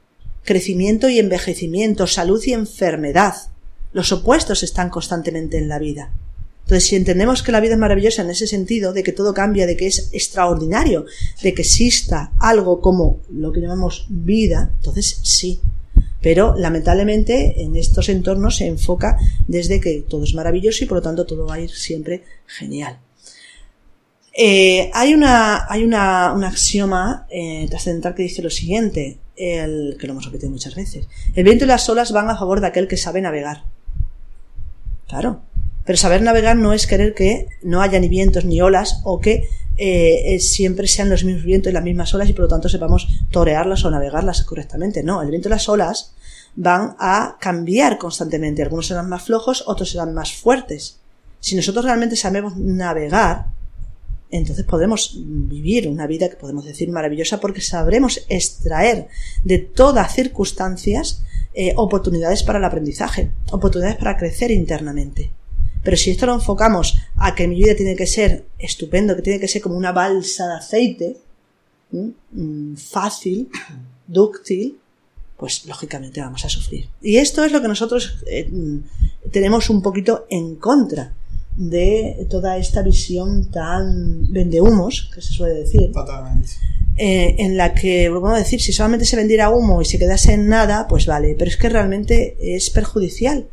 crecimiento 0.43 1.07
y 1.07 1.19
envejecimiento, 1.19 2.07
salud 2.07 2.41
y 2.43 2.53
enfermedad. 2.53 3.35
Los 3.93 4.11
opuestos 4.11 4.63
están 4.63 4.89
constantemente 4.89 5.59
en 5.59 5.69
la 5.69 5.77
vida. 5.77 6.11
Entonces, 6.63 6.89
si 6.89 6.95
entendemos 6.95 7.43
que 7.43 7.51
la 7.51 7.59
vida 7.59 7.73
es 7.73 7.79
maravillosa 7.79 8.23
en 8.23 8.31
ese 8.31 8.47
sentido, 8.47 8.91
de 8.91 9.03
que 9.03 9.11
todo 9.11 9.35
cambia, 9.35 9.67
de 9.67 9.77
que 9.77 9.85
es 9.85 10.09
extraordinario, 10.13 11.05
de 11.43 11.53
que 11.53 11.61
exista 11.61 12.31
algo 12.39 12.81
como 12.81 13.19
lo 13.31 13.51
que 13.51 13.61
llamamos 13.61 14.07
vida, 14.09 14.71
entonces 14.77 15.19
sí, 15.21 15.59
pero 16.25 16.55
lamentablemente 16.57 17.61
en 17.61 17.75
estos 17.75 18.09
entornos 18.09 18.55
se 18.55 18.65
enfoca 18.65 19.15
desde 19.47 19.79
que 19.79 20.03
todo 20.09 20.23
es 20.23 20.33
maravilloso 20.33 20.83
y 20.83 20.87
por 20.87 20.97
lo 20.97 21.01
tanto 21.03 21.27
todo 21.27 21.45
va 21.45 21.53
a 21.53 21.59
ir 21.59 21.69
siempre 21.69 22.23
genial. 22.47 22.97
Eh, 24.35 24.89
hay 24.95 25.13
una, 25.13 25.71
hay 25.71 25.83
una, 25.83 26.33
un 26.33 26.43
axioma 26.43 27.27
eh, 27.29 27.67
trascendental 27.69 28.15
que 28.15 28.23
dice 28.23 28.41
lo 28.41 28.49
siguiente, 28.49 29.19
el, 29.35 29.97
que 29.99 30.07
lo 30.07 30.13
hemos 30.13 30.25
repetido 30.25 30.49
muchas 30.49 30.73
veces. 30.73 31.07
El 31.35 31.43
viento 31.43 31.65
y 31.65 31.67
las 31.67 31.87
olas 31.89 32.11
van 32.11 32.27
a 32.27 32.35
favor 32.35 32.59
de 32.59 32.67
aquel 32.67 32.87
que 32.87 32.97
sabe 32.97 33.21
navegar. 33.21 33.65
Claro. 35.07 35.43
Pero 35.85 35.95
saber 35.95 36.23
navegar 36.23 36.55
no 36.55 36.73
es 36.73 36.87
querer 36.87 37.13
que 37.13 37.49
no 37.61 37.83
haya 37.83 37.99
ni 37.99 38.09
vientos 38.09 38.45
ni 38.45 38.59
olas 38.61 38.99
o 39.03 39.19
que 39.19 39.47
eh, 39.77 40.39
siempre 40.39 40.87
sean 40.87 41.09
los 41.09 41.23
mismos 41.23 41.43
vientos 41.43 41.69
y 41.69 41.73
las 41.73 41.83
mismas 41.83 42.13
olas 42.13 42.29
y 42.29 42.33
por 42.33 42.43
lo 42.43 42.47
tanto 42.47 42.69
sepamos 42.69 43.07
torearlas 43.31 43.83
o 43.85 43.91
navegarlas 43.91 44.43
correctamente. 44.43 45.03
No, 45.03 45.21
el 45.21 45.29
viento 45.29 45.49
y 45.49 45.51
las 45.51 45.67
olas 45.67 46.13
van 46.55 46.95
a 46.99 47.37
cambiar 47.39 47.97
constantemente. 47.97 48.63
Algunos 48.63 48.87
serán 48.87 49.09
más 49.09 49.23
flojos, 49.23 49.63
otros 49.67 49.91
serán 49.91 50.13
más 50.13 50.33
fuertes. 50.33 50.99
Si 51.39 51.55
nosotros 51.55 51.85
realmente 51.85 52.15
sabemos 52.15 52.55
navegar, 52.55 53.47
entonces 54.31 54.65
podremos 54.65 55.15
vivir 55.17 55.87
una 55.87 56.07
vida 56.07 56.29
que 56.29 56.35
podemos 56.35 56.65
decir 56.65 56.89
maravillosa 56.89 57.39
porque 57.39 57.61
sabremos 57.61 58.25
extraer 58.29 59.07
de 59.43 59.59
todas 59.59 60.15
circunstancias 60.15 61.21
eh, 61.53 61.73
oportunidades 61.77 62.43
para 62.43 62.59
el 62.59 62.65
aprendizaje, 62.65 63.31
oportunidades 63.51 63.97
para 63.97 64.17
crecer 64.17 64.51
internamente. 64.51 65.31
Pero 65.85 65.97
si 65.97 66.09
esto 66.09 66.25
lo 66.25 66.33
enfocamos 66.33 66.97
a 67.15 67.35
que 67.35 67.47
mi 67.47 67.57
vida 67.57 67.75
tiene 67.75 67.95
que 67.95 68.07
ser 68.07 68.47
estupendo, 68.57 69.15
que 69.15 69.21
tiene 69.21 69.39
que 69.39 69.47
ser 69.47 69.61
como 69.61 69.77
una 69.77 69.91
balsa 69.91 70.47
de 70.47 70.55
aceite, 70.55 71.17
mm, 71.91 72.73
fácil, 72.75 73.49
dúctil, 74.07 74.79
pues 75.37 75.65
lógicamente 75.67 76.21
vamos 76.21 76.43
a 76.43 76.49
sufrir. 76.49 76.89
Y 77.03 77.17
esto 77.17 77.43
es 77.43 77.51
lo 77.51 77.61
que 77.61 77.67
nosotros 77.67 78.17
eh, 78.25 78.49
mm, 78.51 79.29
tenemos 79.31 79.69
un 79.69 79.83
poquito 79.83 80.25
en 80.29 80.55
contra 80.55 81.13
de 81.55 82.27
toda 82.31 82.57
esta 82.57 82.81
visión 82.81 83.51
tan 83.51 84.31
vendehumos, 84.33 85.11
que 85.13 85.21
se 85.21 85.33
suele 85.33 85.53
decir. 85.53 85.91
Totalmente. 85.91 86.49
Eh, 86.97 87.35
en 87.37 87.57
la 87.57 87.75
que, 87.75 88.09
vamos 88.09 88.33
a 88.33 88.37
decir, 88.37 88.59
si 88.59 88.73
solamente 88.73 89.05
se 89.05 89.17
vendiera 89.17 89.51
humo 89.51 89.81
y 89.83 89.85
se 89.85 89.99
quedase 89.99 90.33
en 90.33 90.47
nada, 90.47 90.87
pues 90.87 91.05
vale, 91.05 91.35
pero 91.37 91.51
es 91.51 91.57
que 91.57 91.69
realmente 91.69 92.37
es 92.39 92.71
perjudicial 92.71 93.47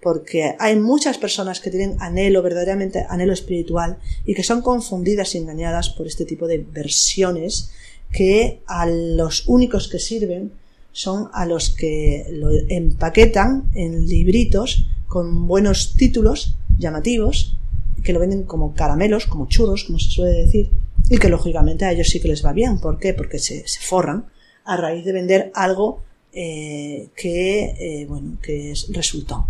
porque 0.00 0.54
hay 0.58 0.76
muchas 0.76 1.18
personas 1.18 1.60
que 1.60 1.70
tienen 1.70 1.96
anhelo, 2.00 2.42
verdaderamente 2.42 3.04
anhelo 3.08 3.32
espiritual, 3.32 3.98
y 4.24 4.34
que 4.34 4.42
son 4.42 4.62
confundidas 4.62 5.34
y 5.34 5.38
engañadas 5.38 5.90
por 5.90 6.06
este 6.06 6.24
tipo 6.24 6.46
de 6.46 6.58
versiones 6.58 7.70
que 8.12 8.60
a 8.66 8.86
los 8.86 9.46
únicos 9.48 9.88
que 9.88 9.98
sirven 9.98 10.52
son 10.92 11.28
a 11.32 11.46
los 11.46 11.70
que 11.70 12.26
lo 12.30 12.50
empaquetan 12.50 13.70
en 13.74 14.06
libritos 14.08 14.86
con 15.06 15.46
buenos 15.46 15.94
títulos 15.96 16.56
llamativos, 16.78 17.56
que 18.02 18.12
lo 18.12 18.20
venden 18.20 18.44
como 18.44 18.74
caramelos, 18.74 19.26
como 19.26 19.48
churros, 19.48 19.84
como 19.84 19.98
se 19.98 20.10
suele 20.10 20.32
decir, 20.32 20.70
y 21.10 21.18
que 21.18 21.28
lógicamente 21.28 21.84
a 21.84 21.92
ellos 21.92 22.08
sí 22.08 22.20
que 22.20 22.28
les 22.28 22.44
va 22.44 22.52
bien. 22.52 22.78
¿Por 22.78 22.98
qué? 22.98 23.14
Porque 23.14 23.38
se, 23.38 23.64
forran 23.80 24.26
a 24.64 24.76
raíz 24.76 25.04
de 25.04 25.12
vender 25.12 25.50
algo 25.54 26.02
eh, 26.40 27.08
que 27.16 27.74
eh, 27.80 28.06
bueno 28.06 28.38
que 28.40 28.70
es 28.70 28.86
resultado 28.92 29.48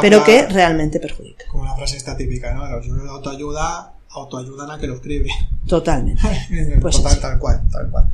pero 0.00 0.24
que 0.24 0.46
realmente 0.46 0.98
perjudica. 0.98 1.44
como 1.48 1.66
la 1.66 1.76
frase 1.76 1.98
está 1.98 2.16
típica 2.16 2.54
no 2.54 2.66
los 2.66 2.86
libros 2.86 3.04
de 3.04 3.10
autoayuda 3.10 3.92
autoayudan 4.08 4.70
a 4.70 4.78
que 4.78 4.86
lo 4.86 4.94
escribe. 4.94 5.28
Totalmente. 5.68 6.22
Pues 6.80 6.96
Total, 6.96 7.20
tal 7.20 7.38
cual 7.38 7.68
tal 7.70 7.90
cual. 7.90 8.08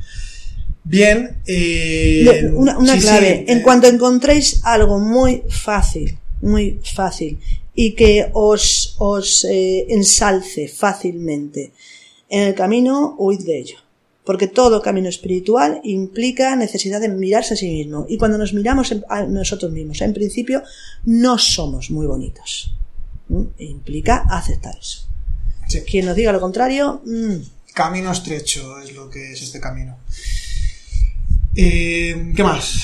Bien 0.83 1.37
eh, 1.45 2.51
una, 2.53 2.97
clave. 2.99 3.45
en 3.47 3.61
cuanto 3.61 3.87
encontréis 3.87 4.59
algo 4.65 4.99
muy 4.99 5.43
fácil 5.47 6.17
muy 6.41 6.81
fácil 6.83 7.39
y 7.73 7.93
que 7.93 8.29
os, 8.33 8.95
os 8.97 9.45
ensalce 9.45 10.67
fácilmente 10.67 11.71
en 12.27 12.43
el 12.43 12.55
camino, 12.55 13.15
huid 13.17 13.45
de 13.45 13.59
ello. 13.59 13.77
Porque 14.23 14.47
todo 14.47 14.81
camino 14.81 15.09
espiritual 15.09 15.81
implica 15.83 16.55
necesidad 16.55 17.01
de 17.01 17.09
mirarse 17.09 17.55
a 17.55 17.57
sí 17.57 17.67
mismo. 17.67 18.05
Y 18.07 18.17
cuando 18.17 18.37
nos 18.37 18.53
miramos 18.53 18.93
a 19.09 19.23
nosotros 19.23 19.71
mismos, 19.71 20.01
en 20.01 20.13
principio, 20.13 20.61
no 21.05 21.37
somos 21.37 21.89
muy 21.89 22.05
bonitos. 22.05 22.75
E 23.57 23.65
implica 23.65 24.25
aceptar 24.29 24.77
eso. 24.79 25.07
Quien 25.89 26.05
nos 26.05 26.15
diga 26.15 26.31
lo 26.31 26.39
contrario. 26.39 27.01
Mm. 27.05 27.37
Camino 27.73 28.11
estrecho 28.11 28.79
es 28.79 28.93
lo 28.93 29.09
que 29.09 29.31
es 29.31 29.41
este 29.41 29.59
camino. 29.59 29.97
Eh, 31.55 32.33
¿Qué 32.35 32.43
más? 32.43 32.83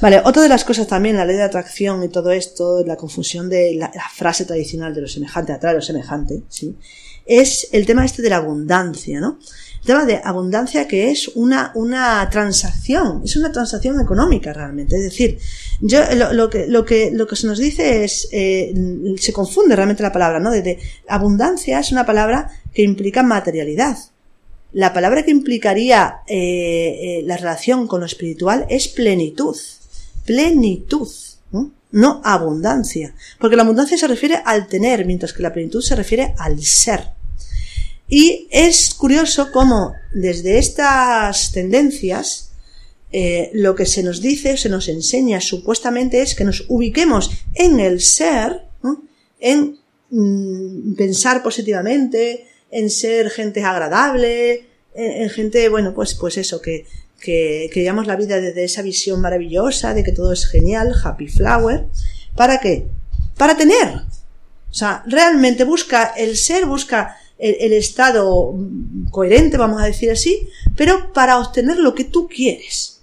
Vale, 0.00 0.22
otra 0.24 0.42
de 0.42 0.48
las 0.48 0.64
cosas 0.64 0.86
también, 0.86 1.16
la 1.16 1.26
ley 1.26 1.36
de 1.36 1.42
atracción 1.42 2.02
y 2.02 2.08
todo 2.08 2.30
esto, 2.30 2.82
la 2.86 2.96
confusión 2.96 3.50
de 3.50 3.74
la, 3.74 3.92
la 3.94 4.08
frase 4.08 4.46
tradicional 4.46 4.94
de 4.94 5.02
lo 5.02 5.08
semejante 5.08 5.52
atrae 5.52 5.74
lo 5.74 5.82
semejante, 5.82 6.42
¿sí? 6.48 6.74
es 7.30 7.68
el 7.70 7.86
tema 7.86 8.04
este 8.04 8.22
de 8.22 8.30
la 8.30 8.38
abundancia, 8.38 9.20
¿no? 9.20 9.38
El 9.80 9.86
tema 9.86 10.04
de 10.04 10.20
abundancia 10.22 10.86
que 10.86 11.10
es 11.10 11.28
una, 11.28 11.72
una 11.74 12.28
transacción, 12.30 13.22
es 13.24 13.34
una 13.36 13.50
transacción 13.50 13.98
económica 14.00 14.52
realmente. 14.52 14.96
Es 14.96 15.02
decir, 15.04 15.38
yo 15.80 16.00
lo, 16.32 16.50
que, 16.50 16.66
lo, 16.66 16.84
que, 16.84 17.10
lo 17.10 17.26
que 17.26 17.36
se 17.36 17.46
nos 17.46 17.58
dice 17.58 18.04
es, 18.04 18.28
eh, 18.30 18.74
se 19.18 19.32
confunde 19.32 19.74
realmente 19.74 20.02
la 20.02 20.12
palabra, 20.12 20.38
¿no? 20.38 20.50
De, 20.50 20.78
abundancia 21.08 21.80
es 21.80 21.92
una 21.92 22.04
palabra 22.04 22.50
que 22.74 22.82
implica 22.82 23.22
materialidad. 23.22 23.96
La 24.72 24.92
palabra 24.92 25.24
que 25.24 25.30
implicaría 25.30 26.18
eh, 26.26 26.36
eh, 26.36 27.22
la 27.24 27.38
relación 27.38 27.88
con 27.88 28.00
lo 28.00 28.06
espiritual 28.06 28.66
es 28.68 28.86
plenitud. 28.88 29.56
Plenitud. 30.26 31.08
¿no? 31.92 32.20
abundancia. 32.24 33.14
Porque 33.38 33.56
la 33.56 33.62
abundancia 33.62 33.96
se 33.96 34.06
refiere 34.06 34.40
al 34.44 34.68
tener, 34.68 35.04
mientras 35.04 35.32
que 35.32 35.42
la 35.42 35.52
plenitud 35.52 35.82
se 35.82 35.96
refiere 35.96 36.34
al 36.38 36.62
ser. 36.62 37.19
Y 38.10 38.48
es 38.50 38.92
curioso 38.92 39.52
cómo 39.52 39.94
desde 40.12 40.58
estas 40.58 41.52
tendencias 41.52 42.50
eh, 43.12 43.50
lo 43.54 43.74
que 43.74 43.86
se 43.86 44.02
nos 44.02 44.20
dice, 44.20 44.56
se 44.56 44.68
nos 44.68 44.88
enseña 44.88 45.40
supuestamente 45.40 46.20
es 46.20 46.34
que 46.34 46.44
nos 46.44 46.64
ubiquemos 46.68 47.30
en 47.54 47.78
el 47.78 48.00
ser, 48.00 48.62
en 49.38 49.78
mm, 50.10 50.94
pensar 50.94 51.42
positivamente, 51.42 52.46
en 52.70 52.90
ser 52.90 53.30
gente 53.30 53.62
agradable, 53.62 54.66
en, 54.92 55.30
gente, 55.30 55.68
bueno, 55.68 55.94
pues, 55.94 56.14
pues 56.14 56.36
eso, 56.36 56.60
que, 56.60 56.86
que, 57.20 57.70
que 57.72 57.84
la 57.84 58.16
vida 58.16 58.40
desde 58.40 58.64
esa 58.64 58.82
visión 58.82 59.20
maravillosa 59.20 59.94
de 59.94 60.02
que 60.02 60.12
todo 60.12 60.32
es 60.32 60.46
genial, 60.46 60.94
happy 61.02 61.28
flower. 61.28 61.86
¿Para 62.34 62.58
qué? 62.58 62.86
Para 63.36 63.56
tener. 63.56 64.02
O 64.70 64.74
sea, 64.74 65.02
realmente 65.06 65.64
busca 65.64 66.12
el 66.16 66.36
ser, 66.36 66.66
busca 66.66 67.16
el, 67.40 67.72
estado 67.72 68.54
coherente, 69.10 69.56
vamos 69.56 69.82
a 69.82 69.86
decir 69.86 70.10
así, 70.10 70.48
pero 70.76 71.12
para 71.12 71.38
obtener 71.38 71.78
lo 71.78 71.94
que 71.94 72.04
tú 72.04 72.28
quieres. 72.28 73.00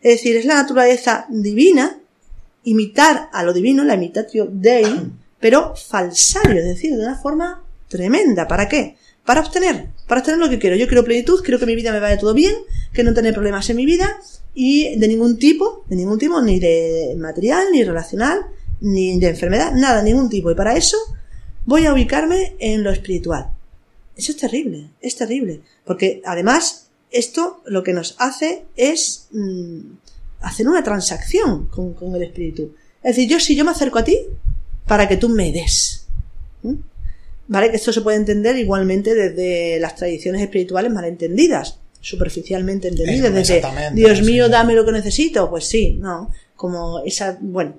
Es 0.00 0.18
decir, 0.18 0.36
es 0.36 0.44
la 0.44 0.54
naturaleza 0.54 1.26
divina, 1.28 1.98
imitar 2.64 3.28
a 3.32 3.42
lo 3.42 3.52
divino, 3.52 3.84
la 3.84 3.94
imitatio 3.94 4.46
dei, 4.50 4.84
pero 5.40 5.74
falsario, 5.74 6.58
es 6.58 6.64
decir, 6.64 6.96
de 6.96 7.04
una 7.04 7.16
forma 7.16 7.64
tremenda. 7.88 8.46
¿Para 8.46 8.68
qué? 8.68 8.96
Para 9.24 9.40
obtener, 9.40 9.88
para 10.06 10.20
obtener 10.20 10.38
lo 10.38 10.48
que 10.48 10.58
quiero. 10.58 10.76
Yo 10.76 10.86
quiero 10.86 11.04
plenitud, 11.04 11.42
quiero 11.42 11.58
que 11.58 11.66
mi 11.66 11.74
vida 11.74 11.92
me 11.92 12.00
vaya 12.00 12.18
todo 12.18 12.32
bien, 12.32 12.54
que 12.92 13.02
no 13.02 13.12
tener 13.12 13.34
problemas 13.34 13.68
en 13.70 13.76
mi 13.76 13.86
vida 13.86 14.18
y 14.54 14.96
de 14.98 15.08
ningún 15.08 15.38
tipo, 15.38 15.84
de 15.88 15.96
ningún 15.96 16.18
tipo, 16.18 16.40
ni 16.40 16.58
de 16.58 17.14
material, 17.18 17.66
ni 17.72 17.84
relacional, 17.84 18.46
ni 18.80 19.18
de 19.18 19.28
enfermedad, 19.28 19.72
nada, 19.74 20.02
ningún 20.02 20.28
tipo. 20.28 20.50
Y 20.50 20.54
para 20.54 20.76
eso 20.76 20.96
voy 21.66 21.86
a 21.86 21.92
ubicarme 21.92 22.56
en 22.58 22.82
lo 22.82 22.90
espiritual. 22.90 23.50
Eso 24.18 24.32
es 24.32 24.38
terrible, 24.38 24.90
es 25.00 25.14
terrible. 25.14 25.60
Porque 25.84 26.20
además, 26.24 26.88
esto 27.12 27.62
lo 27.66 27.84
que 27.84 27.92
nos 27.92 28.16
hace 28.18 28.64
es 28.76 29.28
mm, 29.30 29.78
hacer 30.40 30.68
una 30.68 30.82
transacción 30.82 31.66
con, 31.66 31.94
el 32.16 32.24
espíritu. 32.24 32.74
Es 33.00 33.14
decir, 33.14 33.30
yo 33.30 33.38
si 33.38 33.54
yo 33.54 33.64
me 33.64 33.70
acerco 33.70 34.00
a 34.00 34.04
ti 34.04 34.18
para 34.88 35.06
que 35.06 35.16
tú 35.16 35.28
me 35.28 35.52
des. 35.52 36.06
¿Vale? 37.46 37.70
Que 37.70 37.76
esto 37.76 37.92
se 37.92 38.00
puede 38.00 38.16
entender 38.16 38.56
igualmente 38.56 39.14
desde 39.14 39.78
las 39.78 39.94
tradiciones 39.94 40.42
espirituales 40.42 40.92
malentendidas, 40.92 41.78
superficialmente 42.00 42.88
entendidas, 42.88 43.32
desde 43.32 43.62
Dios 43.94 44.22
mío, 44.22 44.48
dame 44.48 44.74
lo 44.74 44.84
que 44.84 44.92
necesito. 44.92 45.48
Pues 45.48 45.64
sí, 45.64 45.94
no. 45.94 46.32
Como 46.56 47.04
esa, 47.04 47.38
bueno, 47.40 47.76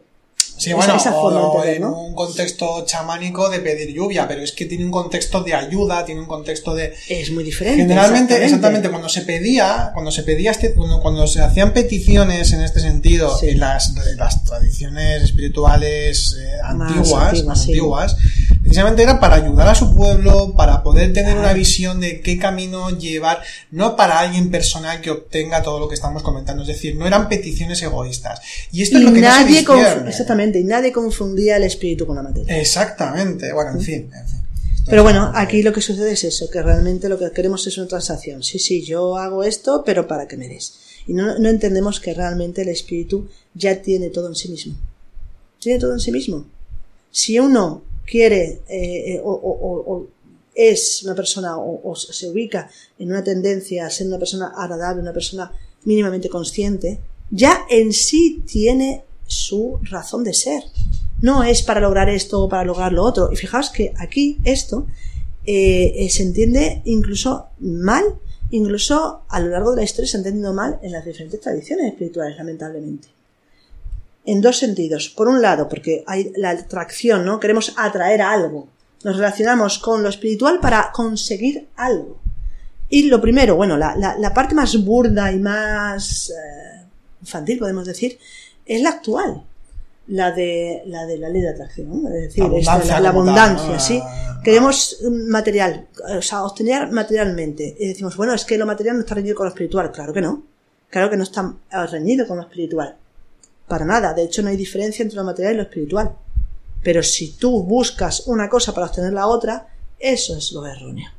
Sí, 0.60 0.74
bueno, 0.74 0.97
o, 0.97 1.64
en 1.64 1.86
un 1.86 2.14
contexto 2.14 2.84
chamánico 2.86 3.49
de 3.49 3.60
pedir 3.60 3.93
lluvia, 3.93 4.28
pero 4.28 4.41
es 4.41 4.51
que 4.51 4.66
tiene 4.66 4.84
un 4.84 4.91
contexto 4.91 5.41
de 5.41 5.53
ayuda, 5.53 6.03
tiene 6.03 6.20
un 6.20 6.28
contexto 6.28 6.76
de... 6.76 6.93
Es 7.07 7.32
muy 7.32 7.45
diferente. 7.45 7.82
Generalmente, 7.82 8.43
exactamente, 8.43 8.89
cuando 8.89 9.07
se 9.07 9.22
pedía, 9.22 9.91
cuando 9.93 10.12
se 10.12 10.24
pedía 10.24 10.51
este, 10.51 10.74
cuando, 10.74 11.28
se 11.28 11.41
hacían 11.41 11.72
peticiones 11.72 12.51
en 12.51 12.62
este 12.62 12.82
sentido, 12.82 13.39
en 13.41 13.60
las, 13.60 13.93
las 14.18 14.43
tradiciones 14.43 15.24
espirituales 15.24 16.36
eh, 16.38 16.57
antiguas, 16.62 17.41
antiguas, 17.47 18.18
precisamente 18.62 19.03
era 19.03 19.20
para 19.22 19.36
ayudar 19.36 19.70
a 19.70 19.76
su 19.76 19.95
pueblo, 19.95 20.55
para 20.57 20.84
poder 20.84 21.14
tener 21.14 21.38
una 21.38 21.53
visión 21.53 22.01
de 22.01 22.20
qué 22.20 22.38
camino 22.38 22.89
llevar, 22.89 23.41
no 23.72 23.95
para 23.95 24.20
alguien 24.20 24.51
personal 24.51 24.99
que 24.99 25.12
obtenga 25.12 25.64
todo 25.64 25.80
lo 25.80 25.88
que 25.88 25.95
estamos 25.95 26.22
comentando, 26.22 26.64
es 26.64 26.68
decir, 26.68 26.97
no 26.97 27.07
eran 27.07 27.30
peticiones 27.30 27.82
egoístas. 27.82 28.41
Y 28.74 28.82
esto 28.82 28.97
es 28.97 29.03
lo 29.03 29.14
que 29.14 29.22
nadie 29.22 29.64
no 29.64 29.78
se 29.78 30.10
Exactamente, 30.10 30.49
y 30.58 30.64
nadie 30.64 30.91
confundía 30.91 31.58
el 31.58 31.64
espíritu 31.64 32.08
con 32.08 32.16
la 32.16 32.24
materia. 32.24 32.60
Exactamente, 32.60 33.54
bueno, 33.54 33.72
en 33.72 33.82
fin. 33.82 34.10
Pero 34.89 35.04
bueno, 35.04 35.32
aquí 35.36 35.62
lo 35.62 35.72
que 35.72 35.82
sucede 35.82 36.14
es 36.14 36.24
eso, 36.24 36.50
que 36.50 36.64
realmente 36.64 37.10
lo 37.10 37.20
que 37.20 37.30
queremos 37.32 37.68
es 37.68 37.78
una 37.78 37.88
transacción. 37.88 38.41
Sí, 38.41 38.58
sí, 38.58 38.82
yo 38.82 39.18
hago 39.18 39.43
esto, 39.43 39.84
pero 39.86 40.08
para 40.08 40.28
que 40.28 40.38
me 40.38 40.47
des. 40.47 40.80
Y 41.06 41.14
no, 41.14 41.38
no 41.38 41.50
entendemos 41.50 42.00
que 42.00 42.14
realmente 42.14 42.64
el 42.64 42.70
espíritu 42.70 43.28
ya 43.54 43.82
tiene 43.82 44.10
todo 44.10 44.30
en 44.30 44.36
sí 44.36 44.50
mismo. 44.50 44.76
Tiene 45.60 45.80
todo 45.80 45.93
en 45.93 46.00
sí 46.00 46.12
mismo. 46.12 46.45
Si 47.12 47.38
uno 47.38 47.84
quiere 48.10 48.62
eh, 48.68 49.16
eh, 49.16 49.22
o, 49.24 50.08
es 50.56 51.04
una 51.04 51.16
persona 51.16 51.58
o, 51.58 51.95
se 51.95 52.28
ubica 52.28 52.70
en 52.97 53.10
una 53.10 53.24
tendencia 53.24 53.86
a 53.86 53.89
ser 53.89 54.08
una 54.08 54.20
persona 54.20 54.52
agradable, 54.58 55.02
una 55.02 55.14
persona 55.14 55.52
mínimamente 55.86 56.28
consciente, 56.28 57.00
ya 57.30 57.66
en 57.70 57.93
sí 57.93 58.43
tiene 58.45 59.04
su 59.30 59.80
razón 59.84 60.25
de 60.25 60.34
ser. 60.34 60.63
No 61.21 61.43
es 61.43 61.61
para 61.63 61.80
lograr 61.80 62.09
esto 62.09 62.43
o 62.43 62.49
para 62.49 62.65
lograr 62.65 62.91
lo 62.91 63.03
otro. 63.03 63.30
Y 63.32 63.38
fijaos 63.38 63.69
que 63.69 63.93
aquí 63.97 64.39
esto 64.43 64.86
eh, 65.45 66.05
se 66.11 66.23
entiende 66.23 66.82
incluso 66.84 67.47
mal, 67.59 68.03
incluso 68.51 69.21
a 69.30 69.39
lo 69.39 69.47
largo 69.47 69.71
de 69.71 69.77
la 69.77 69.84
historia 69.84 70.11
se 70.11 70.17
ha 70.17 70.19
entendido 70.19 70.53
mal 70.53 70.80
en 70.82 70.91
las 70.91 71.05
diferentes 71.05 71.39
tradiciones 71.39 71.88
espirituales, 71.88 72.36
lamentablemente 72.38 73.07
en 74.25 74.41
dos 74.41 74.57
sentidos. 74.57 75.09
Por 75.09 75.27
un 75.27 75.41
lado, 75.41 75.67
porque 75.67 76.03
hay 76.05 76.32
la 76.36 76.51
atracción, 76.51 77.25
¿no? 77.25 77.39
Queremos 77.39 77.73
atraer 77.77 78.21
a 78.21 78.32
algo. 78.32 78.67
Nos 79.03 79.15
relacionamos 79.15 79.80
con 79.80 80.03
lo 80.03 80.09
espiritual 80.09 80.59
para 80.59 80.91
conseguir 80.91 81.67
algo. 81.75 82.19
Y 82.89 83.03
lo 83.03 83.21
primero, 83.21 83.55
bueno, 83.55 83.75
la, 83.75 83.95
la, 83.95 84.34
parte 84.34 84.53
más 84.53 84.84
burda 84.84 85.32
y 85.32 85.39
más 85.39 86.30
eh, 86.30 86.86
infantil, 87.21 87.57
podemos 87.57 87.88
decir, 87.88 88.19
es 88.70 88.82
la 88.82 88.89
actual. 88.91 89.43
La 90.07 90.32
de 90.32 90.82
la, 90.88 91.05
de 91.05 91.20
la 91.20 91.30
ley 91.30 91.41
de 91.41 91.49
atracción, 91.49 92.07
es 92.07 92.36
decir, 92.36 92.43
la, 92.43 93.09
abundancia, 93.09 93.78
¿sí? 93.78 94.01
Queremos 94.43 94.97
material, 95.03 95.88
o 96.17 96.22
sea, 96.24 96.45
obtener 96.45 96.91
materialmente. 96.91 97.76
Y 97.80 97.89
decimos, 97.89 98.17
bueno, 98.17 98.34
es 98.34 98.43
que 98.43 98.57
lo 98.57 98.65
material 98.65 98.95
no 98.95 99.01
está 99.01 99.13
reñido 99.13 99.36
con 99.36 99.45
lo 99.45 99.49
espiritual. 99.49 99.91
Claro 99.91 100.11
que 100.11 100.22
no. 100.22 100.43
Claro 100.89 101.11
que 101.11 101.17
no 101.17 101.24
está 101.24 101.53
reñido 101.91 102.28
con 102.28 102.38
lo 102.38 102.43
espiritual. 102.43 102.95
Para 103.67 103.86
nada, 103.86 104.15
de 104.15 104.24
hecho 104.24 104.41
no 104.41 104.49
hay 104.49 104.57
diferencia 104.57 105.03
entre 105.03 105.17
lo 105.17 105.24
material 105.24 105.53
y 105.53 105.57
lo 105.57 105.63
espiritual. 105.63 106.15
Pero 106.82 107.03
si 107.03 107.34
tú 107.34 107.63
buscas 107.63 108.26
una 108.26 108.49
cosa 108.49 108.74
para 108.74 108.88
obtener 108.88 109.13
la 109.13 109.28
otra, 109.28 109.67
eso 109.99 110.36
es 110.36 110.51
lo 110.53 110.65
erróneo. 110.65 111.09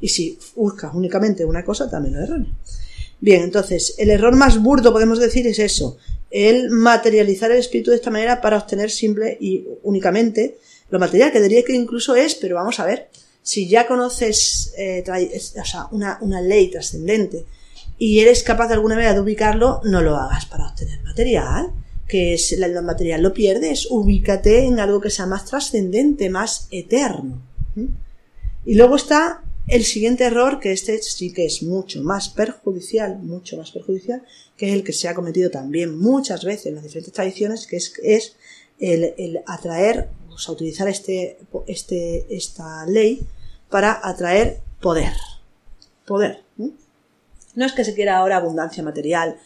Y 0.00 0.08
si 0.08 0.38
buscas 0.54 0.94
únicamente 0.94 1.44
una 1.44 1.64
cosa, 1.64 1.90
también 1.90 2.14
lo 2.14 2.22
erróneo. 2.22 2.52
Bien, 3.20 3.42
entonces, 3.42 3.94
el 3.98 4.10
error 4.10 4.36
más 4.36 4.62
burdo, 4.62 4.92
podemos 4.92 5.18
decir, 5.18 5.46
es 5.46 5.58
eso, 5.58 5.98
el 6.30 6.70
materializar 6.70 7.50
el 7.50 7.58
espíritu 7.58 7.90
de 7.90 7.96
esta 7.96 8.10
manera 8.10 8.40
para 8.40 8.58
obtener 8.58 8.90
simple 8.90 9.36
y 9.40 9.66
únicamente 9.82 10.58
lo 10.90 10.98
material, 10.98 11.32
que 11.32 11.40
diría 11.40 11.64
que 11.64 11.74
incluso 11.74 12.14
es, 12.14 12.34
pero 12.34 12.56
vamos 12.56 12.78
a 12.80 12.84
ver, 12.84 13.08
si 13.42 13.68
ya 13.68 13.86
conoces 13.86 14.72
eh, 14.76 15.04
una, 15.90 16.18
una 16.20 16.40
ley 16.40 16.70
trascendente 16.70 17.44
y 17.98 18.20
eres 18.20 18.42
capaz 18.42 18.68
de 18.68 18.74
alguna 18.74 18.96
manera 18.96 19.14
de 19.14 19.20
ubicarlo, 19.20 19.80
no 19.84 20.02
lo 20.02 20.16
hagas 20.16 20.46
para 20.46 20.66
obtener 20.66 21.02
material, 21.02 21.72
que 22.06 22.34
es 22.34 22.52
el 22.52 22.82
material 22.82 23.22
lo 23.22 23.32
pierdes, 23.32 23.86
ubícate 23.90 24.64
en 24.64 24.78
algo 24.80 25.00
que 25.00 25.10
sea 25.10 25.26
más 25.26 25.44
trascendente, 25.44 26.30
más 26.30 26.68
eterno. 26.70 27.42
Y 28.64 28.74
luego 28.74 28.96
está 28.96 29.42
el 29.66 29.84
siguiente 29.84 30.24
error, 30.24 30.60
que 30.60 30.72
este 30.72 31.02
sí 31.02 31.32
que 31.32 31.44
es 31.44 31.62
mucho 31.62 32.02
más 32.02 32.28
perjudicial, 32.28 33.18
mucho 33.18 33.56
más 33.56 33.72
perjudicial, 33.72 34.22
que 34.56 34.68
es 34.68 34.74
el 34.74 34.84
que 34.84 34.92
se 34.92 35.08
ha 35.08 35.14
cometido 35.14 35.50
también 35.50 35.98
muchas 35.98 36.44
veces 36.44 36.66
en 36.66 36.76
las 36.76 36.84
diferentes 36.84 37.12
tradiciones, 37.12 37.66
que 37.66 37.76
es, 37.76 37.92
es 38.02 38.36
el, 38.78 39.40
atraer, 39.46 40.08
o 40.30 40.38
sea, 40.38 40.54
utilizar 40.54 40.88
este, 40.88 41.38
este, 41.66 42.26
esta 42.34 42.86
ley 42.86 43.26
para 43.68 44.00
atraer 44.02 44.60
poder. 44.80 45.14
Poder. 46.06 46.44
No 46.56 47.64
es 47.64 47.72
que 47.72 47.84
se 47.84 47.94
quiera 47.94 48.18
ahora 48.18 48.36
abundancia 48.36 48.82
material 48.82 49.36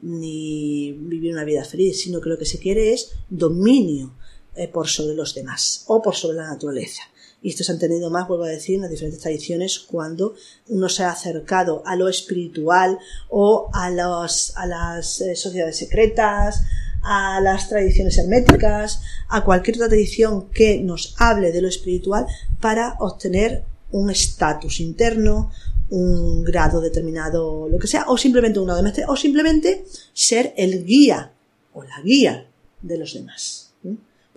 ni 0.00 0.92
vivir 0.92 1.32
una 1.32 1.44
vida 1.44 1.64
feliz, 1.64 2.00
sino 2.02 2.20
que 2.20 2.30
lo 2.30 2.38
que 2.38 2.46
se 2.46 2.58
quiere 2.58 2.92
es 2.92 3.12
dominio 3.28 4.14
eh, 4.56 4.68
por 4.68 4.88
sobre 4.88 5.14
los 5.14 5.34
demás 5.34 5.84
o 5.86 6.02
por 6.02 6.16
sobre 6.16 6.38
la 6.38 6.48
naturaleza. 6.48 7.02
Y 7.40 7.50
esto 7.50 7.62
se 7.62 7.72
ha 7.72 7.74
entendido 7.74 8.10
más, 8.10 8.26
vuelvo 8.26 8.44
a 8.44 8.48
decir, 8.48 8.76
en 8.76 8.82
las 8.82 8.90
diferentes 8.90 9.20
tradiciones 9.20 9.78
cuando 9.78 10.34
uno 10.68 10.88
se 10.88 11.04
ha 11.04 11.10
acercado 11.10 11.82
a 11.86 11.94
lo 11.94 12.08
espiritual 12.08 12.98
o 13.28 13.70
a, 13.72 13.90
los, 13.90 14.56
a 14.56 14.66
las 14.66 15.20
eh, 15.20 15.36
sociedades 15.36 15.76
secretas, 15.76 16.62
a 17.02 17.40
las 17.40 17.68
tradiciones 17.68 18.18
herméticas, 18.18 19.00
a 19.28 19.44
cualquier 19.44 19.76
otra 19.76 19.88
tradición 19.88 20.48
que 20.50 20.80
nos 20.80 21.14
hable 21.18 21.52
de 21.52 21.62
lo 21.62 21.68
espiritual 21.68 22.26
para 22.60 22.96
obtener 22.98 23.64
un 23.90 24.10
estatus 24.10 24.80
interno, 24.80 25.50
un 25.90 26.44
grado 26.44 26.80
determinado, 26.80 27.68
lo 27.68 27.78
que 27.78 27.86
sea, 27.86 28.04
o 28.08 28.18
simplemente 28.18 28.58
un 28.58 28.66
grado 28.66 28.82
de 28.82 29.04
o 29.06 29.16
simplemente 29.16 29.84
ser 30.12 30.52
el 30.56 30.84
guía 30.84 31.32
o 31.72 31.84
la 31.84 32.00
guía 32.02 32.46
de 32.82 32.98
los 32.98 33.14
demás. 33.14 33.57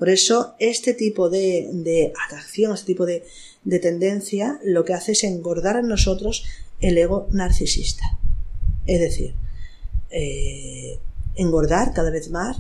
Por 0.02 0.10
eso, 0.10 0.56
este 0.58 0.96
tipo 0.96 1.30
de, 1.30 2.12
atracción, 2.26 2.74
este 2.74 2.88
tipo 2.88 3.06
de, 3.06 3.24
tendencia, 3.80 4.60
lo 4.64 4.84
que 4.84 4.96
hace 4.96 5.12
es 5.12 5.24
engordar 5.24 5.76
en 5.76 5.90
nosotros 5.90 6.44
el 6.80 6.98
ego 6.98 7.28
narcisista. 7.30 8.04
Es 8.88 9.00
decir, 9.00 9.36
eh, 10.10 10.98
engordar 11.36 11.94
cada 11.94 12.10
vez 12.10 12.32
más, 12.32 12.58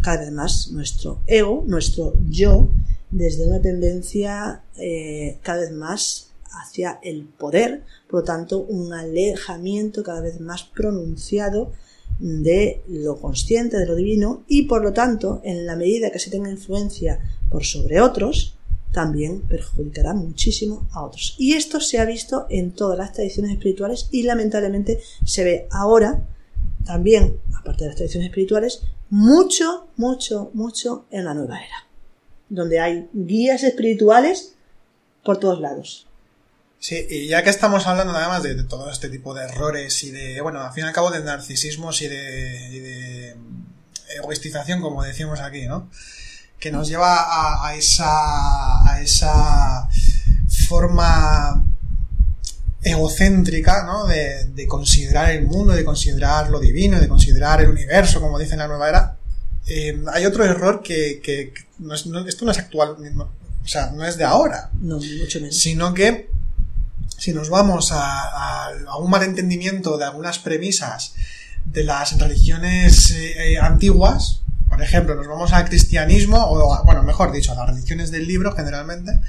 cada 0.00 0.18
vez 0.18 0.30
más 0.30 0.70
nuestro 0.70 1.20
ego, 1.26 1.64
nuestro 1.66 2.14
yo, 2.28 2.68
desde 3.10 3.48
una 3.48 3.60
tendencia 3.60 4.62
eh, 4.78 5.38
cada 5.42 5.62
vez 5.62 5.72
más 5.72 6.28
hacia 6.52 7.00
el 7.02 7.24
poder, 7.24 7.82
por 8.08 8.20
lo 8.20 8.24
tanto, 8.24 8.60
un 8.60 8.92
alejamiento 8.92 10.04
cada 10.04 10.20
vez 10.20 10.38
más 10.38 10.62
pronunciado 10.62 11.72
de 12.20 12.82
lo 12.88 13.18
consciente, 13.18 13.78
de 13.78 13.86
lo 13.86 13.96
divino, 13.96 14.44
y 14.46 14.62
por 14.62 14.82
lo 14.82 14.92
tanto, 14.92 15.40
en 15.42 15.66
la 15.66 15.76
medida 15.76 16.10
que 16.10 16.18
se 16.18 16.30
tenga 16.30 16.50
influencia 16.50 17.18
por 17.50 17.64
sobre 17.64 18.00
otros, 18.00 18.56
también 18.92 19.40
perjudicará 19.42 20.14
muchísimo 20.14 20.86
a 20.92 21.02
otros. 21.02 21.34
Y 21.38 21.54
esto 21.54 21.80
se 21.80 21.98
ha 21.98 22.04
visto 22.04 22.46
en 22.50 22.72
todas 22.72 22.98
las 22.98 23.12
tradiciones 23.12 23.52
espirituales 23.52 24.08
y 24.10 24.22
lamentablemente 24.22 25.00
se 25.24 25.44
ve 25.44 25.68
ahora 25.70 26.26
también, 26.84 27.38
aparte 27.58 27.84
de 27.84 27.88
las 27.88 27.96
tradiciones 27.96 28.28
espirituales, 28.28 28.82
mucho, 29.10 29.88
mucho, 29.96 30.50
mucho 30.54 31.06
en 31.10 31.24
la 31.24 31.34
nueva 31.34 31.58
era, 31.58 31.86
donde 32.48 32.80
hay 32.80 33.08
guías 33.12 33.62
espirituales 33.62 34.54
por 35.24 35.38
todos 35.38 35.60
lados. 35.60 36.06
Sí, 36.80 37.06
y 37.10 37.28
ya 37.28 37.44
que 37.44 37.50
estamos 37.50 37.86
hablando 37.86 38.14
nada 38.14 38.28
más 38.28 38.42
de, 38.42 38.54
todo 38.64 38.90
este 38.90 39.10
tipo 39.10 39.34
de 39.34 39.44
errores 39.44 40.02
y 40.02 40.12
de, 40.12 40.40
bueno, 40.40 40.62
al 40.62 40.72
fin 40.72 40.84
y 40.84 40.86
al 40.86 40.94
cabo 40.94 41.10
de 41.10 41.20
narcisismos 41.20 42.00
y 42.00 42.08
de, 42.08 43.36
egoistización, 44.16 44.80
como 44.80 45.02
decíamos 45.02 45.40
aquí, 45.40 45.66
¿no? 45.66 45.90
Que 46.58 46.72
nos 46.72 46.88
lleva 46.88 47.68
a, 47.68 47.74
esa, 47.74 48.90
a 48.90 49.02
esa 49.02 49.88
forma 50.68 51.62
egocéntrica, 52.82 53.84
¿no? 53.84 54.06
De, 54.06 54.66
considerar 54.66 55.30
el 55.32 55.44
mundo, 55.44 55.74
de 55.74 55.84
considerar 55.84 56.48
lo 56.48 56.60
divino, 56.60 56.98
de 56.98 57.08
considerar 57.08 57.60
el 57.60 57.68
universo, 57.68 58.22
como 58.22 58.38
dice 58.38 58.56
la 58.56 58.68
nueva 58.68 58.88
era. 58.88 59.16
Eh, 59.66 60.02
hay 60.14 60.24
otro 60.24 60.46
error 60.46 60.82
que, 60.82 61.20
que, 61.22 61.52
no 61.78 61.94
es, 61.94 62.06
esto 62.26 62.46
no 62.46 62.50
es 62.50 62.58
actual, 62.58 62.96
o 63.62 63.68
sea, 63.68 63.90
no 63.90 64.02
es 64.02 64.16
de 64.16 64.24
ahora. 64.24 64.70
No, 64.80 64.96
mucho 64.96 65.40
menos. 65.40 65.58
Sino 65.58 65.92
que 65.92 66.30
si 67.20 67.34
nos 67.34 67.50
vamos 67.50 67.92
a, 67.92 68.70
un 68.98 69.10
malentendimiento 69.10 69.98
de 69.98 70.06
algunas 70.06 70.38
premisas 70.38 71.12
de 71.66 71.84
las 71.84 72.18
religiones 72.18 73.10
eh, 73.10 73.52
eh, 73.52 73.58
antiguas, 73.58 74.40
por 74.68 74.82
ejemplo, 74.82 75.14
nos 75.14 75.28
vamos 75.28 75.52
al 75.52 75.66
cristianismo, 75.66 76.38
o 76.38 76.82
bueno, 76.84 77.02
mejor 77.02 77.30
dicho, 77.30 77.52
a 77.52 77.56
las 77.56 77.68
religiones 77.68 78.10
del 78.10 78.26
libro 78.26 78.52
generalmente, 78.56 79.20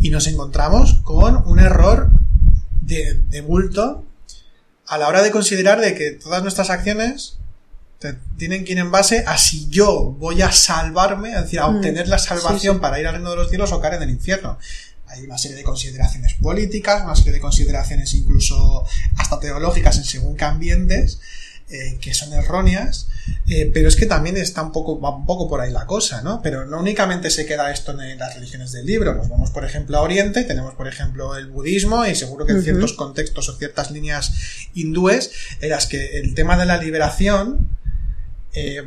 y 0.00 0.10
nos 0.10 0.26
encontramos 0.26 1.00
con 1.04 1.44
un 1.46 1.60
error 1.60 2.10
de, 2.80 3.40
bulto 3.46 4.04
a 4.88 4.98
la 4.98 5.06
hora 5.06 5.22
de 5.22 5.30
considerar 5.30 5.80
de 5.80 5.94
que 5.94 6.10
todas 6.10 6.42
nuestras 6.42 6.70
acciones 6.70 7.38
tienen 8.36 8.64
que 8.64 8.72
ir 8.72 8.78
en 8.78 8.90
base 8.90 9.22
a 9.28 9.38
si 9.38 9.68
yo 9.68 10.16
voy 10.18 10.42
a 10.42 10.50
salvarme, 10.50 11.34
es 11.34 11.42
decir, 11.42 11.60
a 11.60 11.68
mm. 11.68 11.76
obtener 11.76 12.08
la 12.08 12.18
salvación 12.18 12.80
para 12.80 12.98
ir 12.98 13.06
al 13.06 13.14
reino 13.14 13.30
de 13.30 13.36
los 13.36 13.48
cielos 13.48 13.70
o 13.70 13.80
caer 13.80 13.94
en 13.94 14.02
el 14.02 14.10
infierno 14.10 14.58
hay 15.12 15.22
una 15.24 15.38
serie 15.38 15.56
de 15.56 15.62
consideraciones 15.62 16.34
políticas, 16.34 17.02
una 17.04 17.14
serie 17.14 17.32
de 17.32 17.40
consideraciones 17.40 18.14
incluso 18.14 18.84
hasta 19.16 19.38
teológicas 19.38 19.98
en 19.98 20.04
según 20.04 20.36
qué 20.36 20.44
ambientes, 20.44 21.20
eh, 21.68 21.98
que 22.00 22.12
son 22.12 22.32
erróneas, 22.34 23.08
eh, 23.48 23.70
pero 23.72 23.88
es 23.88 23.96
que 23.96 24.04
también 24.04 24.36
está 24.36 24.62
un 24.62 24.72
poco, 24.72 25.00
va 25.00 25.16
un 25.16 25.24
poco 25.24 25.48
por 25.48 25.60
ahí 25.60 25.72
la 25.72 25.86
cosa, 25.86 26.20
¿no? 26.20 26.42
Pero 26.42 26.66
no 26.66 26.80
únicamente 26.80 27.30
se 27.30 27.46
queda 27.46 27.70
esto 27.70 27.98
en 27.98 28.18
las 28.18 28.34
religiones 28.34 28.72
del 28.72 28.84
libro, 28.84 29.14
nos 29.14 29.28
vamos, 29.30 29.50
por 29.50 29.64
ejemplo, 29.64 29.96
a 29.96 30.02
Oriente, 30.02 30.44
tenemos, 30.44 30.74
por 30.74 30.86
ejemplo, 30.86 31.34
el 31.36 31.46
budismo, 31.46 32.04
y 32.04 32.14
seguro 32.14 32.44
que 32.44 32.52
en 32.52 32.62
ciertos 32.62 32.92
contextos 32.92 33.48
o 33.48 33.56
ciertas 33.56 33.90
líneas 33.90 34.32
hindúes, 34.74 35.30
en 35.60 35.70
las 35.70 35.86
que 35.86 36.18
el 36.18 36.34
tema 36.34 36.58
de 36.58 36.66
la 36.66 36.76
liberación, 36.76 37.70
eh, 38.54 38.82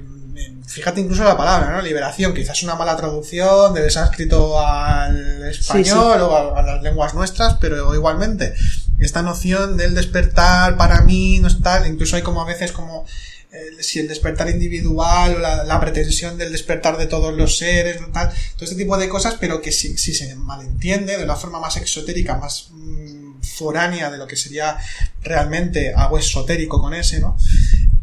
fíjate 0.68 1.01
incluso 1.01 1.24
la 1.24 1.38
palabra, 1.38 1.72
¿no? 1.72 1.82
Liberación, 1.82 2.34
quizás 2.34 2.61
una 2.63 2.76
mala 2.76 2.95
traducción 2.95 3.74
del 3.74 3.89
sánscrito 3.89 4.59
al 4.59 5.43
español 5.47 6.22
o 6.22 6.55
a, 6.55 6.61
las 6.61 6.82
lenguas 6.84 7.13
nuestras, 7.13 7.55
pero 7.55 7.93
igualmente, 7.95 8.53
esta 8.99 9.22
noción 9.22 9.78
del 9.78 9.95
despertar 9.95 10.78
para 10.78 11.01
mí 11.01 11.39
no 11.39 11.47
está, 11.47 11.88
incluso 11.88 12.16
hay 12.16 12.22
como 12.22 12.41
a 12.41 12.45
veces 12.45 12.72
como 12.72 13.05
eh, 13.51 13.82
si 13.82 13.99
el 13.99 14.07
despertar 14.07 14.49
individual 14.49 15.36
o 15.36 15.39
la, 15.39 15.80
pretensión 15.80 16.38
del 16.38 16.51
despertar 16.51 16.97
de 16.97 17.07
todos 17.07 17.34
los 17.34 17.57
seres, 17.57 17.99
tal, 18.11 18.30
todo 18.30 18.66
este 18.66 18.76
tipo 18.76 18.97
de 18.97 19.09
cosas, 19.09 19.38
pero 19.39 19.61
que 19.61 19.72
si, 19.72 19.97
si 19.97 20.13
se 20.13 20.36
malentiende 20.36 21.18
de 21.18 21.24
una 21.24 21.36
forma 21.36 21.59
más 21.59 21.78
exotérica, 21.78 22.38
más 22.38 22.68
mm, 22.72 23.41
foránea 23.41 24.11
de 24.11 24.18
lo 24.18 24.28
que 24.28 24.36
sería 24.36 24.78
realmente 25.22 25.93
algo 25.93 26.18
esotérico 26.18 26.82
con 26.82 26.93
ese, 26.93 27.20
¿no? 27.20 27.38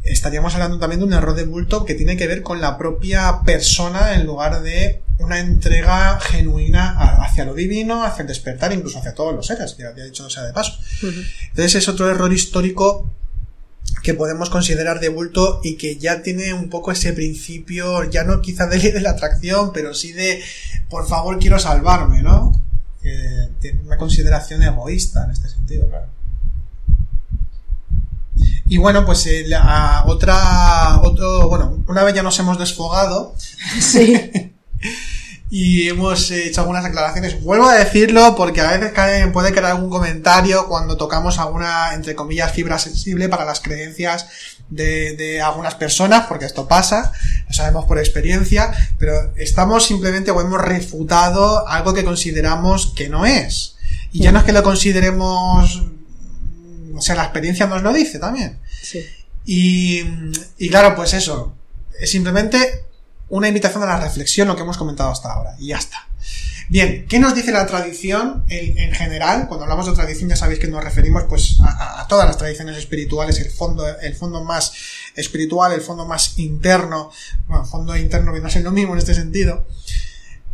Estaríamos 0.02 0.54
hablando 0.54 0.78
también 0.78 1.00
de 1.00 1.06
un 1.06 1.12
error 1.12 1.34
de 1.34 1.44
bulto 1.44 1.84
que 1.84 1.94
tiene 1.94 2.16
que 2.16 2.26
ver 2.26 2.42
con 2.42 2.60
la 2.60 2.76
propia 2.76 3.40
persona 3.44 4.14
en 4.14 4.26
lugar 4.26 4.62
de 4.62 5.00
una 5.18 5.38
entrega 5.38 6.18
genuina 6.20 6.90
hacia 7.22 7.44
lo 7.44 7.54
divino, 7.54 8.04
hacia 8.04 8.22
el 8.22 8.28
despertar, 8.28 8.72
incluso 8.72 8.98
hacia 8.98 9.14
todos 9.14 9.34
los 9.34 9.46
seres, 9.46 9.74
que 9.74 9.84
había 9.84 10.04
dicho 10.04 10.24
no 10.24 10.30
sea 10.30 10.42
de 10.42 10.52
paso. 10.52 10.72
Entonces 11.50 11.76
es 11.76 11.88
otro 11.88 12.10
error 12.10 12.32
histórico 12.32 13.08
que 14.02 14.14
podemos 14.14 14.50
considerar 14.50 14.98
de 14.98 15.08
bulto 15.08 15.60
y 15.62 15.76
que 15.76 15.96
ya 15.96 16.22
tiene 16.22 16.52
un 16.54 16.68
poco 16.68 16.90
ese 16.90 17.12
principio, 17.12 18.02
ya 18.10 18.24
no 18.24 18.40
quizá 18.40 18.66
de, 18.66 18.78
de 18.78 19.00
la 19.00 19.10
atracción, 19.10 19.72
pero 19.72 19.94
sí 19.94 20.12
de 20.12 20.42
por 20.88 21.06
favor 21.06 21.38
quiero 21.38 21.58
salvarme, 21.58 22.22
¿no? 22.22 22.52
Que 23.00 23.48
tiene 23.60 23.80
una 23.82 23.96
consideración 23.96 24.62
egoísta 24.62 25.24
en 25.24 25.30
este 25.30 25.48
sentido, 25.48 25.88
claro. 25.88 26.06
Y 28.66 28.78
bueno, 28.78 29.04
pues 29.04 29.26
eh, 29.26 29.44
la 29.46 30.04
otra, 30.06 31.00
otro, 31.02 31.48
bueno, 31.48 31.84
una 31.88 32.04
vez 32.04 32.14
ya 32.14 32.22
nos 32.22 32.38
hemos 32.38 32.58
desfogado. 32.58 33.34
Sí. 33.80 34.52
y 35.50 35.86
hemos 35.86 36.30
hecho 36.30 36.62
algunas 36.62 36.82
aclaraciones. 36.82 37.42
Vuelvo 37.42 37.68
a 37.68 37.74
decirlo 37.74 38.34
porque 38.36 38.62
a 38.62 38.78
veces 38.78 38.92
puede 39.34 39.52
quedar 39.52 39.72
algún 39.72 39.90
comentario 39.90 40.66
cuando 40.66 40.96
tocamos 40.96 41.38
alguna, 41.38 41.92
entre 41.92 42.14
comillas, 42.14 42.52
fibra 42.52 42.78
sensible 42.78 43.28
para 43.28 43.44
las 43.44 43.60
creencias 43.60 44.28
de, 44.70 45.14
de 45.14 45.42
algunas 45.42 45.74
personas, 45.74 46.24
porque 46.26 46.46
esto 46.46 46.66
pasa, 46.66 47.12
lo 47.46 47.52
sabemos 47.52 47.84
por 47.84 47.98
experiencia, 47.98 48.72
pero 48.98 49.34
estamos 49.36 49.84
simplemente 49.84 50.30
o 50.30 50.40
hemos 50.40 50.58
refutado 50.58 51.68
algo 51.68 51.92
que 51.92 52.02
consideramos 52.02 52.94
que 52.96 53.10
no 53.10 53.26
es. 53.26 53.76
Y 54.10 54.22
ya 54.22 54.32
no 54.32 54.38
es 54.38 54.44
que 54.46 54.52
lo 54.52 54.62
consideremos, 54.62 55.82
o 56.94 57.00
sea, 57.00 57.14
la 57.14 57.24
experiencia 57.24 57.66
nos 57.66 57.82
lo 57.82 57.92
dice 57.92 58.18
también. 58.18 58.58
Sí. 58.82 59.04
Y, 59.44 60.02
y 60.58 60.68
claro, 60.68 60.94
pues 60.94 61.14
eso, 61.14 61.54
es 61.98 62.10
simplemente 62.10 62.84
una 63.28 63.48
invitación 63.48 63.82
a 63.82 63.86
la 63.86 64.00
reflexión, 64.00 64.48
lo 64.48 64.56
que 64.56 64.62
hemos 64.62 64.76
comentado 64.76 65.10
hasta 65.10 65.32
ahora, 65.32 65.56
y 65.58 65.68
ya 65.68 65.78
está. 65.78 66.06
Bien, 66.68 67.06
¿qué 67.08 67.18
nos 67.18 67.34
dice 67.34 67.50
la 67.50 67.66
tradición 67.66 68.44
en, 68.48 68.78
en 68.78 68.92
general? 68.92 69.46
Cuando 69.48 69.64
hablamos 69.64 69.86
de 69.86 69.92
tradición 69.92 70.30
ya 70.30 70.36
sabéis 70.36 70.58
que 70.58 70.68
nos 70.68 70.82
referimos 70.82 71.24
pues 71.28 71.58
a, 71.60 72.00
a, 72.00 72.08
todas 72.08 72.26
las 72.26 72.38
tradiciones 72.38 72.78
espirituales, 72.78 73.38
el 73.40 73.50
fondo, 73.50 73.86
el 73.98 74.14
fondo 74.14 74.42
más 74.42 74.72
espiritual, 75.14 75.72
el 75.72 75.82
fondo 75.82 76.06
más 76.06 76.38
interno, 76.38 77.10
bueno, 77.46 77.64
fondo 77.66 77.96
interno 77.96 78.32
viene 78.32 78.46
a 78.46 78.50
ser 78.50 78.62
lo 78.62 78.70
mismo 78.70 78.92
en 78.92 79.00
este 79.00 79.14
sentido. 79.14 79.66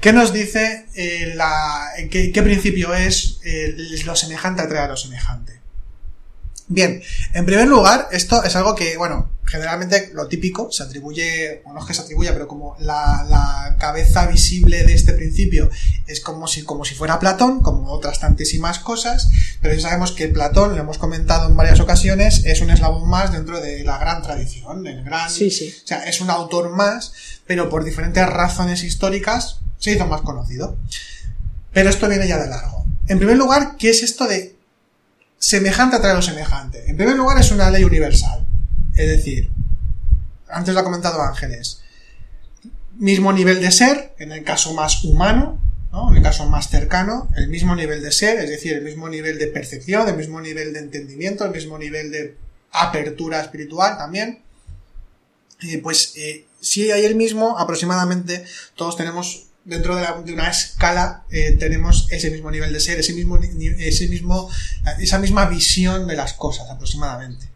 ¿Qué 0.01 0.13
nos 0.13 0.33
dice 0.33 0.87
eh, 0.95 1.35
la, 1.35 1.89
qué, 2.11 2.33
qué, 2.33 2.43
principio 2.43 2.95
es 2.95 3.41
eh, 3.45 3.77
lo 4.05 4.15
semejante 4.15 4.63
atrae 4.63 4.85
a 4.85 4.89
lo 4.89 4.97
semejante? 4.97 5.58
Bien, 6.71 7.03
en 7.33 7.47
primer 7.47 7.67
lugar, 7.67 8.09
esto 8.13 8.45
es 8.45 8.55
algo 8.55 8.75
que, 8.75 8.99
bueno, 8.99 9.31
generalmente 9.47 10.11
lo 10.13 10.29
típico 10.29 10.71
se 10.71 10.83
atribuye, 10.83 11.63
o 11.65 11.73
no 11.73 11.81
es 11.81 11.87
que 11.87 11.95
se 11.95 12.03
atribuya, 12.03 12.35
pero 12.35 12.47
como 12.47 12.77
la, 12.79 13.25
la, 13.29 13.77
cabeza 13.79 14.27
visible 14.27 14.85
de 14.85 14.93
este 14.93 15.15
principio 15.15 15.71
es 16.07 16.21
como 16.21 16.47
si, 16.47 16.65
como 16.65 16.85
si 16.85 16.95
fuera 16.95 17.19
Platón, 17.19 17.63
como 17.63 17.91
otras 17.91 18.21
tantísimas 18.21 18.81
cosas, 18.81 19.31
pero 19.63 19.75
ya 19.75 19.81
sabemos 19.81 20.13
que 20.13 20.29
Platón, 20.29 20.75
lo 20.75 20.83
hemos 20.83 20.99
comentado 20.99 21.49
en 21.49 21.57
varias 21.57 21.81
ocasiones, 21.81 22.45
es 22.45 22.61
un 22.61 22.71
eslabón 22.71 23.09
más 23.09 23.33
dentro 23.33 23.61
de 23.61 23.83
la 23.85 23.97
gran 23.99 24.21
tradición, 24.23 24.83
del 24.83 25.05
gran... 25.05 25.31
Sí, 25.31 25.51
sí. 25.51 25.75
O 25.83 25.87
sea, 25.87 26.05
es 26.05 26.21
un 26.21 26.29
autor 26.29 26.71
más, 26.71 27.13
pero 27.47 27.71
por 27.71 27.85
diferentes 27.85 28.27
razones 28.27 28.83
históricas 28.83 29.61
se 29.79 29.93
hizo 29.93 30.07
más 30.07 30.21
conocido. 30.21 30.77
Pero 31.73 31.89
esto 31.89 32.09
viene 32.09 32.29
ya 32.29 32.39
de 32.39 32.49
largo. 32.49 32.85
En 33.07 33.19
primer 33.19 33.37
lugar, 33.37 33.77
¿qué 33.79 33.91
es 33.91 34.03
esto 34.03 34.27
de 34.27 34.58
semejante 35.39 35.97
atrae 35.97 36.13
a 36.13 36.17
lo 36.17 36.23
semejante? 36.23 36.89
En 36.89 36.97
primer 36.97 37.17
lugar, 37.17 37.39
es 37.39 37.51
una 37.51 37.71
ley 37.71 37.85
universal. 37.85 38.47
Es 38.95 39.09
decir, 39.09 39.51
antes 40.49 40.75
lo 40.75 40.81
ha 40.81 40.85
comentado 40.85 41.23
Ángeles, 41.23 41.83
mismo 42.97 43.33
nivel 43.33 43.61
de 43.61 43.71
ser, 43.71 44.15
en 44.19 44.33
el 44.33 44.43
caso 44.43 44.75
más 44.75 45.05
humano, 45.05 45.61
¿no? 45.93 46.11
en 46.11 46.17
el 46.17 46.23
caso 46.23 46.47
más 46.47 46.69
cercano, 46.69 47.29
el 47.37 47.49
mismo 47.49 47.75
nivel 47.77 48.03
de 48.03 48.13
ser, 48.13 48.39
es 48.41 48.51
decir, 48.51 48.75
el 48.75 48.83
mismo 48.83 49.09
nivel 49.09 49.39
de 49.39 49.47
percepción, 49.47 50.09
el 50.09 50.17
mismo 50.17 50.41
nivel 50.41 50.73
de 50.73 50.81
entendimiento, 50.81 51.45
el 51.45 51.53
mismo 51.53 51.79
nivel 51.79 52.11
de 52.11 52.37
apertura 52.73 53.41
espiritual 53.41 53.97
también. 53.97 54.43
Eh, 55.63 55.79
pues 55.79 56.13
eh, 56.17 56.47
si 56.61 56.91
hay 56.91 57.05
el 57.05 57.15
mismo, 57.15 57.59
aproximadamente 57.59 58.45
todos 58.77 58.97
tenemos 58.97 59.48
dentro 59.69 59.97
de, 59.97 60.03
la, 60.03 60.21
de 60.23 60.33
una 60.33 60.49
escala 60.49 61.25
eh, 61.31 61.57
tenemos 61.59 62.09
ese 62.11 62.31
mismo 62.31 62.51
nivel 62.51 62.73
de 62.73 62.81
ser, 62.81 62.99
ese 62.99 63.13
mismo, 63.13 63.39
ese 63.39 64.09
mismo, 64.09 64.51
esa 64.99 65.19
misma 65.19 65.47
visión 65.47 66.07
de 66.07 66.17
las 66.17 66.33
cosas 66.33 66.71
aproximadamente. 66.71 67.47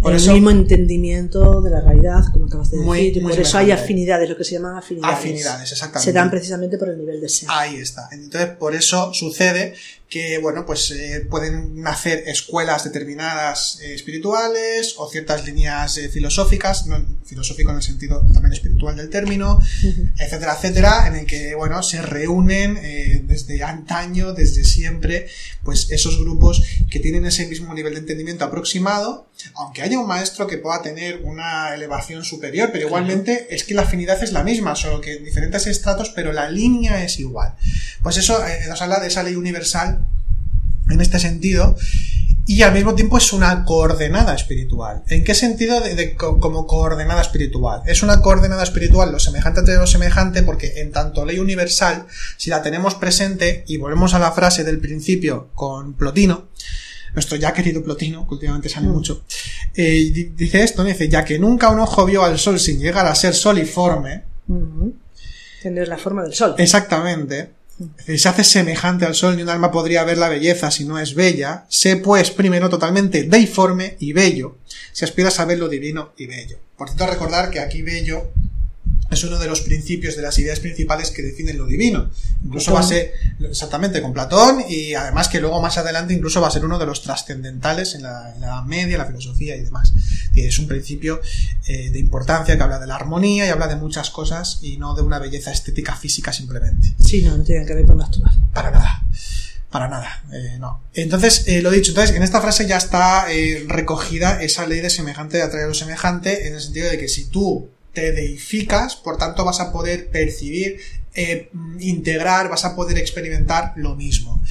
Por 0.00 0.12
el 0.12 0.18
eso, 0.18 0.34
mismo 0.34 0.50
entendimiento 0.50 1.62
de 1.62 1.70
la 1.70 1.80
realidad, 1.80 2.24
como 2.30 2.44
acabas 2.44 2.70
de 2.70 2.76
muy, 2.76 3.06
decir, 3.06 3.16
y 3.16 3.20
por 3.20 3.32
eso 3.32 3.56
hay 3.56 3.70
afinidades, 3.70 4.28
lo 4.28 4.36
que 4.36 4.44
se 4.44 4.52
llaman 4.52 4.76
afinidades. 4.76 5.16
Afinidades, 5.16 5.72
exactamente. 5.72 6.04
Se 6.04 6.12
dan 6.12 6.30
precisamente 6.30 6.76
por 6.76 6.90
el 6.90 6.98
nivel 6.98 7.22
de 7.22 7.28
ser. 7.30 7.48
Ahí 7.50 7.76
está. 7.76 8.08
Entonces, 8.12 8.50
por 8.50 8.74
eso 8.74 9.14
sucede 9.14 9.74
que, 10.08 10.38
bueno, 10.38 10.66
pues 10.66 10.90
eh, 10.90 11.26
pueden 11.28 11.80
nacer 11.80 12.24
escuelas 12.26 12.84
determinadas 12.84 13.80
eh, 13.80 13.94
espirituales 13.94 14.94
o 14.98 15.08
ciertas 15.10 15.44
líneas 15.46 15.96
eh, 15.96 16.08
filosóficas, 16.08 16.86
no, 16.86 17.04
filosófico 17.24 17.70
en 17.70 17.76
el 17.78 17.82
sentido 17.82 18.24
también 18.32 18.52
espiritual 18.52 18.96
del 18.96 19.08
término, 19.08 19.56
uh 19.56 19.58
-huh. 19.58 20.12
etcétera, 20.18 20.54
etcétera, 20.54 21.08
en 21.08 21.16
el 21.16 21.26
que, 21.26 21.54
bueno, 21.54 21.82
se 21.82 22.00
reúnen 22.02 22.78
eh, 22.80 23.22
desde 23.26 23.62
antaño, 23.64 24.34
desde 24.34 24.62
siempre, 24.64 25.26
pues 25.64 25.90
esos 25.90 26.20
grupos 26.20 26.62
que 26.90 27.00
tienen 27.00 27.24
ese 27.24 27.46
mismo 27.46 27.72
nivel 27.74 27.94
de 27.94 28.00
entendimiento 28.00 28.44
aproximado, 28.44 29.26
aunque 29.56 29.73
haya 29.82 29.98
un 29.98 30.06
maestro 30.06 30.46
que 30.46 30.58
pueda 30.58 30.82
tener 30.82 31.22
una 31.24 31.74
elevación 31.74 32.24
superior, 32.24 32.70
pero 32.72 32.86
igualmente 32.86 33.54
es 33.54 33.64
que 33.64 33.74
la 33.74 33.82
afinidad 33.82 34.22
es 34.22 34.32
la 34.32 34.44
misma, 34.44 34.76
solo 34.76 35.00
que 35.00 35.14
en 35.14 35.24
diferentes 35.24 35.66
estratos, 35.66 36.10
pero 36.10 36.32
la 36.32 36.48
línea 36.48 37.04
es 37.04 37.18
igual. 37.18 37.54
Pues 38.02 38.16
eso 38.16 38.44
eh, 38.46 38.66
nos 38.68 38.80
habla 38.82 39.00
de 39.00 39.08
esa 39.08 39.22
ley 39.22 39.34
universal 39.34 40.06
en 40.88 41.00
este 41.00 41.18
sentido 41.18 41.76
y 42.46 42.62
al 42.62 42.74
mismo 42.74 42.94
tiempo 42.94 43.16
es 43.16 43.32
una 43.32 43.64
coordenada 43.64 44.34
espiritual. 44.34 45.02
¿En 45.08 45.24
qué 45.24 45.34
sentido 45.34 45.80
de, 45.80 45.94
de, 45.94 46.14
como 46.14 46.66
coordenada 46.66 47.22
espiritual? 47.22 47.82
Es 47.86 48.02
una 48.02 48.20
coordenada 48.20 48.62
espiritual 48.62 49.10
lo 49.10 49.18
semejante 49.18 49.60
entre 49.60 49.76
lo 49.76 49.86
semejante 49.86 50.42
porque 50.42 50.74
en 50.76 50.92
tanto 50.92 51.24
ley 51.24 51.38
universal, 51.38 52.06
si 52.36 52.50
la 52.50 52.62
tenemos 52.62 52.94
presente 52.96 53.64
y 53.66 53.78
volvemos 53.78 54.12
a 54.12 54.18
la 54.18 54.32
frase 54.32 54.62
del 54.62 54.78
principio 54.78 55.48
con 55.54 55.94
Plotino, 55.94 56.48
nuestro 57.14 57.36
ya 57.36 57.52
querido 57.52 57.82
Plotino, 57.82 58.26
que 58.26 58.34
últimamente 58.34 58.68
sale 58.68 58.88
mm. 58.88 58.92
mucho, 58.92 59.24
eh, 59.76 60.30
dice 60.34 60.62
esto, 60.62 60.84
dice, 60.84 61.08
ya 61.08 61.24
que 61.24 61.38
nunca 61.38 61.70
un 61.70 61.80
ojo 61.80 62.04
vio 62.04 62.24
al 62.24 62.38
sol 62.38 62.58
sin 62.60 62.80
llegar 62.80 63.06
a 63.06 63.14
ser 63.14 63.34
soliforme, 63.34 64.22
mm 64.46 64.54
-hmm. 64.56 64.92
tener 65.62 65.88
la 65.88 65.98
forma 65.98 66.22
del 66.22 66.34
sol. 66.34 66.54
Exactamente 66.58 67.50
si 68.06 68.18
se 68.18 68.28
hace 68.28 68.44
semejante 68.44 69.04
al 69.04 69.14
sol, 69.14 69.36
ni 69.36 69.42
un 69.42 69.48
alma 69.48 69.72
podría 69.72 70.04
ver 70.04 70.18
la 70.18 70.28
belleza 70.28 70.70
si 70.70 70.84
no 70.84 70.98
es 70.98 71.14
bella. 71.14 71.66
Sé, 71.68 71.96
pues, 71.96 72.30
primero 72.30 72.68
totalmente 72.68 73.24
deiforme 73.24 73.96
y 73.98 74.12
bello, 74.12 74.58
si 74.92 75.04
aspiras 75.04 75.40
a 75.40 75.44
ver 75.44 75.58
lo 75.58 75.68
divino 75.68 76.12
y 76.16 76.26
bello. 76.26 76.58
Por 76.76 76.88
cierto, 76.88 77.06
recordar 77.06 77.50
que 77.50 77.60
aquí 77.60 77.82
bello 77.82 78.30
es 79.10 79.24
uno 79.24 79.38
de 79.38 79.46
los 79.46 79.60
principios 79.60 80.16
de 80.16 80.22
las 80.22 80.38
ideas 80.38 80.60
principales 80.60 81.10
que 81.10 81.22
definen 81.22 81.58
lo 81.58 81.66
divino. 81.66 82.10
Incluso 82.44 82.72
Platón. 82.72 82.82
va 82.82 82.86
a 82.86 82.88
ser 82.88 83.12
exactamente 83.50 84.02
con 84.02 84.12
Platón 84.12 84.64
y 84.68 84.94
además 84.94 85.28
que 85.28 85.40
luego 85.40 85.60
más 85.60 85.78
adelante 85.78 86.14
incluso 86.14 86.40
va 86.40 86.48
a 86.48 86.50
ser 86.50 86.64
uno 86.64 86.78
de 86.78 86.86
los 86.86 87.02
trascendentales 87.02 87.94
en 87.94 88.02
la, 88.02 88.34
en 88.34 88.40
la 88.40 88.62
media, 88.62 88.98
la 88.98 89.06
filosofía 89.06 89.56
y 89.56 89.62
demás. 89.62 89.92
Y 90.34 90.42
es 90.42 90.58
un 90.58 90.66
principio 90.66 91.20
eh, 91.66 91.90
de 91.90 91.98
importancia 91.98 92.56
que 92.56 92.62
habla 92.62 92.78
de 92.78 92.86
la 92.86 92.96
armonía 92.96 93.46
y 93.46 93.50
habla 93.50 93.68
de 93.68 93.76
muchas 93.76 94.10
cosas 94.10 94.58
y 94.62 94.76
no 94.78 94.94
de 94.94 95.02
una 95.02 95.18
belleza 95.18 95.52
estética 95.52 95.94
física 95.94 96.32
simplemente. 96.32 96.94
Sí, 97.00 97.22
no, 97.22 97.36
no 97.36 97.44
tiene 97.44 97.64
que 97.64 97.74
ver 97.74 97.86
con 97.86 97.98
lo 97.98 98.04
actual. 98.04 98.32
Para 98.52 98.70
nada 98.70 99.02
para 99.70 99.88
nada, 99.88 100.22
eh, 100.32 100.56
no. 100.60 100.84
Entonces, 100.94 101.48
eh, 101.48 101.60
lo 101.60 101.72
dicho, 101.72 101.90
entonces 101.90 102.14
en 102.14 102.22
esta 102.22 102.40
frase 102.40 102.64
ya 102.68 102.76
está 102.76 103.26
recogida 103.66 104.40
esa 104.40 104.68
ley 104.68 104.78
de 104.78 104.88
semejante 104.88 105.38
de 105.38 105.42
atraer 105.42 105.64
a 105.64 105.66
lo 105.66 105.74
semejante, 105.74 106.46
en 106.46 106.54
el 106.54 106.60
sentido 106.60 106.88
de 106.88 106.96
que 106.96 107.08
si 107.08 107.24
tú 107.24 107.73
te 107.94 108.12
deificas, 108.12 108.96
por 108.96 109.16
tanto 109.16 109.44
vas 109.44 109.60
a 109.60 109.72
poder 109.72 110.10
percibir, 110.10 110.78
eh, 111.14 111.50
integrar, 111.78 112.48
vas 112.48 112.64
a 112.64 112.74
poder 112.74 112.98
experimentar 112.98 113.72
lo 113.76 113.94
mismo. 113.94 114.42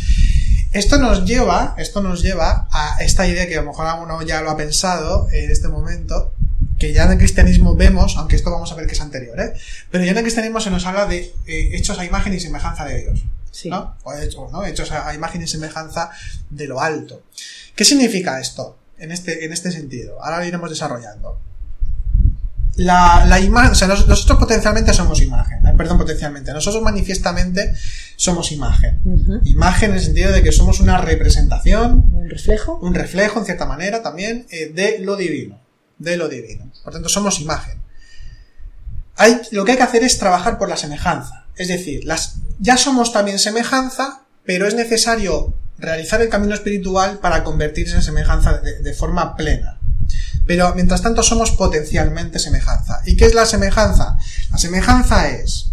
Esto 0.71 0.97
nos 0.97 1.25
lleva, 1.25 1.75
esto 1.77 2.01
nos 2.01 2.23
lleva 2.23 2.67
a 2.71 2.97
esta 3.01 3.27
idea 3.27 3.47
que 3.47 3.57
a 3.57 3.61
lo 3.61 3.67
mejor 3.67 3.85
alguno 3.85 4.23
ya 4.23 4.41
lo 4.41 4.49
ha 4.49 4.57
pensado 4.57 5.27
en 5.31 5.51
este 5.51 5.67
momento, 5.67 6.33
que 6.79 6.93
ya 6.93 7.03
en 7.03 7.11
el 7.11 7.17
cristianismo 7.19 7.75
vemos, 7.75 8.17
aunque 8.17 8.35
esto 8.35 8.49
vamos 8.49 8.71
a 8.71 8.75
ver 8.75 8.87
que 8.87 8.93
es 8.93 9.01
anterior, 9.01 9.39
¿eh? 9.39 9.53
pero 9.91 10.03
ya 10.03 10.11
en 10.11 10.17
el 10.17 10.23
cristianismo 10.23 10.59
se 10.61 10.71
nos 10.71 10.85
habla 10.87 11.05
de 11.05 11.31
eh, 11.45 11.69
hechos 11.73 11.99
a 11.99 12.05
imagen 12.05 12.33
y 12.33 12.39
semejanza 12.39 12.85
de 12.85 13.01
Dios. 13.01 13.23
Sí. 13.51 13.69
¿no? 13.69 13.95
O 14.03 14.13
hechos, 14.13 14.51
¿no? 14.51 14.65
hechos 14.65 14.91
a, 14.91 15.07
a 15.07 15.13
imagen 15.13 15.43
y 15.43 15.47
semejanza 15.47 16.09
de 16.49 16.65
lo 16.65 16.81
alto. 16.81 17.21
¿Qué 17.75 17.85
significa 17.85 18.39
esto 18.39 18.79
en 18.97 19.11
este, 19.11 19.45
en 19.45 19.53
este 19.53 19.71
sentido? 19.71 20.23
Ahora 20.23 20.39
lo 20.39 20.45
iremos 20.45 20.71
desarrollando 20.71 21.39
la, 22.75 23.25
la 23.27 23.39
imagen, 23.39 23.71
o 23.71 23.75
sea, 23.75 23.87
nosotros 23.87 24.37
potencialmente 24.39 24.93
somos 24.93 25.21
imagen, 25.21 25.65
eh, 25.65 25.73
perdón, 25.77 25.99
potencialmente, 25.99 26.51
nosotros 26.53 26.81
manifiestamente 26.81 27.73
somos 28.15 28.51
imagen. 28.51 28.99
Uh 29.05 29.17
-huh. 29.17 29.41
Imagen 29.43 29.91
en 29.91 29.97
el 29.97 30.01
sentido 30.03 30.31
de 30.31 30.41
que 30.41 30.51
somos 30.51 30.79
una 30.79 30.97
representación, 30.97 32.09
un 32.13 32.29
reflejo, 32.29 32.79
un 32.81 32.93
reflejo 32.95 33.39
en 33.39 33.45
cierta 33.45 33.65
manera 33.65 34.01
también 34.01 34.47
eh, 34.49 34.71
de 34.73 34.99
lo 34.99 35.15
divino, 35.15 35.59
de 35.99 36.17
lo 36.17 36.27
divino. 36.27 36.71
Por 36.83 36.93
tanto, 36.93 37.09
somos 37.09 37.39
imagen. 37.39 37.79
Hay, 39.17 39.39
lo 39.51 39.63
que 39.63 39.71
hay 39.73 39.77
que 39.77 39.83
hacer 39.83 40.03
es 40.03 40.17
trabajar 40.17 40.57
por 40.57 40.67
la 40.67 40.77
semejanza, 40.77 41.45
es 41.55 41.67
decir, 41.67 42.03
las, 42.05 42.37
ya 42.57 42.77
somos 42.77 43.13
también 43.13 43.37
semejanza, 43.37 44.23
pero 44.43 44.67
es 44.67 44.73
necesario 44.73 45.53
realizar 45.77 46.21
el 46.21 46.29
camino 46.29 46.55
espiritual 46.55 47.19
para 47.19 47.43
convertirse 47.43 47.95
en 47.95 48.01
semejanza 48.01 48.57
de, 48.57 48.79
de 48.79 48.93
forma 48.93 49.35
plena. 49.35 49.79
Pero 50.45 50.73
mientras 50.75 51.01
tanto 51.01 51.23
somos 51.23 51.51
potencialmente 51.51 52.39
semejanza. 52.39 53.01
¿Y 53.05 53.15
qué 53.15 53.25
es 53.25 53.33
la 53.33 53.45
semejanza? 53.45 54.17
La 54.51 54.57
semejanza 54.57 55.29
es 55.29 55.71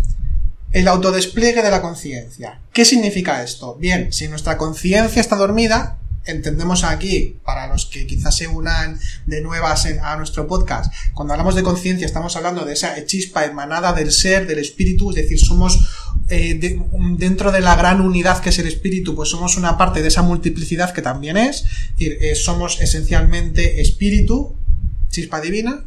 el 0.72 0.86
autodespliegue 0.88 1.62
de 1.62 1.70
la 1.70 1.82
conciencia. 1.82 2.60
¿Qué 2.72 2.84
significa 2.84 3.42
esto? 3.42 3.74
Bien, 3.74 4.12
si 4.12 4.28
nuestra 4.28 4.56
conciencia 4.56 5.20
está 5.20 5.36
dormida, 5.36 5.98
entendemos 6.24 6.84
aquí, 6.84 7.38
para 7.44 7.66
los 7.66 7.86
que 7.86 8.06
quizás 8.06 8.36
se 8.36 8.46
unan 8.46 8.98
de 9.26 9.40
nuevas 9.40 9.86
a 9.86 10.16
nuestro 10.16 10.46
podcast, 10.46 10.92
cuando 11.14 11.34
hablamos 11.34 11.54
de 11.54 11.62
conciencia 11.62 12.06
estamos 12.06 12.36
hablando 12.36 12.64
de 12.64 12.74
esa 12.74 13.04
chispa 13.06 13.44
emanada 13.44 13.92
del 13.92 14.12
ser, 14.12 14.46
del 14.46 14.58
espíritu, 14.58 15.10
es 15.10 15.16
decir, 15.16 15.38
somos 15.38 15.78
eh, 16.28 16.54
de, 16.54 16.80
dentro 17.16 17.52
de 17.52 17.60
la 17.60 17.74
gran 17.74 18.00
unidad 18.00 18.40
que 18.40 18.50
es 18.50 18.58
el 18.58 18.66
espíritu, 18.66 19.14
pues 19.14 19.30
somos 19.30 19.56
una 19.56 19.78
parte 19.78 20.02
de 20.02 20.08
esa 20.08 20.22
multiplicidad 20.22 20.92
que 20.92 21.02
también 21.02 21.36
es, 21.36 21.62
es 21.62 21.98
decir, 21.98 22.18
eh, 22.20 22.34
somos 22.34 22.80
esencialmente 22.80 23.80
espíritu, 23.80 24.56
chispa 25.10 25.40
divina. 25.40 25.84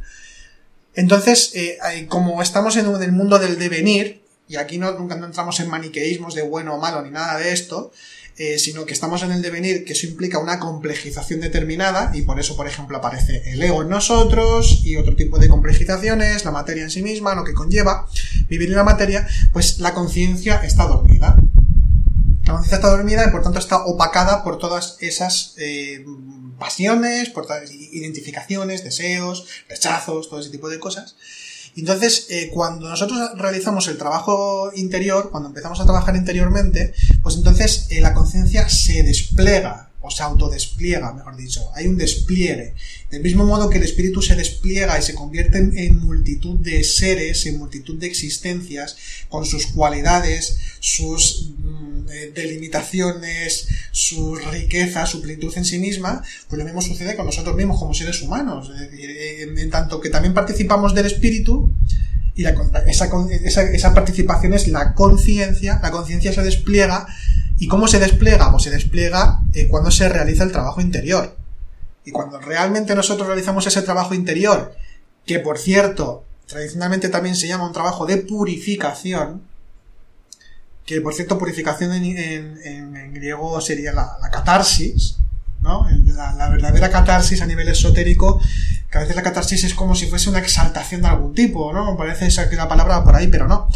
Entonces, 0.95 1.51
eh, 1.55 1.79
como 2.07 2.41
estamos 2.41 2.75
en 2.77 2.85
el 3.01 3.11
mundo 3.11 3.39
del 3.39 3.57
devenir, 3.57 4.21
y 4.47 4.57
aquí 4.57 4.77
no, 4.77 4.91
nunca 4.91 5.15
entramos 5.15 5.59
en 5.59 5.69
maniqueísmos 5.69 6.35
de 6.35 6.43
bueno 6.43 6.75
o 6.75 6.79
malo 6.79 7.01
ni 7.01 7.09
nada 7.09 7.37
de 7.37 7.51
esto, 7.51 7.91
eh, 8.35 8.57
sino 8.57 8.85
que 8.85 8.93
estamos 8.93 9.21
en 9.21 9.31
el 9.31 9.43
devenir, 9.43 9.85
que 9.85 9.93
eso 9.93 10.07
implica 10.07 10.39
una 10.39 10.59
complejización 10.59 11.39
determinada, 11.39 12.11
y 12.15 12.23
por 12.23 12.39
eso, 12.39 12.55
por 12.55 12.67
ejemplo, 12.67 12.97
aparece 12.97 13.43
el 13.51 13.61
ego 13.61 13.83
en 13.83 13.89
nosotros 13.89 14.81
y 14.83 14.97
otro 14.97 15.15
tipo 15.15 15.37
de 15.37 15.47
complejizaciones, 15.47 16.43
la 16.43 16.51
materia 16.51 16.83
en 16.83 16.89
sí 16.89 17.03
misma, 17.03 17.35
lo 17.35 17.43
que 17.43 17.53
conlleva 17.53 18.07
vivir 18.49 18.69
en 18.69 18.75
la 18.75 18.83
materia, 18.83 19.27
pues 19.51 19.79
la 19.79 19.93
conciencia 19.93 20.63
está 20.63 20.87
dormida. 20.87 21.35
La 22.45 22.53
conciencia 22.53 22.77
está 22.77 22.89
dormida 22.89 23.23
y 23.27 23.31
por 23.31 23.43
tanto 23.43 23.59
está 23.59 23.85
opacada 23.85 24.43
por 24.43 24.57
todas 24.57 24.97
esas 24.99 25.53
eh, 25.57 26.03
pasiones, 26.63 27.33
identificaciones, 27.91 28.85
deseos, 28.85 29.45
rechazos, 29.67 30.29
todo 30.29 30.39
ese 30.39 30.49
tipo 30.49 30.69
de 30.69 30.79
cosas. 30.79 31.17
Entonces, 31.75 32.27
eh, 32.29 32.49
cuando 32.53 32.87
nosotros 32.87 33.19
realizamos 33.35 33.89
el 33.89 33.97
trabajo 33.97 34.71
interior, 34.73 35.29
cuando 35.29 35.49
empezamos 35.49 35.81
a 35.81 35.83
trabajar 35.83 36.15
interiormente, 36.15 36.93
pues 37.21 37.35
entonces 37.35 37.87
eh, 37.89 37.99
la 37.99 38.13
conciencia 38.13 38.69
se 38.69 39.03
despliega 39.03 39.89
o 40.05 40.11
se 40.11 40.21
autodespliega, 40.21 41.13
mejor 41.13 41.37
dicho. 41.37 41.71
Hay 41.73 41.87
un 41.87 41.97
despliegue. 41.97 42.75
Del 43.09 43.23
mismo 43.23 43.45
modo 43.45 43.69
que 43.69 43.77
el 43.77 43.85
espíritu 43.85 44.21
se 44.21 44.35
despliega 44.35 44.99
y 44.99 45.01
se 45.01 45.15
convierte 45.15 45.59
en, 45.59 45.97
multitud 45.97 46.59
de 46.59 46.83
seres, 46.83 47.45
en 47.45 47.57
multitud 47.57 47.97
de 47.97 48.07
existencias, 48.07 48.97
con 49.29 49.45
sus 49.45 49.67
cualidades, 49.67 50.57
sus 50.81 51.53
mm, 51.57 52.09
eh, 52.11 52.31
delimitaciones, 52.35 53.69
sus 53.91 54.45
riquezas, 54.51 55.09
su 55.09 55.21
plenitud 55.21 55.53
en 55.55 55.63
sí 55.63 55.79
misma, 55.79 56.21
pues 56.49 56.59
lo 56.59 56.65
mismo 56.65 56.81
sucede 56.81 57.15
con 57.15 57.25
nosotros 57.25 57.55
mismos 57.55 57.79
como 57.79 57.93
seres 57.93 58.21
humanos. 58.21 58.71
En, 58.91 59.69
tanto 59.69 60.01
que 60.01 60.09
también 60.09 60.33
participamos 60.33 60.93
del 60.93 61.05
espíritu, 61.05 61.73
y 62.35 62.43
esa, 62.87 63.07
esa, 63.45 63.63
esa 63.63 63.93
participación 63.93 64.53
es 64.53 64.67
la 64.67 64.95
conciencia, 64.95 65.79
la 65.81 65.91
conciencia 65.91 66.33
se 66.33 66.41
despliega 66.41 67.07
¿Y 67.57 67.67
cómo 67.67 67.87
se 67.87 67.99
despliega? 67.99 68.51
Pues 68.51 68.63
se 68.63 68.69
despliega 68.69 69.39
eh, 69.53 69.67
cuando 69.67 69.91
se 69.91 70.09
realiza 70.09 70.43
el 70.43 70.51
trabajo 70.51 70.81
interior. 70.81 71.35
Y 72.05 72.11
cuando 72.11 72.39
realmente 72.39 72.95
nosotros 72.95 73.27
realizamos 73.27 73.65
ese 73.67 73.81
trabajo 73.81 74.13
interior, 74.13 74.75
que 75.25 75.39
por 75.39 75.57
cierto, 75.57 76.25
tradicionalmente 76.47 77.09
también 77.09 77.35
se 77.35 77.47
llama 77.47 77.67
un 77.67 77.73
trabajo 77.73 78.05
de 78.05 78.17
purificación, 78.17 79.41
que 80.85 80.99
por 80.99 81.13
cierto, 81.13 81.37
purificación 81.37 81.93
en, 81.93 83.13
griego 83.13 83.61
sería 83.61 83.93
la, 83.93 84.17
catarsis, 84.31 85.17
¿no? 85.61 85.87
La, 86.13 86.49
verdadera 86.49 86.89
catarsis 86.89 87.41
a 87.41 87.45
nivel 87.45 87.69
esotérico, 87.69 88.41
que 88.91 88.97
a 88.97 89.01
veces 89.01 89.15
la 89.15 89.23
catarsis 89.23 89.63
es 89.63 89.73
como 89.73 89.95
si 89.95 90.07
fuese 90.07 90.29
una 90.29 90.39
exaltación 90.39 91.03
de 91.03 91.07
algún 91.07 91.33
tipo, 91.33 91.71
¿no? 91.71 91.95
Parece 91.95 92.27
que 92.49 92.55
la 92.57 92.67
palabra 92.67 93.01
por 93.01 93.15
ahí, 93.15 93.27
pero 93.27 93.47
no 93.47 93.69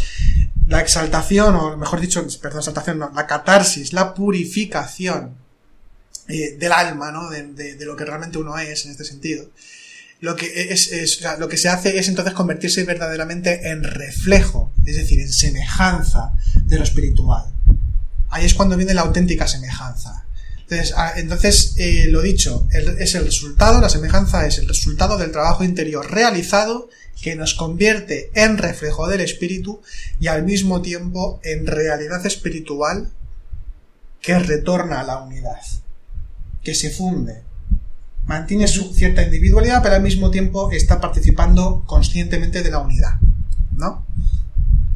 la 0.68 0.80
exaltación, 0.80 1.56
o 1.56 1.76
mejor 1.76 2.00
dicho, 2.00 2.24
perdón, 2.42 2.60
exaltación, 2.60 2.98
no, 2.98 3.10
la 3.14 3.26
catarsis, 3.26 3.94
la 3.94 4.12
purificación 4.12 5.34
eh, 6.28 6.56
del 6.58 6.72
alma, 6.72 7.10
¿no? 7.10 7.30
De, 7.30 7.76
lo 7.80 7.96
que 7.96 8.04
realmente 8.04 8.36
uno 8.36 8.56
es 8.58 8.84
en 8.84 8.90
este 8.90 9.04
sentido. 9.04 9.48
Lo 10.20 10.36
que, 10.36 10.72
es, 10.72 11.22
lo 11.38 11.48
que 11.48 11.56
se 11.56 11.68
hace 11.68 11.98
es 11.98 12.08
entonces 12.08 12.34
convertirse 12.34 12.84
verdaderamente 12.84 13.70
en 13.70 13.82
reflejo, 13.82 14.72
es 14.84 14.96
decir, 14.96 15.20
en 15.20 15.32
semejanza 15.32 16.32
de 16.64 16.76
lo 16.76 16.84
espiritual. 16.84 17.44
Ahí 18.28 18.44
es 18.44 18.52
cuando 18.52 18.76
viene 18.76 18.94
la 18.94 19.02
auténtica 19.02 19.46
semejanza. 19.46 20.26
Entonces, 20.58 20.92
ah, 20.98 21.14
entonces 21.16 21.74
eh, 21.78 22.08
lo 22.10 22.20
dicho, 22.20 22.68
es 22.98 23.14
el 23.14 23.24
resultado, 23.24 23.80
la 23.80 23.88
semejanza 23.88 24.46
es 24.46 24.58
el 24.58 24.68
resultado 24.68 25.16
del 25.16 25.32
trabajo 25.32 25.64
interior 25.64 26.10
realizado 26.10 26.90
que 27.22 27.36
nos 27.36 27.54
convierte 27.54 28.30
en 28.34 28.58
reflejo 28.58 29.08
del 29.08 29.20
espíritu 29.20 29.80
y 30.20 30.28
al 30.28 30.44
mismo 30.44 30.82
tiempo 30.82 31.40
en 31.42 31.66
realidad 31.66 32.24
espiritual 32.24 33.10
que 34.20 34.38
retorna 34.38 35.00
a 35.00 35.04
la 35.04 35.18
unidad, 35.18 35.60
que 36.62 36.74
se 36.74 36.90
funde. 36.90 37.42
Mantiene 38.26 38.68
su 38.68 38.92
cierta 38.92 39.22
individualidad, 39.22 39.82
pero 39.82 39.94
al 39.94 40.02
mismo 40.02 40.30
tiempo 40.30 40.70
está 40.70 41.00
participando 41.00 41.82
conscientemente 41.86 42.62
de 42.62 42.70
la 42.70 42.78
unidad. 42.80 43.14
¿No? 43.72 44.04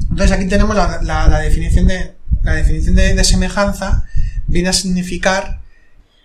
Entonces 0.02 0.32
aquí 0.32 0.46
tenemos 0.46 0.76
la, 0.76 1.40
definición 1.40 1.86
de. 1.86 2.14
La 2.42 2.54
definición 2.54 2.96
de 2.96 3.24
semejanza 3.24 4.04
viene 4.48 4.68
a 4.68 4.72
significar 4.72 5.61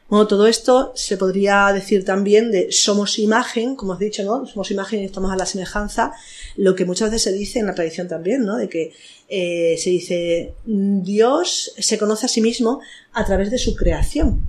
bueno, 0.09 0.25
todo 0.27 0.47
esto 0.47 0.93
se 0.95 1.17
podría 1.17 1.71
decir 1.73 2.05
también 2.05 2.49
de 2.49 2.71
somos 2.71 3.19
imagen, 3.19 3.75
como 3.75 3.93
has 3.93 3.99
dicho, 3.99 4.23
¿no? 4.23 4.45
Somos 4.45 4.71
imagen 4.71 5.01
y 5.01 5.05
estamos 5.05 5.31
a 5.31 5.35
la 5.35 5.45
semejanza, 5.45 6.13
lo 6.55 6.75
que 6.75 6.85
muchas 6.85 7.11
veces 7.11 7.23
se 7.23 7.33
dice 7.33 7.59
en 7.59 7.65
la 7.65 7.75
tradición 7.75 8.07
también, 8.07 8.45
¿no? 8.45 8.55
De 8.55 8.69
que 8.69 8.93
eh, 9.27 9.75
se 9.77 9.89
dice 9.89 10.53
Dios 10.65 11.73
se 11.77 11.97
conoce 11.97 12.27
a 12.27 12.29
sí 12.29 12.39
mismo 12.39 12.79
a 13.11 13.25
través 13.25 13.51
de 13.51 13.57
su 13.57 13.75
creación. 13.75 14.47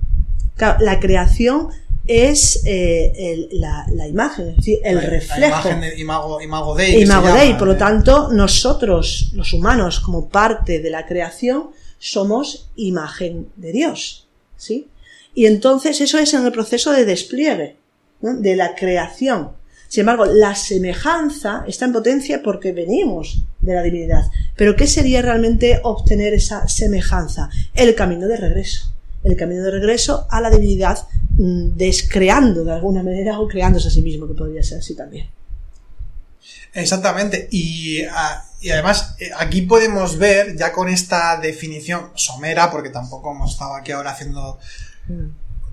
Claro, 0.55 0.79
la 0.79 0.99
creación 0.99 1.69
es 2.07 2.63
eh, 2.65 3.49
la, 3.51 4.07
imagen, 4.07 4.49
es 4.49 4.55
decir, 4.57 4.79
el 4.83 5.01
reflejo. 5.01 5.41
La 5.41 5.47
imagen 5.47 5.81
de 5.81 5.99
imago, 5.99 6.41
imago 6.41 6.73
Dei. 6.73 7.03
Imago 7.03 7.33
Dei, 7.33 7.57
por 7.57 7.67
lo 7.67 7.77
tanto, 7.77 8.29
nosotros, 8.31 9.31
los 9.33 9.53
humanos, 9.53 9.99
como 9.99 10.29
parte 10.29 10.79
de 10.79 10.89
la 10.89 11.05
creación, 11.05 11.71
somos 11.99 12.69
imagen 12.77 13.49
de 13.57 13.73
Dios, 13.73 14.27
¿sí? 14.55 14.87
Y 15.39 15.45
entonces 15.45 16.01
eso 16.01 16.19
es 16.19 16.33
en 16.33 16.45
el 16.45 16.51
proceso 16.51 16.91
de 16.91 17.05
despliegue, 17.05 17.77
de 18.19 18.57
la 18.57 18.75
creación. 18.75 19.51
Sin 19.87 20.01
embargo, 20.01 20.25
la 20.25 20.53
semejanza 20.53 21.63
está 21.65 21.85
en 21.85 21.93
potencia 21.93 22.43
porque 22.43 22.73
venimos 22.73 23.45
de 23.61 23.73
la 23.73 23.81
divinidad. 23.81 24.25
Pero 24.57 24.75
¿qué 24.75 24.85
sería 24.85 25.21
realmente 25.21 25.79
obtener 25.83 26.33
esa 26.33 26.67
semejanza? 26.67 27.49
El 27.73 27.95
camino 27.95 28.27
de 28.27 28.35
regreso. 28.35 28.93
El 29.23 29.37
camino 29.37 29.63
de 29.63 29.71
regreso 29.71 30.27
a 30.29 30.41
la 30.41 30.49
divinidad, 30.49 31.07
mm, 31.37 31.77
descreando 31.77 32.65
de 32.65 32.73
alguna 32.73 33.01
manera 33.01 33.39
o 33.39 33.47
creándose 33.47 33.87
a 33.87 33.91
sí 33.91 34.01
mismo, 34.01 34.27
que 34.27 34.33
podría 34.33 34.61
ser 34.61 34.79
así 34.79 34.93
también. 34.93 35.29
Exactamente. 36.73 37.47
Y, 37.49 38.01
ah, 38.11 38.43
además, 38.69 39.15
eh, 39.19 39.29
aquí 39.37 39.61
podemos 39.61 40.17
ver, 40.17 40.57
ya 40.57 40.73
con 40.73 40.89
esta 40.89 41.39
definición 41.39 42.11
somera, 42.15 42.69
porque 42.69 42.89
tampoco 42.89 43.31
hemos 43.31 43.53
estado 43.53 43.75
aquí 43.75 43.93
ahora 43.93 44.11
haciendo 44.11 44.59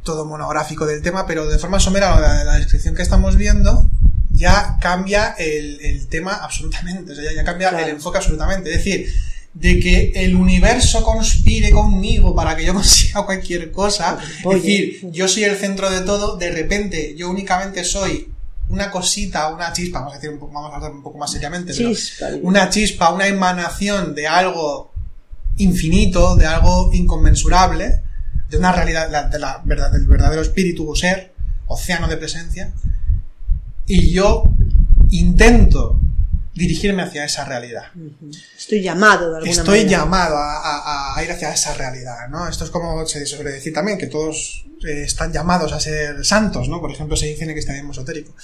todo 0.02 0.24
monográfico 0.24 0.86
del 0.86 1.02
tema, 1.02 1.26
pero 1.26 1.46
de 1.48 1.58
forma 1.58 1.80
somera 1.80 2.20
la, 2.20 2.44
la 2.44 2.54
descripción 2.54 2.94
que 2.94 3.02
estamos 3.02 3.36
viendo 3.36 3.88
ya 4.36 4.76
cambia 4.80 5.34
el, 5.38 6.06
tema 6.08 6.34
absolutamente, 6.34 7.12
o 7.12 7.14
sea, 7.14 7.32
ya, 7.34 7.42
cambia 7.42 7.70
el 7.70 7.88
enfoque 7.88 8.18
absolutamente. 8.18 8.70
Es 8.70 8.84
decir, 8.84 9.12
de 9.54 9.80
que 9.80 10.12
el 10.14 10.36
universo 10.36 11.02
conspire 11.02 11.70
conmigo 11.70 12.34
para 12.34 12.54
que 12.54 12.64
yo 12.64 12.74
consiga 12.74 13.24
cualquier 13.24 13.72
cosa, 13.72 14.18
es 14.38 14.62
decir, 14.62 15.00
yo 15.10 15.26
soy 15.26 15.44
el 15.44 15.56
centro 15.56 15.90
de 15.90 16.02
todo, 16.02 16.36
de 16.36 16.50
repente 16.50 17.14
yo 17.16 17.30
únicamente 17.30 17.82
soy 17.82 18.30
una 18.68 18.90
cosita, 18.90 19.48
una 19.48 19.72
chispa, 19.72 20.00
vamos 20.00 20.14
a 20.14 20.16
decir 20.16 20.30
un 20.30 20.38
poco, 20.38 20.52
vamos 20.52 20.72
a 20.72 20.76
hablar 20.76 20.92
un 20.92 21.02
poco 21.02 21.18
más 21.18 21.30
seriamente, 21.30 21.72
una 22.42 22.68
chispa, 22.68 23.12
una 23.12 23.26
emanación 23.26 24.14
de 24.14 24.26
algo 24.26 24.92
infinito, 25.56 26.36
de 26.36 26.46
algo 26.46 26.90
inconmensurable, 26.92 28.02
de 28.48 28.58
una 28.58 28.72
realidad, 28.72 29.28
de 29.30 29.38
la, 29.38 29.62
verdad, 29.64 29.90
del 29.90 30.06
verdadero 30.06 30.42
espíritu 30.42 30.88
o 30.88 30.94
ser, 30.94 31.32
océano 31.66 32.08
de 32.08 32.16
presencia, 32.16 32.72
y 33.86 34.10
yo 34.10 34.44
intento 35.10 36.00
dirigirme 36.54 37.02
hacia 37.02 37.24
esa 37.24 37.44
realidad. 37.44 37.84
Estoy 38.56 38.82
llamado 38.82 39.30
de 39.30 39.36
alguna 39.36 39.52
Estoy 39.52 39.80
manera. 39.80 39.98
llamado 39.98 40.36
a, 40.38 41.20
ir 41.22 41.30
hacia 41.30 41.52
esa 41.52 41.74
realidad, 41.74 42.28
¿no? 42.30 42.48
Esto 42.48 42.64
es 42.64 42.70
como 42.70 43.06
se 43.06 43.26
suele 43.26 43.50
decir 43.52 43.74
también, 43.74 43.98
que 43.98 44.06
todos 44.06 44.64
eh, 44.86 45.02
están 45.02 45.32
llamados 45.32 45.72
a 45.72 45.80
ser 45.80 46.24
santos, 46.24 46.68
¿no? 46.68 46.80
Por 46.80 46.90
ejemplo, 46.90 47.16
se 47.16 47.26
dice 47.26 47.44
en 47.44 47.50
el 47.50 47.54
cristianismo 47.54 47.92
esotérico. 47.92 48.34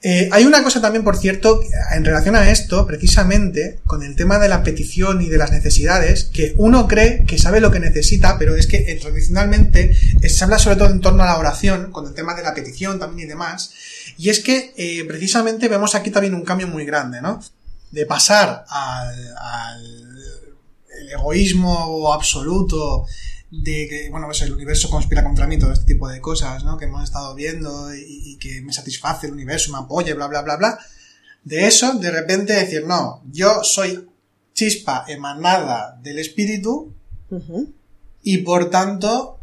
Eh, 0.00 0.28
hay 0.30 0.44
una 0.44 0.62
cosa 0.62 0.80
también, 0.80 1.02
por 1.02 1.16
cierto, 1.16 1.60
en 1.92 2.04
relación 2.04 2.36
a 2.36 2.50
esto, 2.50 2.86
precisamente, 2.86 3.80
con 3.84 4.04
el 4.04 4.14
tema 4.14 4.38
de 4.38 4.48
la 4.48 4.62
petición 4.62 5.20
y 5.22 5.28
de 5.28 5.38
las 5.38 5.50
necesidades, 5.50 6.24
que 6.24 6.54
uno 6.56 6.86
cree 6.86 7.24
que 7.24 7.36
sabe 7.36 7.60
lo 7.60 7.72
que 7.72 7.80
necesita, 7.80 8.38
pero 8.38 8.54
es 8.54 8.68
que 8.68 8.92
eh, 8.92 8.98
tradicionalmente 9.00 9.96
eh, 10.20 10.28
se 10.28 10.44
habla 10.44 10.60
sobre 10.60 10.76
todo 10.76 10.90
en 10.90 11.00
torno 11.00 11.24
a 11.24 11.26
la 11.26 11.38
oración, 11.38 11.90
con 11.90 12.06
el 12.06 12.14
tema 12.14 12.34
de 12.34 12.44
la 12.44 12.54
petición 12.54 13.00
también 13.00 13.26
y 13.26 13.30
demás, 13.30 13.72
y 14.16 14.28
es 14.30 14.38
que 14.38 15.04
precisamente 15.06 15.68
vemos 15.68 15.94
aquí 15.94 16.10
también 16.10 16.34
un 16.34 16.44
cambio 16.44 16.68
muy 16.68 16.84
grande, 16.84 17.20
¿no? 17.20 17.42
De 17.90 18.06
pasar 18.06 18.64
al, 18.68 19.36
al 19.36 21.08
egoísmo 21.10 22.12
absoluto 22.12 23.06
de 23.50 23.88
que, 23.88 24.10
bueno, 24.10 24.26
pues 24.26 24.42
el 24.42 24.52
universo 24.52 24.90
conspira 24.90 25.24
contra 25.24 25.46
mí, 25.46 25.58
todo 25.58 25.72
este 25.72 25.86
tipo 25.86 26.08
de 26.08 26.20
cosas, 26.20 26.64
¿no? 26.64 26.76
Que 26.76 26.84
hemos 26.84 27.04
estado 27.04 27.34
viendo 27.34 27.94
y, 27.94 28.36
que 28.38 28.60
me 28.60 28.72
satisface 28.72 29.26
el 29.26 29.32
universo, 29.32 29.72
me 29.72 29.78
apoya, 29.78 30.14
bla, 30.14 30.26
bla, 30.26 30.42
bla, 30.42 30.56
bla. 30.56 30.78
De 31.44 31.66
eso, 31.66 31.94
de 31.94 32.10
repente 32.10 32.52
decir, 32.52 32.84
no, 32.86 33.22
yo 33.32 33.62
soy 33.62 34.08
chispa 34.52 35.04
emanada 35.08 35.98
del 36.02 36.18
espíritu 36.18 36.92
y 38.22 38.38
por 38.38 38.70
tanto, 38.70 39.40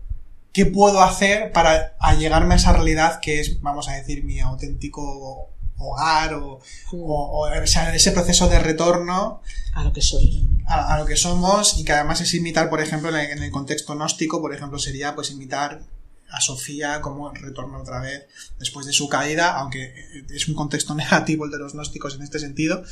¿qué 0.51 0.65
puedo 0.65 1.01
hacer 1.01 1.51
para 1.51 1.95
allegarme 1.99 2.53
a 2.53 2.57
esa 2.57 2.73
realidad 2.73 3.19
que 3.21 3.39
es, 3.39 3.61
vamos 3.61 3.89
a 3.89 3.93
decir, 3.93 4.23
mi 4.23 4.39
auténtico 4.39 5.49
hogar 5.77 6.33
o, 6.35 6.61
o, 6.91 7.47
ese 7.49 8.11
proceso 8.11 8.47
de 8.47 8.59
retorno 8.59 9.41
a 9.73 9.83
lo 9.83 9.91
que 9.93 10.01
soy. 10.01 10.47
A, 10.67 10.97
lo 10.97 11.05
que 11.05 11.15
somos 11.15 11.77
y 11.77 11.83
que 11.83 11.93
además 11.93 12.21
es 12.21 12.33
imitar, 12.33 12.69
por 12.69 12.81
ejemplo, 12.81 13.09
en 13.09 13.15
el, 13.15 13.31
en 13.31 13.43
el 13.43 13.51
contexto 13.51 13.93
gnóstico, 13.93 14.41
por 14.41 14.53
ejemplo, 14.53 14.79
sería 14.79 15.13
pues 15.13 15.31
imitar 15.31 15.81
a 16.29 16.41
Sofía 16.41 17.01
como 17.01 17.31
retorna 17.31 17.77
otra 17.77 17.99
vez 17.99 18.25
después 18.59 18.85
de 18.85 18.93
su 18.93 19.07
caída, 19.07 19.57
aunque 19.57 19.93
es 20.29 20.47
un 20.47 20.55
contexto 20.55 20.95
negativo 20.95 21.45
el 21.45 21.51
de 21.51 21.59
los 21.59 21.73
gnósticos 21.73 22.15
en 22.15 22.23
este 22.23 22.39
sentido, 22.39 22.83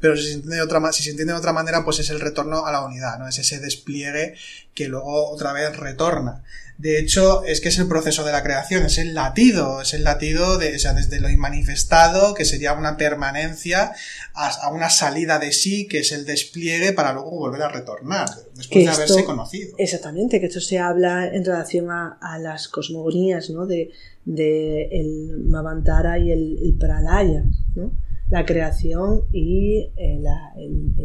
pero 0.00 0.16
si 0.16 0.24
se 0.24 0.32
entiende 0.34 0.56
de 0.56 0.62
otra, 0.62 0.92
si 0.92 1.02
se 1.02 1.10
entiende 1.10 1.32
de 1.32 1.38
otra 1.38 1.52
manera, 1.52 1.84
pues 1.84 1.98
es 2.00 2.10
el 2.10 2.20
retorno 2.20 2.66
a 2.66 2.72
la 2.72 2.84
unidad, 2.84 3.18
¿no? 3.18 3.28
Es 3.28 3.38
ese 3.38 3.60
despliegue 3.60 4.34
que 4.74 4.88
luego 4.88 5.30
otra 5.30 5.52
vez 5.52 5.76
retorna. 5.76 6.42
De 6.78 6.98
hecho, 6.98 7.44
es 7.44 7.60
que 7.60 7.68
es 7.68 7.78
el 7.78 7.86
proceso 7.86 8.24
de 8.24 8.32
la 8.32 8.42
creación, 8.42 8.84
es 8.84 8.98
el 8.98 9.14
latido, 9.14 9.82
es 9.82 9.94
el 9.94 10.02
latido 10.02 10.58
de, 10.58 10.74
o 10.74 10.78
sea, 10.80 10.94
desde 10.94 11.20
lo 11.20 11.30
inmanifestado, 11.30 12.34
que 12.34 12.44
sería 12.44 12.72
una 12.72 12.96
permanencia, 12.96 13.92
a, 14.34 14.68
una 14.72 14.90
salida 14.90 15.38
de 15.38 15.52
sí, 15.52 15.86
que 15.86 16.00
es 16.00 16.10
el 16.10 16.24
despliegue 16.24 16.92
para 16.92 17.12
luego 17.12 17.30
volver 17.30 17.62
a 17.62 17.68
retornar, 17.68 18.28
después 18.56 18.84
de 18.84 18.90
haberse 18.90 19.24
conocido. 19.24 19.76
Exactamente, 19.78 20.40
que 20.40 20.46
esto 20.46 20.60
se 20.60 20.80
habla 20.80 21.28
en 21.28 21.44
relación 21.44 21.88
a, 21.90 22.18
las 22.40 22.66
cosmogonías, 22.66 23.50
¿no? 23.50 23.66
De, 23.66 23.92
de 24.24 24.88
el 24.90 25.44
Mavantara 25.44 26.18
y 26.18 26.32
el, 26.32 26.76
Pralaya, 26.80 27.44
¿no? 27.76 27.92
La 28.28 28.44
creación 28.44 29.22
y 29.30 29.90
eh, 29.96 30.18
la, 30.20 30.52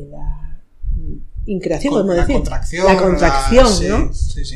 la 0.09 0.61
increación, 1.47 1.93
podemos 1.93 2.15
la 2.15 2.21
decir. 2.21 2.35
Contracción, 2.35 2.85
la 2.85 2.97
contracción, 2.97 3.89
¿no? 3.89 4.11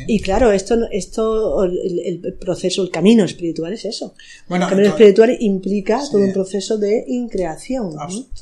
Y 0.06 0.20
claro, 0.20 0.52
esto, 0.52 0.76
esto 0.90 1.64
el, 1.64 2.36
proceso, 2.40 2.82
el 2.82 2.90
camino 2.90 3.24
espiritual 3.24 3.72
es 3.72 3.84
eso. 3.84 4.14
el 4.48 4.60
camino 4.60 4.88
espiritual 4.88 5.36
implica 5.40 6.00
todo 6.10 6.22
un 6.22 6.32
proceso 6.32 6.78
de 6.78 7.04
increación. 7.08 7.92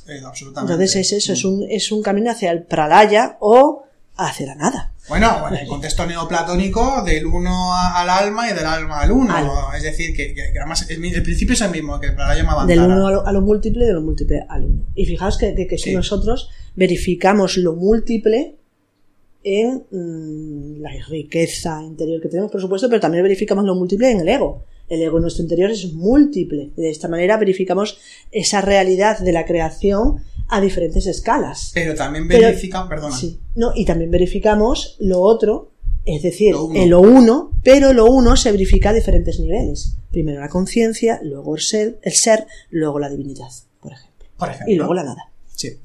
Eh, 0.09 0.21
absolutamente. 0.25 0.73
Entonces 0.73 0.97
es 0.97 1.13
eso, 1.13 1.33
es 1.33 1.45
un, 1.45 1.67
es 1.69 1.91
un 1.93 2.03
camino 2.03 2.31
hacia 2.31 2.51
el 2.51 2.65
pralaya 2.65 3.39
o 3.41 3.85
hacia 4.17 4.47
la 4.47 4.55
nada. 4.55 4.93
Bueno, 5.09 5.49
en 5.49 5.57
el 5.57 5.67
contexto 5.67 6.07
neoplatónico, 6.07 7.03
del 7.03 7.27
uno 7.27 7.75
al 7.75 8.09
alma 8.09 8.51
y 8.51 8.55
del 8.55 8.67
alma 8.67 9.01
al 9.01 9.13
uno. 9.13 9.35
Es 9.75 9.83
decir, 9.83 10.15
que, 10.15 10.35
además 10.57 10.89
el, 10.89 11.23
principio 11.23 11.55
es 11.55 11.61
el 11.63 11.71
mismo, 11.71 11.99
que 11.99 12.09
el 12.09 12.15
pralaya 12.15 12.45
Del 12.67 12.81
uno 12.81 13.07
a 13.07 13.11
lo, 13.11 13.27
a 13.27 13.33
lo, 13.33 13.41
múltiple 13.41 13.85
y 13.85 13.87
de 13.89 13.95
lo 13.95 14.03
múltiple 14.03 14.45
al 14.49 14.65
uno. 14.65 14.85
Y 14.95 15.07
fijaos 15.07 15.39
que, 15.39 15.55
que, 15.55 15.79
si 15.79 15.95
nosotros 15.95 16.51
verificamos 16.77 17.57
lo 17.57 17.75
múltiple 17.75 18.57
en 19.43 19.85
mm, 19.91 20.81
la 20.81 20.91
riqueza 21.09 21.83
interior 21.83 22.21
que 22.21 22.29
tenemos, 22.29 22.53
por 22.53 22.61
supuesto, 22.61 22.89
pero 22.89 23.01
también 23.01 23.23
verificamos 23.23 23.65
lo 23.65 23.75
múltiple 23.75 24.11
en 24.11 24.21
el 24.21 24.29
ego. 24.29 24.65
El 24.91 25.01
ego 25.03 25.17
en 25.17 25.23
nuestro 25.23 25.43
interior 25.43 25.71
es 25.71 25.93
múltiple. 25.95 26.73
De 26.77 26.91
esta 26.91 27.09
manera 27.09 27.39
verificamos 27.39 27.99
esa 28.31 28.61
realidad 28.61 29.21
de 29.21 29.33
la 29.33 29.47
creación 29.47 30.23
a 30.49 30.61
diferentes 30.61 31.07
escalas. 31.07 31.71
Pero 31.73 31.95
también 31.95 32.29
verificamos, 32.29 32.89
perdona. 32.89 33.17
Sí, 33.17 33.39
no, 33.55 33.73
y 33.75 33.85
también 33.85 34.11
verificamos 34.11 34.97
lo 34.99 35.21
otro, 35.21 35.71
es 36.05 36.23
decir, 36.23 36.53
lo 36.53 36.65
uno. 36.65 36.87
lo 36.87 37.01
uno, 37.01 37.51
pero 37.63 37.93
lo 37.93 38.07
uno 38.07 38.37
se 38.37 38.51
verifica 38.51 38.91
a 38.91 38.93
diferentes 38.93 39.39
niveles. 39.39 39.97
Primero 40.11 40.41
la 40.41 40.49
conciencia, 40.49 41.21
luego 41.23 41.55
el 41.55 41.63
ser, 41.63 41.99
el 42.03 42.13
ser, 42.13 42.47
luego 42.69 42.99
la 42.99 43.09
divinidad, 43.09 43.49
por 43.81 43.93
ejemplo. 43.93 44.27
Por 44.37 44.49
ejemplo. 44.49 44.75
Y 44.75 44.77
luego 44.77 44.95
la 44.95 45.05
nada. 45.05 45.30
Sí. 45.61 45.79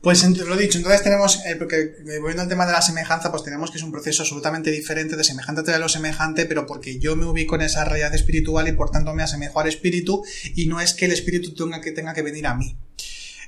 Pues 0.00 0.24
lo 0.24 0.56
dicho, 0.56 0.78
entonces 0.78 1.04
tenemos, 1.04 1.46
eh, 1.46 1.54
porque 1.56 1.76
eh, 1.76 2.18
volviendo 2.18 2.42
al 2.42 2.48
tema 2.48 2.66
de 2.66 2.72
la 2.72 2.82
semejanza, 2.82 3.30
pues 3.30 3.44
tenemos 3.44 3.70
que 3.70 3.78
es 3.78 3.84
un 3.84 3.92
proceso 3.92 4.22
absolutamente 4.22 4.72
diferente 4.72 5.14
de 5.14 5.22
semejante 5.22 5.70
a 5.70 5.78
lo 5.78 5.88
semejante, 5.88 6.44
pero 6.44 6.66
porque 6.66 6.98
yo 6.98 7.14
me 7.14 7.24
ubico 7.24 7.54
en 7.54 7.60
esa 7.60 7.84
realidad 7.84 8.12
espiritual 8.16 8.66
y 8.66 8.72
por 8.72 8.90
tanto 8.90 9.14
me 9.14 9.22
asemejo 9.22 9.60
al 9.60 9.68
espíritu 9.68 10.24
y 10.56 10.66
no 10.66 10.80
es 10.80 10.92
que 10.94 11.04
el 11.04 11.12
espíritu 11.12 11.54
tenga 11.54 11.80
que, 11.80 11.92
tenga 11.92 12.14
que 12.14 12.22
venir 12.22 12.48
a 12.48 12.56
mí. 12.56 12.76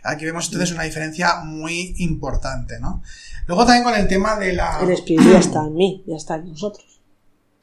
Aquí 0.04 0.24
vemos 0.24 0.44
entonces 0.44 0.70
una 0.70 0.84
diferencia 0.84 1.40
muy 1.40 1.96
importante, 1.98 2.78
¿no? 2.78 3.02
Luego 3.48 3.66
también 3.66 3.82
con 3.82 3.96
el 3.96 4.06
tema 4.06 4.38
de 4.38 4.52
la... 4.52 4.78
El 4.80 4.92
espíritu 4.92 5.32
ya 5.32 5.38
está 5.40 5.66
en 5.66 5.74
mí, 5.74 6.04
ya 6.06 6.14
está 6.14 6.36
en 6.36 6.50
nosotros. 6.50 6.93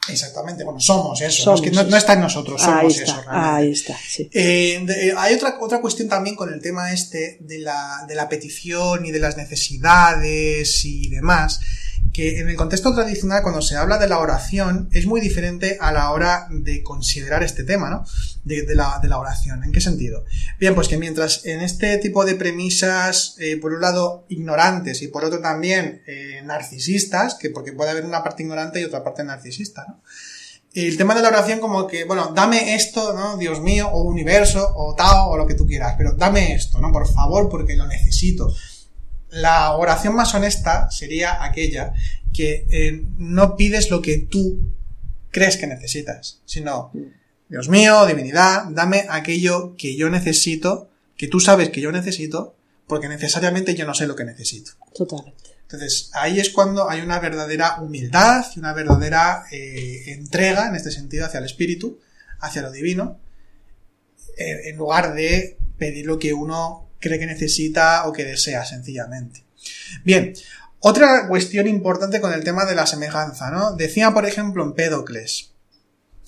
Exactamente, 0.09 0.63
bueno, 0.63 0.79
somos 0.79 1.21
eso, 1.21 1.55
no, 1.55 1.97
está 1.97 2.13
en 2.13 2.21
nosotros, 2.21 2.59
somos 2.59 2.99
eso. 2.99 3.23
Ahí 3.27 3.71
está, 3.71 3.95
sí. 3.95 4.27
Eh, 4.33 4.83
eh, 4.89 5.13
hay 5.15 5.35
otra, 5.35 5.57
otra 5.61 5.79
cuestión 5.79 6.09
también 6.09 6.35
con 6.35 6.51
el 6.51 6.59
tema 6.59 6.91
este 6.91 7.37
de 7.41 7.59
la, 7.59 8.03
de 8.07 8.15
la 8.15 8.27
petición 8.27 9.05
y 9.05 9.11
de 9.11 9.19
las 9.19 9.37
necesidades 9.37 10.85
y 10.85 11.07
demás, 11.09 11.59
que 12.13 12.39
en 12.39 12.49
el 12.49 12.55
contexto 12.55 12.93
tradicional, 12.93 13.41
cuando 13.41 13.61
se 13.61 13.77
habla 13.77 13.97
de 13.97 14.07
la 14.07 14.19
oración, 14.19 14.89
es 14.91 15.05
muy 15.05 15.21
diferente 15.21 15.77
a 15.79 15.91
la 15.91 16.11
hora 16.11 16.47
de 16.49 16.83
considerar 16.83 17.43
este 17.43 17.63
tema, 17.63 17.89
¿no? 17.89 18.05
De, 18.43 18.65
la, 18.75 18.99
de 19.01 19.07
la, 19.07 19.17
oración. 19.17 19.63
¿En 19.63 19.71
qué 19.71 19.81
sentido? 19.81 20.25
Bien, 20.59 20.75
pues 20.75 20.87
que 20.87 20.97
mientras 20.97 21.45
en 21.45 21.61
este 21.61 21.97
tipo 21.97 22.25
de 22.25 22.35
premisas, 22.35 23.35
eh, 23.39 23.57
por 23.57 23.73
un 23.73 23.81
lado, 23.81 24.25
ignorantes 24.29 25.01
y 25.01 25.07
por 25.07 25.23
otro 25.23 25.39
también 25.39 26.01
eh, 26.07 26.41
narcisistas, 26.43 27.35
que 27.35 27.49
porque 27.49 27.71
puede 27.71 27.91
haber 27.91 28.05
una 28.05 28.23
parte 28.23 28.43
ignorante 28.43 28.81
y 28.81 28.83
otra 28.83 29.03
parte 29.03 29.23
narcisista, 29.23 29.85
¿no? 29.87 30.01
El 30.73 30.95
tema 30.95 31.13
de 31.13 31.21
la 31.21 31.27
oración 31.27 31.59
como 31.59 31.85
que, 31.85 32.05
bueno, 32.05 32.31
dame 32.33 32.75
esto, 32.75 33.13
¿no? 33.13 33.35
Dios 33.35 33.59
mío, 33.59 33.89
o 33.89 34.03
universo, 34.03 34.71
o 34.73 34.95
Tao, 34.95 35.29
o 35.29 35.37
lo 35.37 35.45
que 35.45 35.53
tú 35.53 35.67
quieras, 35.67 35.95
pero 35.97 36.13
dame 36.13 36.53
esto, 36.53 36.79
¿no? 36.79 36.93
Por 36.93 37.11
favor, 37.11 37.49
porque 37.49 37.75
lo 37.75 37.87
necesito. 37.87 38.53
La 39.31 39.73
oración 39.73 40.15
más 40.15 40.33
honesta 40.35 40.91
sería 40.91 41.43
aquella 41.43 41.93
que 42.33 42.65
eh, 42.69 43.05
no 43.17 43.55
pides 43.55 43.89
lo 43.89 44.01
que 44.01 44.19
tú 44.19 44.59
crees 45.31 45.57
que 45.57 45.67
necesitas, 45.67 46.41
sino, 46.45 46.91
Dios 47.49 47.69
mío, 47.69 48.05
divinidad, 48.05 48.65
dame 48.69 49.05
aquello 49.09 49.75
que 49.77 49.95
yo 49.95 50.09
necesito, 50.09 50.89
que 51.17 51.27
tú 51.27 51.39
sabes 51.39 51.69
que 51.69 51.81
yo 51.81 51.91
necesito, 51.91 52.55
porque 52.87 53.07
necesariamente 53.07 53.73
yo 53.75 53.85
no 53.85 53.93
sé 53.93 54.07
lo 54.07 54.15
que 54.15 54.25
necesito. 54.25 54.71
Totalmente. 54.93 55.51
Entonces, 55.61 56.11
ahí 56.13 56.39
es 56.39 56.49
cuando 56.49 56.89
hay 56.89 56.99
una 56.99 57.19
verdadera 57.19 57.79
humildad 57.79 58.45
y 58.53 58.59
una 58.59 58.73
verdadera 58.73 59.45
eh, 59.51 60.03
entrega, 60.07 60.67
en 60.67 60.75
este 60.75 60.91
sentido, 60.91 61.25
hacia 61.25 61.37
el 61.37 61.45
espíritu, 61.45 61.99
hacia 62.41 62.61
lo 62.61 62.71
divino, 62.71 63.19
eh, 64.37 64.69
en 64.69 64.75
lugar 64.75 65.13
de 65.13 65.57
pedir 65.77 66.05
lo 66.05 66.19
que 66.19 66.33
uno 66.33 66.89
cree 67.01 67.19
que 67.19 67.25
necesita 67.25 68.07
o 68.07 68.13
que 68.13 68.23
desea, 68.23 68.63
sencillamente. 68.63 69.43
Bien, 70.05 70.33
otra 70.79 71.27
cuestión 71.27 71.67
importante 71.67 72.21
con 72.21 72.33
el 72.33 72.43
tema 72.43 72.65
de 72.65 72.75
la 72.75 72.87
semejanza, 72.87 73.51
¿no? 73.51 73.75
Decía, 73.75 74.11
por 74.11 74.25
ejemplo, 74.25 74.63
en 74.63 74.73
Pédocles, 74.73 75.50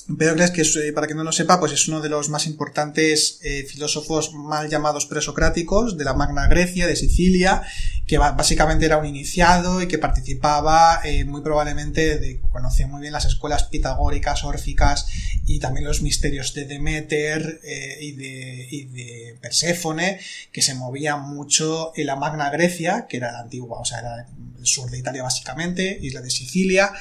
Empédocles, 0.10 0.51
que 0.51 0.62
eh, 0.62 0.91
para 0.91 1.08
que 1.08 1.16
no 1.16 1.24
lo 1.24 1.32
sepa, 1.32 1.60
pues 1.60 1.72
es 1.72 1.88
uno 1.88 2.01
de 2.01 2.10
los 2.10 2.28
más 2.28 2.45
importantes 2.45 3.39
eh, 3.41 3.64
filósofos 3.64 4.34
mal 4.34 4.70
llamados 4.70 5.06
presocráticos 5.06 5.97
de 5.97 6.04
la 6.04 6.14
Magna 6.14 6.47
Grecia, 6.47 6.88
de 6.88 6.97
Sicilia, 6.97 7.62
que 8.06 8.18
básicamente 8.18 8.86
era 8.86 8.97
un 8.97 9.06
iniciado 9.06 9.82
y 9.82 9.88
que 9.88 9.97
participaba 9.97 10.99
eh, 11.06 11.24
muy 11.24 11.41
probablemente, 11.41 12.20
de, 12.20 12.41
conocía 12.51 12.86
muy 12.86 12.99
bien 12.99 13.14
las 13.14 13.24
escuelas 13.24 13.64
pitagóricas, 13.64 14.43
órficas 14.43 15.08
y 15.45 15.60
también 15.60 15.86
los 15.86 16.01
misterios 16.01 16.54
de 16.54 16.66
Demeter 16.66 17.62
y, 18.01 18.12
de, 18.12 18.68
y 18.70 18.86
de 18.86 19.38
Perséfone, 19.41 20.20
que 20.51 20.62
se 20.62 20.76
movían 20.76 21.22
mucho 21.22 21.93
en 21.95 22.08
la 22.08 22.18
Magna 22.18 22.49
Grecia, 22.49 23.08
que 23.08 23.18
era 23.18 23.32
la 23.32 23.39
antigua, 23.39 23.80
o 23.80 23.86
sea, 23.86 23.99
era 23.99 24.28
el 24.60 24.68
sur 24.68 24.91
de 24.91 24.99
Italia 24.99 25.24
básicamente, 25.24 25.97
isla 26.01 26.22
de 26.22 26.30
Sicilia, 26.30 26.91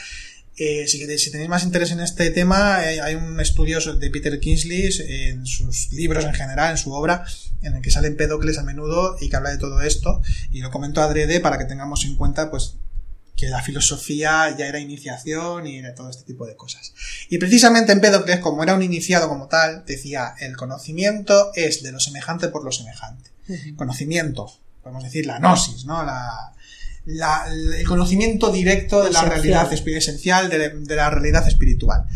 eh, 0.64 0.86
si, 0.86 1.30
tenéis 1.30 1.48
más 1.48 1.64
interés 1.64 1.90
en 1.90 2.00
este 2.00 2.30
tema, 2.30 2.84
eh, 2.84 3.00
hay 3.00 3.16
un 3.16 3.40
estudio 3.40 3.80
de 3.80 4.10
Peter 4.10 4.38
Kingsley 4.38 4.90
en 5.08 5.44
sus 5.44 5.90
libros 5.90 6.24
en 6.24 6.34
general, 6.34 6.70
en 6.70 6.78
su 6.78 6.92
obra, 6.92 7.24
en 7.62 7.74
el 7.74 7.82
que 7.82 7.90
sale 7.90 8.06
Empédocles 8.06 8.58
a 8.58 8.62
menudo 8.62 9.16
y 9.20 9.28
que 9.28 9.34
habla 9.36 9.50
de 9.50 9.58
todo 9.58 9.80
esto. 9.82 10.22
Y 10.52 10.60
lo 10.60 10.70
comento 10.70 11.02
adrede 11.02 11.40
para 11.40 11.58
que 11.58 11.64
tengamos 11.64 12.04
en 12.04 12.14
cuenta, 12.14 12.48
pues, 12.50 12.76
que 13.36 13.48
la 13.48 13.60
filosofía 13.60 14.54
ya 14.56 14.66
era 14.68 14.78
iniciación 14.78 15.66
y 15.66 15.80
de 15.80 15.90
todo 15.92 16.10
este 16.10 16.22
tipo 16.22 16.46
de 16.46 16.54
cosas. 16.54 16.94
Y 17.28 17.38
precisamente 17.38 17.90
Empédocles, 17.90 18.38
como 18.38 18.62
era 18.62 18.74
un 18.74 18.82
iniciado 18.82 19.28
como 19.28 19.48
tal, 19.48 19.84
decía, 19.84 20.34
el 20.38 20.56
conocimiento 20.56 21.50
es 21.54 21.82
de 21.82 21.90
lo 21.90 21.98
semejante 21.98 22.48
por 22.48 22.64
lo 22.64 22.70
semejante. 22.70 23.30
Conocimiento, 23.74 24.52
podemos 24.80 25.02
decir 25.02 25.26
la 25.26 25.38
gnosis, 25.40 25.84
¿no? 25.86 26.04
La, 26.04 26.52
el 27.06 27.84
conocimiento 27.86 28.52
directo 28.52 29.02
de 29.02 29.10
la 29.10 29.22
realidad 29.22 29.72
esencial, 29.72 30.48
de, 30.48 30.96
la 30.96 31.10
realidad 31.10 31.46
espiritual. 31.48 32.06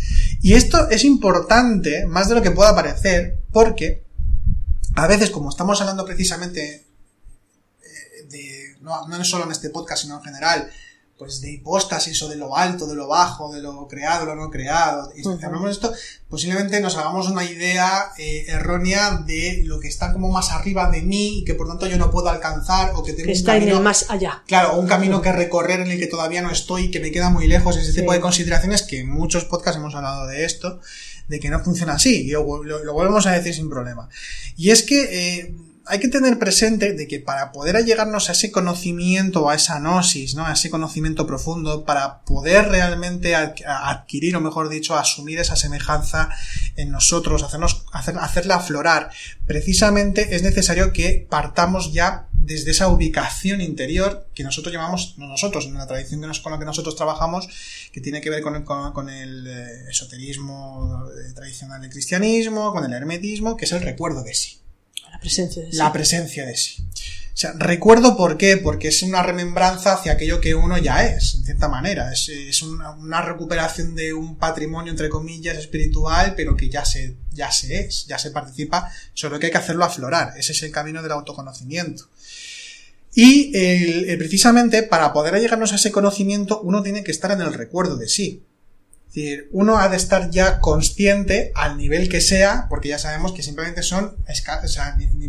Y 0.41 0.55
esto 0.55 0.89
es 0.91 1.05
importante, 1.05 2.07
más 2.07 2.29
de 2.29 2.37
lo 2.37 2.43
que 2.43 2.53
pueda 2.53 2.75
parecer, 2.75 3.41
porque 3.53 4.05
a 4.95 5.07
veces, 5.07 5.31
como 5.31 5.51
estamos 5.51 5.81
hablando 5.81 6.05
precisamente 6.05 6.87
eh, 7.83 8.27
de, 8.31 8.77
no, 8.81 9.09
no 9.09 9.25
solo 9.25 9.45
en 9.45 9.53
este 9.53 9.71
podcast, 9.71 10.03
sino 10.03 10.19
en 10.19 10.23
general, 10.23 10.71
pues 11.19 11.41
de 11.41 11.51
hipóstasis 11.51 12.23
o 12.23 12.29
de 12.29 12.37
lo 12.37 12.57
alto, 12.57 12.87
de 12.87 12.95
lo 12.95 13.09
bajo, 13.09 13.51
de 13.51 13.63
lo 13.63 13.89
creado, 13.89 14.27
lo 14.27 14.35
no 14.35 14.51
creado, 14.51 15.11
y 15.17 15.23
si 15.23 15.29
hablamos 15.29 15.65
de 15.65 15.73
esto, 15.73 15.93
posiblemente 16.29 16.79
nos 16.81 16.97
hagamos 16.97 17.29
una 17.29 17.43
idea 17.45 18.11
eh, 18.19 18.45
errónea 18.49 19.23
de 19.27 19.63
lo 19.65 19.81
que 19.81 19.89
está 19.89 20.13
como 20.13 20.31
más 20.31 20.51
arriba 20.51 20.91
de 20.91 21.01
mí 21.01 21.39
y 21.39 21.45
que 21.45 21.55
por 21.55 21.69
tanto 21.69 21.87
yo 21.87 21.97
no 21.97 22.11
puedo 22.11 22.29
alcanzar 22.29 22.93
o 22.95 23.03
que 23.03 23.15
tengo 23.15 23.33
un 23.33 23.43
camino 23.45 23.81
más 23.81 24.11
allá. 24.11 24.43
Claro, 24.47 24.79
un 24.79 24.87
camino 24.87 25.23
que 25.23 25.33
recorrer 25.33 25.81
en 25.81 25.91
el 25.91 25.99
que 25.99 26.07
todavía 26.07 26.43
no 26.43 26.51
estoy, 26.51 26.91
que 26.91 27.01
me 27.01 27.11
queda 27.11 27.31
muy 27.31 27.47
lejos, 27.47 27.79
ese 27.79 27.99
tipo 27.99 28.13
de 28.13 28.21
consideraciones 28.21 28.83
que 28.83 29.01
en 29.01 29.09
muchos 29.09 29.47
podcasts 29.47 29.79
hemos 29.79 29.95
hablado 29.95 30.27
de 30.27 30.45
esto, 30.45 30.81
de 31.29 31.41
que 31.41 31.49
no 31.49 31.61
funciona 31.61 31.95
así, 31.95 32.27
y 32.27 32.31
lo, 32.31 32.63
lo, 32.63 32.93
volvemos 32.93 33.27
a 33.27 33.33
decir 33.33 33.55
sin 33.55 33.71
problema. 33.71 34.09
Y 34.57 34.71
es 34.71 34.83
que 34.83 35.39
eh, 35.39 35.55
hay 35.89 36.01
que 36.01 36.09
tener 36.09 36.39
presente 36.39 36.93
de 36.95 37.07
que 37.07 37.21
para 37.21 37.53
poder 37.53 37.77
allegarnos 37.77 38.29
a 38.29 38.33
ese 38.33 38.51
conocimiento, 38.51 39.49
a 39.49 39.55
esa 39.55 39.79
gnosis, 39.79 40.35
¿no? 40.35 40.45
a 40.45 40.53
ese 40.53 40.69
conocimiento 40.69 41.27
profundo, 41.27 41.85
para 41.85 42.23
poder 42.23 42.69
realmente 42.69 43.37
adquirir, 43.37 44.37
o 44.37 44.41
mejor 44.41 44.69
dicho, 44.69 44.97
asumir 44.97 45.39
esa 45.39 45.55
semejanza 45.55 46.29
en 46.77 46.91
nosotros, 46.91 47.45
hacernos, 47.45 47.85
hacer, 47.93 48.19
hacerla 48.19 48.57
aflorar, 48.57 49.11
precisamente 49.47 50.35
es 50.35 50.43
necesario 50.43 50.93
que 50.93 51.27
partamos 51.31 51.93
ya 51.93 52.29
desde 52.33 52.73
esa 52.73 52.89
ubicación 52.89 53.61
interior 53.61 54.29
que 54.35 54.45
nosotros 54.45 54.73
llamamos, 54.73 55.15
no 55.19 55.27
nosotros, 55.27 55.67
en 55.67 55.75
la 55.75 55.87
tradición 55.87 56.21
con 56.43 56.53
la 56.53 56.59
que 56.59 56.65
nosotros 56.65 56.97
trabajamos, 56.97 57.49
que 57.93 58.01
tiene 58.01 58.21
que 58.21 58.31
ver 58.31 58.43
con 58.43 58.57
el, 58.57 58.65
con, 58.65 59.09
el 59.09 59.47
eh, 59.47 59.91
esoterismo 59.91 61.05
eh, 61.11 61.33
tradicional 61.35 61.81
del 61.81 61.91
cristianismo, 61.91 62.73
con 62.73 62.85
el 62.85 62.93
hermetismo, 62.93 63.57
que 63.57 63.65
es 63.65 63.73
el 63.73 63.83
recuerdo 63.83 64.23
de 64.23 64.35
sí. 64.35 64.59
La 65.17 65.21
presencia 65.21 65.63
de 65.63 65.73
sí. 65.73 65.77
La 65.79 65.93
presencia 65.93 66.47
de 66.47 66.57
sí. 66.57 66.87
O 67.37 67.39
sea, 67.39 67.53
recuerdo 67.53 68.17
por 68.17 68.39
qué, 68.39 68.57
porque 68.57 68.89
es 68.89 69.03
una 69.03 69.23
remembranza 69.23 69.93
hacia 69.93 70.13
aquello 70.13 70.41
que 70.41 70.55
uno 70.55 70.79
ya 70.79 71.07
es, 71.07 71.35
en 71.35 71.45
cierta 71.45 71.69
manera. 71.69 72.11
Es, 72.11 72.63
una, 72.63 73.21
recuperación 73.21 73.95
de 73.95 74.15
un 74.15 74.37
patrimonio, 74.37 74.91
entre 74.91 75.11
comillas, 75.11 75.59
espiritual, 75.59 76.33
pero 76.35 76.57
que 76.57 76.71
ya 76.71 76.87
se, 76.87 77.15
ya 77.33 77.53
se 77.53 77.81
es, 77.81 78.07
ya 78.07 78.19
se 78.19 78.31
participa, 78.31 78.91
solo 79.13 79.39
que 79.39 79.47
hay 79.47 79.53
que 79.53 79.59
hacerlo 79.59 79.85
aflorar. 79.85 80.33
Ese 80.39 80.53
es 80.53 80.63
el 80.63 80.71
camino 80.71 81.03
del 81.03 81.13
autoconocimiento. 81.13 82.09
Y 83.15 83.53
precisamente 84.17 84.83
para 84.83 85.13
poder 85.13 85.39
llegarnos 85.39 85.75
a 85.75 85.77
ese 85.77 85.93
conocimiento, 85.93 86.63
uno 86.63 86.83
tiene 86.83 87.05
que 87.05 87.11
estar 87.11 87.31
en 87.33 87.43
el 87.43 87.53
recuerdo 87.53 87.99
de 87.99 88.09
sí. 88.09 88.46
Decir, 89.17 89.49
uno 89.51 89.79
ha 89.79 89.89
de 89.89 89.97
estar 89.97 90.29
ya 90.29 90.61
consciente 90.61 91.51
al 91.55 91.79
nivel 91.79 92.11
que 92.11 92.21
sea, 92.21 92.67
porque 92.69 92.91
ya 92.91 92.99
sabemos 92.99 93.33
que 93.33 93.43
simplemente 93.43 93.83
son 93.83 94.15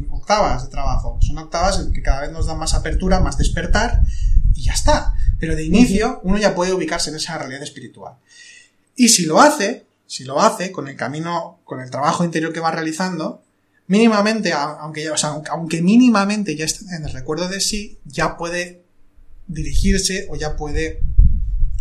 octavas 0.09 0.65
de 0.65 0.69
trabajo. 0.69 1.17
Son 1.21 1.37
octavas 1.37 1.87
que 1.93 2.01
cada 2.01 2.19
vez 2.19 2.31
nos 2.33 2.47
dan 2.47 2.57
más 2.57 2.73
apertura, 2.73 3.21
más 3.21 3.37
despertar, 3.37 4.01
y 4.53 4.63
ya 4.63 4.73
está. 4.73 5.13
Pero 5.39 5.55
de 5.55 5.63
inicio, 5.63 6.19
uno 6.23 6.37
ya 6.37 6.53
puede 6.53 6.73
ubicarse 6.73 7.11
en 7.11 7.15
esa 7.15 7.37
realidad 7.37 7.63
espiritual. 7.63 8.15
Y 8.97 9.07
si 9.07 9.25
lo 9.25 9.39
hace, 9.39 9.85
si 10.05 10.25
lo 10.25 10.41
hace 10.41 10.73
con 10.73 10.89
el 10.89 10.97
camino, 10.97 11.61
con 11.63 11.79
el 11.79 11.89
trabajo 11.89 12.25
interior 12.25 12.51
que 12.51 12.59
va 12.59 12.71
realizando, 12.71 13.41
mínimamente, 13.87 14.51
aunque, 14.51 15.09
aunque 15.49 15.81
mínimamente 15.81 16.57
ya 16.57 16.65
esté 16.65 16.93
en 16.93 17.05
el 17.05 17.13
recuerdo 17.13 17.47
de 17.47 17.61
sí, 17.61 17.99
ya 18.03 18.35
puede 18.35 18.83
dirigirse 19.47 20.27
o 20.29 20.35
ya 20.35 20.57
puede 20.57 21.03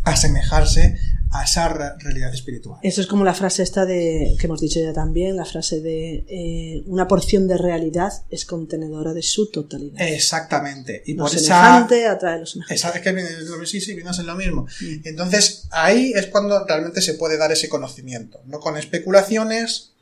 asemejarse 0.04 1.00
a 1.40 1.44
esa 1.44 1.68
realidad 1.68 2.32
espiritual. 2.32 2.78
Eso 2.82 3.00
es 3.00 3.06
como 3.06 3.24
la 3.24 3.34
frase 3.34 3.62
esta 3.62 3.86
de 3.86 4.36
que 4.38 4.46
hemos 4.46 4.60
dicho 4.60 4.80
ya 4.80 4.92
también, 4.92 5.36
la 5.36 5.44
frase 5.44 5.80
de 5.80 6.24
eh, 6.28 6.82
una 6.86 7.08
porción 7.08 7.48
de 7.48 7.58
realidad 7.58 8.12
es 8.30 8.44
contenedora 8.44 9.12
de 9.12 9.22
su 9.22 9.50
totalidad. 9.50 10.00
Exactamente. 10.08 11.02
Y 11.06 11.14
por 11.14 11.30
semejante 11.30 12.02
esa... 12.02 12.12
atrae 12.12 12.40
los 12.40 12.50
semejantes. 12.50 12.84
Es 12.84 13.00
que 13.00 13.66
sí, 13.66 13.80
sí, 13.80 13.94
viene 13.94 14.10
a 14.10 14.22
lo 14.22 14.36
mismo. 14.36 14.66
Mm. 14.80 15.00
Entonces, 15.04 15.68
ahí 15.70 16.12
es 16.14 16.26
cuando 16.26 16.64
realmente 16.66 17.00
se 17.02 17.14
puede 17.14 17.36
dar 17.36 17.52
ese 17.52 17.68
conocimiento, 17.68 18.40
no 18.46 18.60
con 18.60 18.76
especulaciones, 18.76 19.92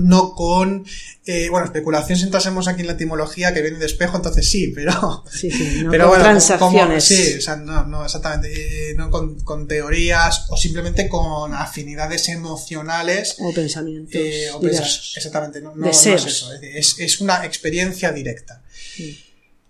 no 0.00 0.34
con, 0.34 0.84
eh, 1.26 1.48
bueno, 1.50 1.66
especulación 1.66 2.18
si 2.18 2.24
entrásemos 2.24 2.68
aquí 2.68 2.80
en 2.80 2.88
la 2.88 2.94
etimología 2.94 3.54
que 3.54 3.62
viene 3.62 3.78
de 3.78 3.86
espejo, 3.86 4.16
entonces 4.16 4.50
sí, 4.50 4.72
pero... 4.74 5.24
Sí, 5.30 5.50
sí, 5.50 5.82
no 5.84 5.90
pero 5.90 6.10
con 6.10 6.20
transacciones. 6.20 7.04
sí, 7.04 7.36
o 7.38 7.40
sea, 7.40 7.56
no, 7.56 7.86
no 7.86 8.04
exactamente, 8.04 8.90
eh, 8.90 8.94
no 8.94 9.10
con, 9.10 9.40
con, 9.40 9.68
teorías 9.68 10.46
o 10.48 10.56
simplemente 10.56 11.08
con 11.08 11.54
afinidades 11.54 12.28
emocionales. 12.28 13.36
O 13.38 13.52
pensamientos 13.52 14.14
eh, 14.14 14.50
o. 14.52 14.66
Exactamente, 14.66 15.60
no, 15.60 15.74
no, 15.74 15.88
es 15.88 16.06
eso, 16.06 16.52
es, 16.62 16.96
es, 16.98 17.20
una 17.20 17.44
experiencia 17.44 18.12
directa. 18.12 18.62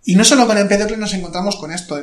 Y 0.05 0.15
no 0.15 0.25
solo 0.25 0.47
con 0.47 0.57
Empédocles 0.57 0.99
nos 0.99 1.13
encontramos 1.13 1.57
con 1.57 1.73
esto. 1.73 2.01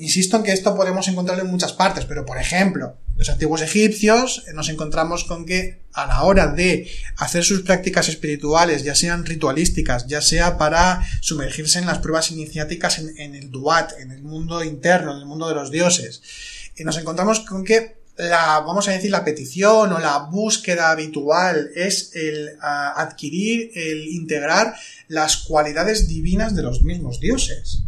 Insisto 0.00 0.36
en 0.36 0.42
que 0.42 0.52
esto 0.52 0.76
podemos 0.76 1.08
encontrarlo 1.08 1.42
en 1.42 1.50
muchas 1.50 1.72
partes, 1.72 2.04
pero 2.04 2.24
por 2.24 2.38
ejemplo, 2.38 2.96
los 3.16 3.28
antiguos 3.28 3.62
egipcios 3.62 4.44
eh, 4.46 4.52
nos 4.52 4.68
encontramos 4.68 5.24
con 5.24 5.44
que 5.44 5.82
a 5.92 6.06
la 6.06 6.22
hora 6.22 6.48
de 6.48 6.90
hacer 7.16 7.44
sus 7.44 7.62
prácticas 7.62 8.08
espirituales, 8.08 8.82
ya 8.82 8.94
sean 8.94 9.26
ritualísticas, 9.26 10.06
ya 10.06 10.22
sea 10.22 10.56
para 10.56 11.06
sumergirse 11.20 11.78
en 11.78 11.86
las 11.86 11.98
pruebas 11.98 12.30
iniciáticas 12.30 12.98
en, 12.98 13.34
el 13.34 13.50
duat, 13.50 13.92
en 13.98 14.10
el 14.10 14.22
mundo 14.22 14.64
interno, 14.64 15.12
en 15.12 15.18
el 15.18 15.26
mundo 15.26 15.48
de 15.48 15.54
los 15.54 15.70
dioses, 15.70 16.22
eh, 16.76 16.84
nos 16.84 16.96
encontramos 16.96 17.40
con 17.40 17.64
que 17.64 18.02
la, 18.16 18.60
vamos 18.60 18.88
a 18.88 18.92
decir, 18.92 19.10
la 19.10 19.24
petición 19.24 19.92
o 19.92 19.98
la 19.98 20.18
búsqueda 20.30 20.90
habitual 20.90 21.70
es 21.74 22.14
el 22.14 22.50
adquirir, 22.60 23.70
el 23.74 24.06
integrar 24.08 24.74
las 25.08 25.38
cualidades 25.38 26.08
divinas 26.08 26.54
de 26.54 26.62
los 26.62 26.82
mismos 26.82 27.20
dioses. 27.20 27.84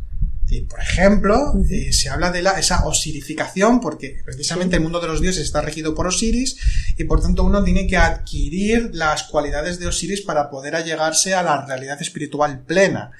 Por 0.68 0.80
ejemplo, 0.80 1.54
eh, 1.70 1.92
se 1.92 2.10
habla 2.10 2.30
de 2.30 2.42
la, 2.42 2.58
esa 2.58 2.86
osirificación, 2.86 3.80
porque 3.80 4.20
precisamente 4.24 4.76
el 4.76 4.82
mundo 4.82 5.00
de 5.00 5.08
los 5.08 5.20
dioses 5.20 5.42
está 5.42 5.60
regido 5.60 5.94
por 5.94 6.06
Osiris, 6.06 6.56
y 6.96 7.04
por 7.04 7.20
tanto 7.20 7.44
uno 7.44 7.64
tiene 7.64 7.86
que 7.86 7.96
adquirir 7.96 8.90
las 8.92 9.24
cualidades 9.24 9.78
de 9.78 9.86
Osiris 9.86 10.20
para 10.20 10.50
poder 10.50 10.76
allegarse 10.76 11.34
a 11.34 11.42
la 11.42 11.64
realidad 11.66 12.00
espiritual 12.00 12.62
plena. 12.64 13.12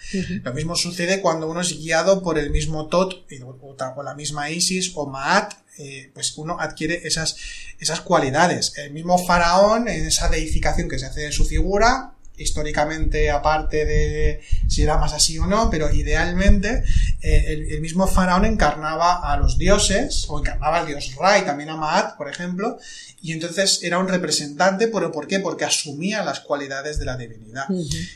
Lo 0.42 0.52
mismo 0.52 0.76
sucede 0.76 1.20
cuando 1.20 1.50
uno 1.50 1.62
es 1.62 1.76
guiado 1.78 2.22
por 2.22 2.38
el 2.38 2.50
mismo 2.50 2.88
Tot, 2.88 3.26
o, 3.42 4.02
la 4.02 4.14
misma 4.14 4.50
Isis 4.50 4.92
o 4.94 5.06
Maat, 5.06 5.54
eh, 5.78 6.10
pues 6.14 6.38
uno 6.38 6.56
adquiere 6.60 7.06
esas, 7.06 7.36
esas 7.80 8.00
cualidades. 8.00 8.74
El 8.76 8.92
mismo 8.92 9.18
faraón, 9.18 9.88
en 9.88 10.06
esa 10.06 10.28
deificación 10.28 10.88
que 10.88 10.98
se 10.98 11.06
hace 11.06 11.22
de 11.22 11.32
su 11.32 11.44
figura, 11.44 12.13
históricamente 12.37 13.30
aparte 13.30 13.85
de 13.85 14.41
si 14.68 14.82
era 14.82 14.99
más 14.99 15.12
así 15.12 15.39
o 15.39 15.47
no, 15.47 15.70
pero 15.70 15.93
idealmente 15.93 16.82
eh, 17.20 17.66
el, 17.70 17.80
mismo 17.80 18.07
faraón 18.07 18.45
encarnaba 18.45 19.32
a 19.32 19.37
los 19.37 19.59
dioses, 19.59 20.26
o 20.28 20.39
encarnaba 20.39 20.80
al 20.80 20.87
dios 20.87 21.14
Ra 21.18 21.39
y 21.39 21.43
también 21.43 21.70
a 21.70 21.76
Maat, 21.76 22.16
por 22.16 22.28
ejemplo, 22.28 22.78
y 23.22 23.32
entonces 23.32 23.82
era 23.82 23.99
un 23.99 24.09
representante, 24.09 24.89
pero 24.89 25.12
¿por 25.12 25.26
qué? 25.26 25.41
Porque 25.41 25.64
asumía 25.64 26.24
las 26.24 26.41
cualidades 26.41 26.99
de 26.99 27.05
la 27.05 27.16
divinidad. 27.16 27.66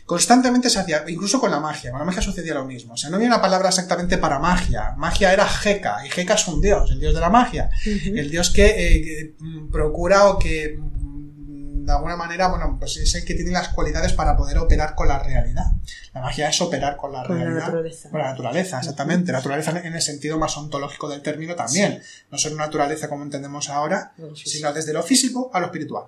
Constantemente 0.05 0.69
se 0.69 0.81
hacía, 0.81 1.05
incluso 1.09 1.41
con 1.41 1.51
la 1.51 1.61
magia, 1.61 1.91
con 1.91 2.01
la 2.01 2.05
magia 2.05 2.21
sucedía 2.21 2.55
lo 2.55 2.64
mismo. 2.64 2.95
O 2.95 2.97
sea, 2.97 3.09
no 3.11 3.16
había 3.16 3.29
una 3.29 3.41
palabra 3.41 3.69
exactamente 3.69 4.19
para 4.19 4.39
magia. 4.39 4.95
Magia 4.97 5.33
era 5.33 5.47
Heka, 5.47 6.07
y 6.07 6.21
Heka 6.21 6.35
es 6.35 6.49
un 6.49 6.61
dios, 6.61 6.91
el 6.91 7.01
dios 7.01 7.14
de 7.14 7.21
la 7.21 7.31
magia. 7.31 7.71
El 7.85 8.31
dios 8.31 8.51
que, 8.51 8.66
eh, 8.66 9.03
que 9.03 9.35
procura 9.71 10.27
o 10.27 10.39
que 10.39 10.79
de 11.93 11.97
alguna 11.97 12.16
manera, 12.16 12.49
bueno, 12.49 12.76
pues 12.78 12.97
es 12.97 13.14
el 13.14 13.24
que 13.24 13.34
tiene 13.34 13.51
las 13.51 13.68
cualidades 13.68 14.12
para 14.12 14.36
poder 14.36 14.59
operar 14.59 14.95
con 14.95 15.09
la 15.09 15.18
realidad. 15.18 15.66
La 16.14 16.20
magia 16.20 16.49
es 16.49 16.61
operar 16.61 16.97
con 16.97 17.12
la 17.12 17.24
realidad. 17.24 17.51
La 17.51 17.61
naturaleza. 17.61 18.11
Con 18.11 18.20
la 18.20 18.30
naturaleza, 18.30 18.78
exactamente. 18.78 19.32
La 19.32 19.39
naturaleza 19.39 19.78
en 19.82 19.95
el 19.95 20.03
sentido 20.03 20.39
más 20.39 20.57
ontológico 20.57 21.09
del 21.09 21.22
término 21.22 21.55
también. 21.55 22.03
No 22.30 22.39
solo 22.39 22.57
naturaleza 22.57 23.09
como 23.09 23.24
entendemos 23.24 23.68
ahora, 23.68 24.12
sino 24.34 24.72
desde 24.72 24.93
lo 24.93 25.03
físico 25.03 25.51
a 25.53 25.61
lo 25.61 25.66
espiritual. 25.66 26.05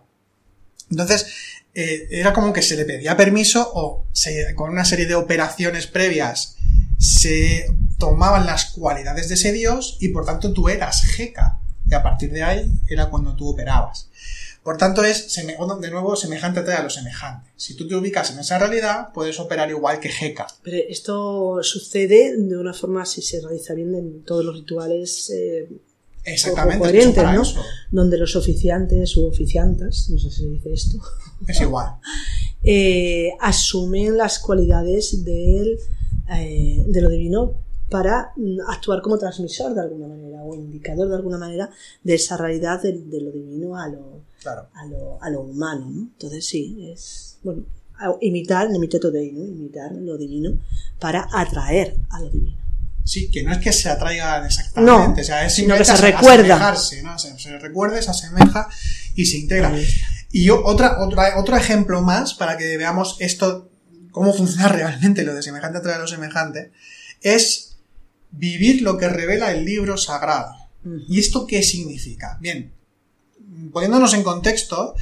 Entonces, 0.90 1.26
eh, 1.74 2.08
era 2.10 2.32
como 2.32 2.52
que 2.52 2.62
se 2.62 2.76
le 2.76 2.84
pedía 2.84 3.16
permiso 3.16 3.70
o 3.74 4.06
con 4.56 4.70
una 4.70 4.84
serie 4.84 5.06
de 5.06 5.14
operaciones 5.14 5.86
previas 5.86 6.56
se 6.98 7.66
tomaban 7.96 8.44
las 8.44 8.66
cualidades 8.72 9.28
de 9.28 9.34
ese 9.34 9.52
dios 9.52 9.96
y 10.00 10.08
por 10.08 10.26
tanto 10.26 10.52
tú 10.52 10.68
eras 10.68 11.02
jeca. 11.04 11.58
Y 11.88 11.94
a 11.94 12.02
partir 12.02 12.30
de 12.30 12.42
ahí 12.42 12.70
era 12.88 13.06
cuando 13.08 13.34
tú 13.34 13.48
operabas. 13.48 14.09
Por 14.62 14.76
tanto, 14.76 15.02
es 15.02 15.34
de 15.34 15.90
nuevo 15.90 16.16
semejante 16.16 16.60
a 16.60 16.82
lo 16.82 16.90
semejante. 16.90 17.50
Si 17.56 17.74
tú 17.76 17.88
te 17.88 17.94
ubicas 17.94 18.30
en 18.30 18.40
esa 18.40 18.58
realidad, 18.58 19.08
puedes 19.14 19.40
operar 19.40 19.70
igual 19.70 20.00
que 20.00 20.10
Heka. 20.10 20.46
Pero 20.62 20.76
esto 20.88 21.62
sucede 21.62 22.36
de 22.36 22.56
una 22.58 22.74
forma, 22.74 23.06
si 23.06 23.22
se 23.22 23.40
realiza 23.40 23.72
bien, 23.72 23.94
en 23.94 24.22
todos 24.22 24.44
los 24.44 24.54
rituales. 24.54 25.30
Eh, 25.30 25.68
Exactamente, 26.24 26.80
coherentes, 26.80 27.24
¿no? 27.24 27.42
Donde 27.90 28.18
los 28.18 28.36
oficiantes 28.36 29.16
u 29.16 29.26
oficiantas, 29.26 30.10
no 30.10 30.18
sé 30.18 30.30
si 30.30 30.42
se 30.42 30.48
dice 30.48 30.72
esto. 30.74 30.98
Es 31.48 31.58
igual. 31.62 31.94
eh, 32.62 33.30
asumen 33.40 34.18
las 34.18 34.38
cualidades 34.40 35.24
del, 35.24 35.78
eh, 36.30 36.84
de 36.86 37.00
lo 37.00 37.08
divino 37.08 37.54
para 37.88 38.32
mm, 38.36 38.60
actuar 38.68 39.00
como 39.00 39.18
transmisor 39.18 39.74
de 39.74 39.80
alguna 39.80 40.06
manera 40.06 40.42
o 40.42 40.54
indicador 40.54 41.08
de 41.08 41.16
alguna 41.16 41.38
manera 41.38 41.70
de 42.04 42.14
esa 42.14 42.36
realidad 42.36 42.82
de 42.82 43.20
lo 43.22 43.32
divino 43.32 43.76
a 43.76 43.88
lo, 43.88 44.20
a, 44.46 44.86
lo, 44.86 45.22
a 45.22 45.30
lo 45.30 45.42
humano, 45.42 45.90
¿no? 45.90 46.00
Entonces 46.00 46.46
sí, 46.46 46.90
es, 46.92 47.38
bueno, 47.42 47.64
imitar, 48.20 48.68
¿no? 48.70 48.76
imitar 48.76 49.92
lo 49.92 50.16
divino 50.16 50.58
para 50.98 51.28
atraer 51.32 51.96
a 52.10 52.20
lo 52.20 52.30
divino. 52.30 52.58
Sí, 53.04 53.30
que 53.30 53.42
no 53.42 53.52
es 53.52 53.58
que 53.58 53.72
se 53.72 53.88
atraigan 53.88 54.44
exactamente, 54.44 55.22
o 55.22 55.24
sea, 55.24 55.44
es 55.44 55.54
sino 55.54 55.76
que 55.76 55.84
se 55.84 55.96
recuerda. 55.96 56.72
¿no? 57.02 57.18
Se, 57.18 57.38
se, 57.38 57.58
recuerda, 57.58 58.00
se 58.00 58.10
asemeja 58.10 58.68
y 59.14 59.26
se 59.26 59.38
integra. 59.38 59.72
Y 60.30 60.44
yo, 60.44 60.64
otra, 60.64 61.00
otra, 61.00 61.38
otro 61.38 61.56
ejemplo 61.56 62.02
más 62.02 62.34
para 62.34 62.56
que 62.56 62.76
veamos 62.76 63.16
esto, 63.18 63.68
cómo 64.10 64.32
funciona 64.32 64.68
realmente 64.72 65.24
lo 65.24 65.34
de 65.34 65.42
semejante 65.42 65.78
atrae 65.78 65.96
a 65.96 65.98
lo 65.98 66.06
semejante, 66.06 66.72
es 67.22 67.78
vivir 68.30 68.82
lo 68.82 68.96
que 68.96 69.08
revela 69.08 69.50
el 69.50 69.64
libro 69.64 69.96
sagrado. 69.96 70.54
¿Y 71.08 71.18
esto 71.18 71.46
qué 71.46 71.62
significa? 71.62 72.38
Bien, 72.40 72.72
poniéndonos 73.72 74.14
en 74.14 74.22
contexto, 74.22 74.94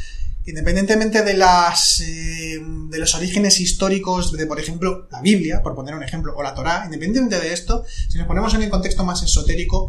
independientemente 0.46 1.22
de 1.22 1.34
las 1.34 2.00
eh, 2.00 2.58
de 2.60 2.98
los 2.98 3.14
orígenes 3.14 3.60
históricos 3.60 4.32
de, 4.32 4.46
por 4.46 4.58
ejemplo, 4.58 5.08
la 5.10 5.20
Biblia, 5.20 5.62
por 5.62 5.74
poner 5.74 5.94
un 5.94 6.02
ejemplo, 6.02 6.34
o 6.36 6.42
la 6.42 6.54
Torá, 6.54 6.82
independientemente 6.84 7.40
de 7.40 7.52
esto, 7.52 7.84
si 8.08 8.18
nos 8.18 8.26
ponemos 8.26 8.54
en 8.54 8.62
el 8.62 8.70
contexto 8.70 9.04
más 9.04 9.22
esotérico, 9.22 9.88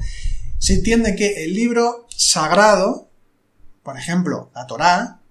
se 0.58 0.74
entiende 0.74 1.16
que 1.16 1.46
el 1.46 1.54
libro 1.54 2.08
sagrado, 2.10 3.10
por 3.84 3.98
ejemplo, 3.98 4.52
la 4.54 4.68
Torá, 4.68 5.22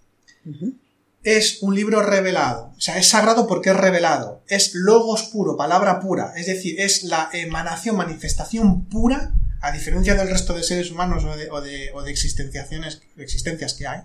es 1.23 1.63
un 1.63 1.75
libro 1.75 2.03
revelado. 2.03 2.73
O 2.77 2.81
sea, 2.81 2.97
es 2.97 3.09
sagrado 3.09 3.47
porque 3.47 3.71
es 3.71 3.77
revelado. 3.77 4.43
Es 4.49 4.75
logos 4.75 5.25
puro, 5.25 5.57
palabra 5.57 6.01
pura. 6.01 6.33
Es 6.37 6.47
decir, 6.47 6.81
es 6.81 7.03
la 7.03 7.29
emanación, 7.33 7.97
manifestación 7.97 8.87
pura, 8.87 9.35
a 9.61 9.73
diferencia 9.73 10.15
del 10.15 10.29
resto 10.29 10.55
de 10.55 10.63
seres 10.63 10.91
humanos 10.91 11.25
o 11.25 11.37
de, 11.37 11.51
o 11.51 11.61
de, 11.61 11.91
o 11.93 12.03
de 12.03 12.11
existencias 12.11 13.75
que 13.75 13.87
hay 13.87 14.03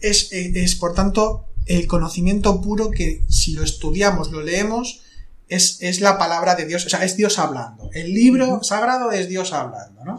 es, 0.00 0.32
eh, 0.32 0.52
es, 0.54 0.74
por 0.74 0.94
tanto, 0.94 1.46
el 1.66 1.86
conocimiento 1.86 2.60
puro 2.60 2.90
que 2.90 3.24
si 3.28 3.52
lo 3.52 3.62
estudiamos, 3.62 4.30
lo 4.30 4.42
leemos, 4.42 5.02
es, 5.48 5.78
es, 5.80 6.00
la 6.00 6.18
palabra 6.18 6.54
de 6.54 6.64
Dios, 6.64 6.86
o 6.86 6.88
sea, 6.88 7.04
es 7.04 7.16
Dios 7.16 7.38
hablando. 7.38 7.90
El 7.92 8.12
libro 8.12 8.62
sagrado 8.62 9.10
es 9.12 9.28
Dios 9.28 9.52
hablando, 9.52 10.04
¿no? 10.04 10.16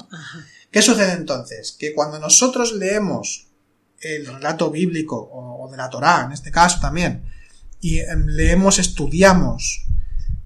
¿Qué 0.71 0.81
sucede 0.81 1.13
entonces? 1.13 1.75
Que 1.77 1.93
cuando 1.93 2.19
nosotros 2.19 2.73
leemos 2.73 3.47
el 4.01 4.25
relato 4.25 4.69
bíblico 4.71 5.17
o, 5.17 5.69
de 5.69 5.77
la 5.77 5.89
Torá, 5.89 6.23
en 6.25 6.31
este 6.31 6.51
caso 6.51 6.79
también, 6.81 7.23
y 7.79 7.99
em, 7.99 8.25
leemos, 8.27 8.79
estudiamos 8.79 9.85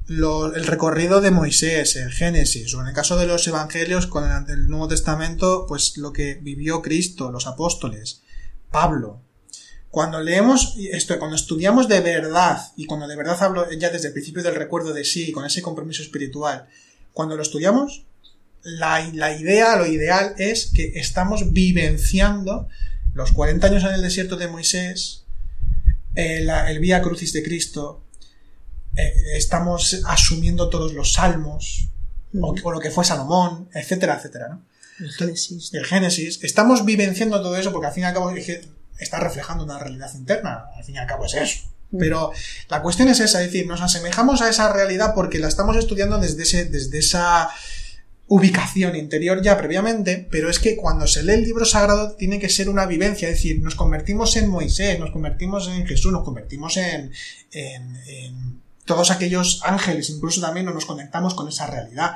el 0.07 0.67
recorrido 0.67 1.19
de 1.19 1.31
Moisés, 1.31 1.95
el 1.95 2.11
Génesis, 2.11 2.73
o 2.75 2.81
en 2.81 2.87
el 2.87 2.93
caso 2.93 3.17
de 3.17 3.25
los 3.25 3.47
evangelios 3.47 4.05
con 4.05 4.25
el 4.47 4.67
Nuevo 4.67 4.87
Testamento, 4.87 5.65
pues 5.67 5.97
lo 5.97 6.13
que 6.13 6.35
vivió 6.35 6.81
Cristo, 6.81 7.31
los 7.31 7.47
apóstoles, 7.47 8.21
Pablo, 8.71 9.21
cuando 9.89 10.19
leemos 10.21 10.75
esto, 10.91 11.17
cuando 11.17 11.35
estudiamos 11.35 11.87
de 11.87 12.01
verdad, 12.01 12.59
y 12.75 12.85
cuando 12.85 13.07
de 13.07 13.15
verdad 13.15 13.41
hablo 13.41 13.71
ya 13.71 13.89
desde 13.89 14.07
el 14.07 14.13
principio 14.13 14.43
del 14.43 14.55
recuerdo 14.55 14.93
de 14.93 15.05
sí, 15.05 15.31
con 15.31 15.45
ese 15.45 15.61
compromiso 15.61 16.03
espiritual, 16.03 16.67
cuando 17.13 17.35
lo 17.35 17.41
estudiamos, 17.41 18.05
la, 18.61 19.01
idea, 19.39 19.75
lo 19.77 19.85
ideal 19.85 20.33
es 20.37 20.71
que 20.73 20.93
estamos 20.95 21.53
vivenciando 21.53 22.67
los 23.13 23.31
40 23.31 23.67
años 23.67 23.83
en 23.85 23.93
el 23.93 24.01
desierto 24.01 24.35
de 24.35 24.49
Moisés, 24.49 25.23
el, 26.15 26.49
el 26.49 26.79
Vía 26.79 27.01
Crucis 27.01 27.31
de 27.31 27.43
Cristo, 27.43 28.04
eh, 28.95 29.13
estamos 29.35 30.01
asumiendo 30.05 30.69
todos 30.69 30.93
los 30.93 31.13
salmos, 31.13 31.89
o, 32.41 32.71
lo 32.71 32.79
que 32.79 32.91
fue 32.91 33.05
Salomón, 33.05 33.69
etcétera, 33.73 34.15
etcétera, 34.15 34.49
¿no? 34.49 34.65
El 34.99 35.11
Génesis. 35.11 35.73
El 35.73 35.85
Génesis. 35.85 36.39
Estamos 36.43 36.85
vivenciando 36.85 37.41
todo 37.41 37.57
eso 37.57 37.71
porque 37.71 37.87
al 37.87 37.93
fin 37.93 38.03
y 38.03 38.05
al 38.05 38.13
cabo 38.13 38.31
está 38.97 39.19
reflejando 39.19 39.63
una 39.63 39.77
realidad 39.77 40.13
interna, 40.15 40.65
al 40.75 40.83
fin 40.83 40.95
y 40.95 40.97
al 40.97 41.07
cabo 41.07 41.25
es 41.25 41.33
eso. 41.33 41.59
Pero 41.97 42.31
la 42.69 42.81
cuestión 42.81 43.07
es 43.09 43.19
esa, 43.19 43.41
es 43.41 43.51
decir, 43.51 43.67
nos 43.67 43.81
asemejamos 43.81 44.41
a 44.41 44.49
esa 44.49 44.71
realidad 44.73 45.13
porque 45.13 45.39
la 45.39 45.47
estamos 45.47 45.77
estudiando 45.77 46.17
desde, 46.17 46.43
ese, 46.43 46.65
desde 46.65 46.99
esa 46.99 47.49
ubicación 48.27 48.95
interior 48.95 49.41
ya 49.41 49.57
previamente, 49.57 50.27
pero 50.29 50.49
es 50.49 50.59
que 50.59 50.75
cuando 50.75 51.07
se 51.07 51.23
lee 51.23 51.33
el 51.33 51.43
libro 51.43 51.63
sagrado 51.63 52.13
tiene 52.13 52.39
que 52.39 52.49
ser 52.49 52.69
una 52.69 52.85
vivencia, 52.85 53.29
es 53.29 53.35
decir, 53.35 53.61
nos 53.61 53.75
convertimos 53.75 54.35
en 54.35 54.49
Moisés, 54.49 54.99
nos 54.99 55.11
convertimos 55.11 55.67
en 55.69 55.85
Jesús, 55.85 56.11
nos 56.11 56.23
convertimos 56.23 56.75
en, 56.77 57.11
en, 57.51 57.95
en 58.07 58.61
todos 58.85 59.11
aquellos 59.11 59.61
ángeles, 59.63 60.09
incluso 60.09 60.41
también 60.41 60.65
nos 60.67 60.85
conectamos 60.85 61.33
con 61.33 61.47
esa 61.49 61.67
realidad 61.67 62.15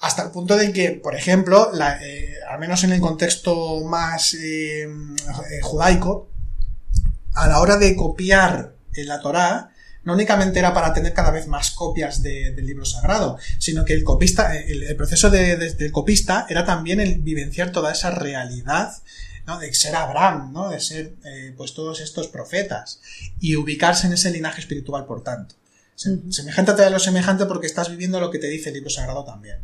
hasta 0.00 0.22
el 0.22 0.30
punto 0.30 0.56
de 0.56 0.72
que, 0.72 0.92
por 0.92 1.14
ejemplo, 1.14 1.72
eh, 2.02 2.34
al 2.48 2.58
menos 2.58 2.84
en 2.84 2.92
el 2.92 3.00
contexto 3.00 3.80
más 3.84 4.34
eh, 4.34 4.82
eh, 4.84 5.60
judaico, 5.62 6.28
a 7.34 7.48
la 7.48 7.60
hora 7.60 7.76
de 7.76 7.96
copiar 7.96 8.74
la 8.94 9.20
Torá, 9.20 9.70
no 10.04 10.14
únicamente 10.14 10.58
era 10.58 10.72
para 10.72 10.92
tener 10.92 11.12
cada 11.12 11.30
vez 11.30 11.46
más 11.46 11.70
copias 11.70 12.22
del 12.22 12.66
libro 12.66 12.84
sagrado, 12.84 13.38
sino 13.58 13.84
que 13.84 13.92
el 13.92 14.02
copista, 14.02 14.56
el, 14.56 14.96
proceso 14.96 15.30
del 15.30 15.92
copista 15.92 16.46
era 16.48 16.64
también 16.64 16.98
el 16.98 17.20
vivenciar 17.20 17.70
toda 17.70 17.92
esa 17.92 18.10
realidad 18.10 18.92
¿no? 19.46 19.58
de 19.58 19.72
ser 19.74 19.94
Abraham, 19.94 20.52
¿no? 20.52 20.70
de 20.70 20.80
ser 20.80 21.14
pues 21.56 21.74
todos 21.74 22.00
estos 22.00 22.26
profetas 22.26 23.00
y 23.38 23.54
ubicarse 23.54 24.06
en 24.08 24.14
ese 24.14 24.30
linaje 24.30 24.60
espiritual, 24.60 25.04
por 25.04 25.22
tanto. 25.22 25.54
Semejante 25.98 26.84
a 26.84 26.90
lo 26.90 27.00
semejante 27.00 27.46
porque 27.46 27.66
estás 27.66 27.90
viviendo 27.90 28.20
lo 28.20 28.30
que 28.30 28.38
te 28.38 28.46
dice 28.46 28.68
el 28.68 28.76
libro 28.76 28.90
sagrado 28.90 29.24
también. 29.24 29.58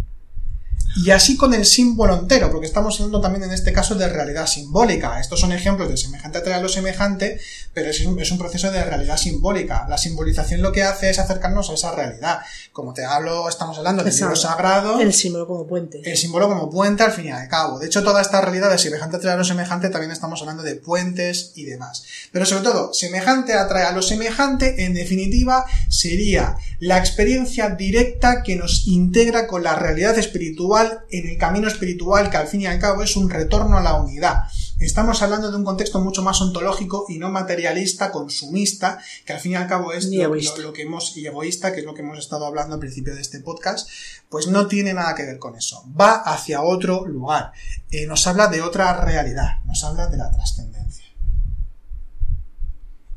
Y 0.97 1.11
así 1.11 1.37
con 1.37 1.55
el 1.55 1.65
símbolo 1.65 2.17
entero, 2.17 2.51
porque 2.51 2.67
estamos 2.67 2.95
hablando 3.01 3.21
también 3.21 3.45
en 3.45 3.53
este 3.53 3.73
caso 3.73 3.97
de 3.97 4.09
realidad 4.09 4.47
simbólica. 4.47 5.19
Estos 5.19 5.41
son 5.41 5.53
ejemplos 5.53 5.89
de 5.89 5.97
semejante 5.97 6.39
atrae 6.39 6.55
a 6.55 6.61
lo 6.61 6.69
semejante, 6.69 7.41
pero 7.73 7.91
es 7.91 8.01
un, 8.07 8.21
es 8.21 8.31
un, 8.31 8.39
proceso 8.39 8.71
de 8.71 8.85
realidad 8.85 9.17
simbólica. 9.17 9.87
La 9.89 9.99
simbolización 9.99 10.63
lo 10.63 10.71
que 10.71 10.85
hace 10.85 11.11
es 11.11 11.19
acercarnos 11.19 11.71
a 11.71 11.75
esa 11.75 11.93
realidad. 11.93 12.41
Como 12.73 12.95
te 12.95 13.05
hablo, 13.05 13.49
estamos 13.49 13.77
hablando 13.79 14.05
del 14.05 14.15
libro 14.15 14.37
sagrado. 14.37 15.01
El 15.01 15.13
símbolo 15.13 15.47
como 15.49 15.67
puente. 15.67 16.01
El 16.05 16.17
símbolo 16.17 16.49
como 16.49 16.71
puente 16.71 17.03
al 17.03 17.13
fin 17.13 17.27
y 17.27 17.31
al 17.31 17.49
cabo. 17.49 17.81
De 17.81 17.87
hecho, 17.87 18.05
toda 18.05 18.23
esta 18.23 18.41
realidad 18.41 18.71
de 18.71 18.79
semejante 18.79 19.17
atrae 19.17 19.35
a 19.35 19.37
lo 19.39 19.45
semejante 19.45 19.91
también 19.91 20.13
estamos 20.13 20.41
hablando 20.43 20.63
de 20.63 20.77
puentes 20.77 21.53
y 21.57 21.65
demás. 21.65 22.05
Pero 22.31 22.47
sobre 22.47 22.63
todo, 22.63 22.95
semejante 22.95 23.55
atrae 23.55 23.85
a 23.85 23.93
lo 23.93 24.03
semejante, 24.03 24.85
en 24.85 24.95
definitiva, 24.95 25.67
sería 25.89 26.57
la 26.79 26.99
experiencia 26.99 27.71
directa 27.71 28.43
que 28.43 28.57
nos 28.57 28.87
integra 28.87 29.49
con 29.49 29.65
la 29.65 29.75
realidad 29.75 30.17
espiritual 30.19 30.84
en 31.11 31.29
el 31.29 31.39
camino 31.39 31.69
espiritual 31.69 32.31
que 32.31 32.37
al 32.37 32.49
fin 32.49 32.63
y 32.63 32.67
al 32.67 32.79
cabo 32.79 33.03
es 33.03 33.17
un 33.17 33.31
retorno 33.31 33.77
a 33.77 33.83
la 33.83 33.95
unidad. 33.95 34.45
Estamos 34.81 35.23
hablando 35.23 35.51
de 35.51 35.57
un 35.57 35.65
contexto 35.65 36.01
mucho 36.01 36.23
más 36.23 36.41
ontológico 36.43 37.07
y 37.09 37.19
no 37.19 37.31
materialista, 37.31 38.11
consumista, 38.11 38.99
que 39.25 39.33
al 39.33 39.41
fin 39.41 39.53
y 39.53 39.55
al 39.55 39.69
cabo 39.69 39.93
es 39.93 40.07
lo, 40.07 40.73
que 40.73 40.83
hemos, 40.83 41.17
y 41.17 41.27
egoísta, 41.27 41.73
que 41.73 41.81
es 41.81 41.87
lo 41.87 41.95
que 41.95 42.03
hemos 42.03 42.19
estado 42.19 42.45
hablando 42.45 42.75
al 42.75 42.81
principio 42.81 43.15
de 43.15 43.21
este 43.21 43.41
podcast, 43.41 43.89
pues 44.29 44.49
no 44.49 44.67
tiene 44.67 44.93
nada 44.93 45.15
que 45.15 45.23
ver 45.23 45.39
con 45.39 45.55
eso. 45.55 45.85
Va 45.99 46.15
hacia 46.15 46.63
otro 46.63 47.07
lugar. 47.07 47.53
Eh, 47.91 48.07
nos 48.07 48.27
habla 48.27 48.49
de 48.49 48.63
otra 48.63 49.05
realidad, 49.05 49.63
nos 49.65 49.85
habla 49.85 50.09
de 50.09 50.17
la 50.17 50.31
trascendencia. 50.31 51.05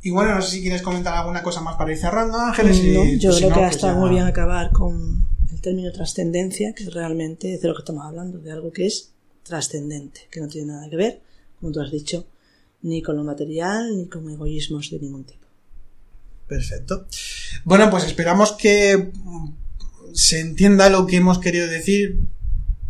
Y 0.01 0.11
bueno, 0.11 0.36
no 0.36 0.41
sé 0.41 0.51
si 0.51 0.61
quieres 0.61 0.84
comentar 0.84 1.18
alguna 1.18 1.41
cosa 1.41 1.61
más 1.61 1.76
para 1.76 1.91
ir 1.91 1.97
cerrando, 1.97 2.38
Ángeles. 2.38 2.78
yo 3.20 3.36
creo 3.36 3.49
que 3.49 3.59
ha 3.59 3.63
pues 3.63 3.76
estado 3.76 3.99
muy 3.99 4.11
bien 4.11 4.26
acabar 4.26 4.72
con 4.72 5.28
el 5.58 5.62
término 5.62 5.91
trascendencia, 5.91 6.74
que 6.74 6.88
realmente 6.89 7.55
es 7.55 7.62
de 7.62 7.68
lo 7.68 7.74
que 7.74 7.82
estamos 7.82 8.05
hablando, 8.05 8.38
de 8.38 8.51
algo 8.51 8.72
que 8.72 8.86
es 8.86 9.10
trascendente, 9.43 10.22
que 10.32 10.39
no 10.39 10.47
tiene 10.47 10.74
nada 10.74 10.88
que 10.89 10.95
ver, 10.95 11.22
como 11.60 11.72
tú 11.72 11.82
has 11.82 11.91
dicho, 11.91 12.28
ni 12.84 13.01
con 13.01 13.16
lo 13.18 13.24
material, 13.24 13.97
ni 13.97 14.08
con 14.08 14.30
egoísmos 14.30 14.91
de 14.91 14.99
ningún 14.99 15.24
tipo. 15.24 15.47
Perfecto. 16.47 17.08
Bueno, 17.66 17.89
pues 17.89 18.05
esperamos 18.05 18.51
que 18.53 19.12
se 20.14 20.39
entienda 20.39 20.89
lo 20.89 21.08
que 21.08 21.18
hemos 21.18 21.39
querido 21.39 21.68
decir, 21.68 22.20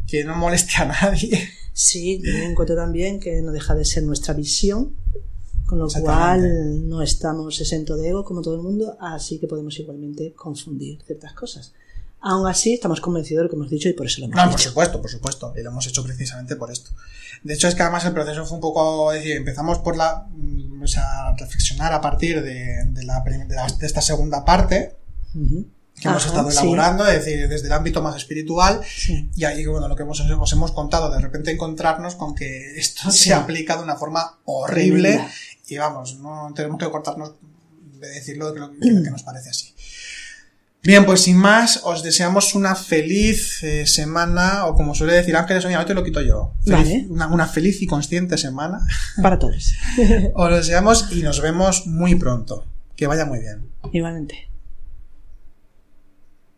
que 0.05 0.23
no 0.25 0.35
moleste 0.35 0.73
a 0.77 0.85
nadie. 0.85 1.49
Sí, 1.73 2.21
en 2.25 2.53
cuenta 2.53 2.75
también 2.75 3.19
que 3.19 3.41
no 3.41 3.51
deja 3.51 3.75
de 3.75 3.85
ser 3.85 4.03
nuestra 4.03 4.33
visión 4.33 4.95
con 5.67 5.79
lo 5.79 5.87
cual 5.89 6.87
no 6.87 7.01
estamos 7.01 7.59
exento 7.59 7.97
de 7.97 8.09
ego 8.09 8.23
como 8.23 8.41
todo 8.41 8.55
el 8.55 8.61
mundo, 8.61 8.95
así 9.01 9.37
que 9.37 9.47
podemos 9.47 9.77
igualmente 9.77 10.31
confundir 10.33 11.01
ciertas 11.05 11.33
cosas. 11.33 11.73
Aún 12.19 12.47
así, 12.47 12.73
estamos 12.73 12.99
convencidos 12.99 13.41
de 13.41 13.43
lo 13.43 13.49
que 13.49 13.55
hemos 13.55 13.69
dicho 13.69 13.89
y 13.89 13.93
por 13.93 14.07
eso 14.07 14.21
lo 14.21 14.27
hemos 14.27 14.37
no, 14.37 14.51
por 14.51 14.59
supuesto, 14.59 15.01
por 15.01 15.11
supuesto. 15.11 15.53
Y 15.55 15.61
lo 15.61 15.69
hemos 15.69 15.85
hecho 15.87 16.03
precisamente 16.03 16.55
por 16.55 16.71
esto. 16.71 16.91
De 17.43 17.53
hecho, 17.53 17.67
es 17.67 17.75
que 17.75 17.83
además 17.83 18.05
el 18.05 18.13
proceso 18.13 18.45
fue 18.45 18.55
un 18.55 18.61
poco, 18.61 19.11
decir, 19.11 19.37
empezamos 19.37 19.79
por 19.79 19.95
la, 19.95 20.27
mm, 20.29 20.81
o 20.81 20.87
sea, 20.87 21.33
reflexionar 21.37 21.93
a 21.93 22.01
partir 22.01 22.41
de, 22.41 22.85
de, 22.85 23.03
la, 23.03 23.21
de, 23.21 23.85
esta 23.85 24.01
segunda 24.01 24.43
parte, 24.43 24.95
que 25.99 26.07
hemos 26.07 26.25
estado 26.25 26.49
elaborando, 26.49 27.07
es 27.07 27.25
decir, 27.25 27.47
desde 27.47 27.67
el 27.67 27.73
ámbito 27.73 28.01
más 28.01 28.15
espiritual, 28.15 28.81
y 29.35 29.43
ahí, 29.43 29.65
bueno, 29.65 29.87
lo 29.87 29.95
que 29.95 30.03
hemos, 30.03 30.19
os 30.19 30.51
hemos 30.51 30.71
contado, 30.71 31.11
de 31.11 31.19
repente 31.19 31.51
encontrarnos 31.51 32.15
con 32.15 32.35
que 32.35 32.77
esto 32.77 33.11
se 33.11 33.33
aplica 33.33 33.77
de 33.77 33.83
una 33.83 33.95
forma 33.95 34.39
horrible, 34.45 35.25
y 35.67 35.77
vamos, 35.77 36.17
no 36.19 36.51
tenemos 36.55 36.79
que 36.79 36.89
cortarnos 36.89 37.33
de 37.99 38.09
decirlo 38.09 38.53
que, 38.53 38.61
que, 38.79 39.11
nos 39.11 39.23
parece 39.23 39.49
así. 39.49 39.73
Bien, 40.87 41.05
pues 41.05 41.19
sin 41.23 41.35
más, 41.35 41.81
os 41.83 42.01
deseamos 42.01 42.55
una 42.55 42.73
feliz 42.73 43.61
eh, 43.61 43.85
semana, 43.85 44.67
o 44.67 44.73
como 44.73 44.95
suele 44.95 45.11
decir 45.11 45.35
Ángeles, 45.35 45.65
te 45.85 45.93
lo 45.93 46.01
quito 46.01 46.21
yo. 46.21 46.53
una, 47.09 47.27
una, 47.27 47.45
feliz 47.45 47.81
y 47.81 47.87
consciente 47.87 48.37
semana. 48.37 48.79
Para 49.21 49.37
todos. 49.37 49.73
os 50.33 50.55
deseamos 50.55 51.11
y 51.11 51.23
nos 51.23 51.41
vemos 51.41 51.87
muy 51.87 52.15
pronto. 52.15 52.63
Que 52.95 53.05
vaya 53.05 53.25
muy 53.25 53.39
bien. 53.39 53.69
Igualmente. 53.91 54.49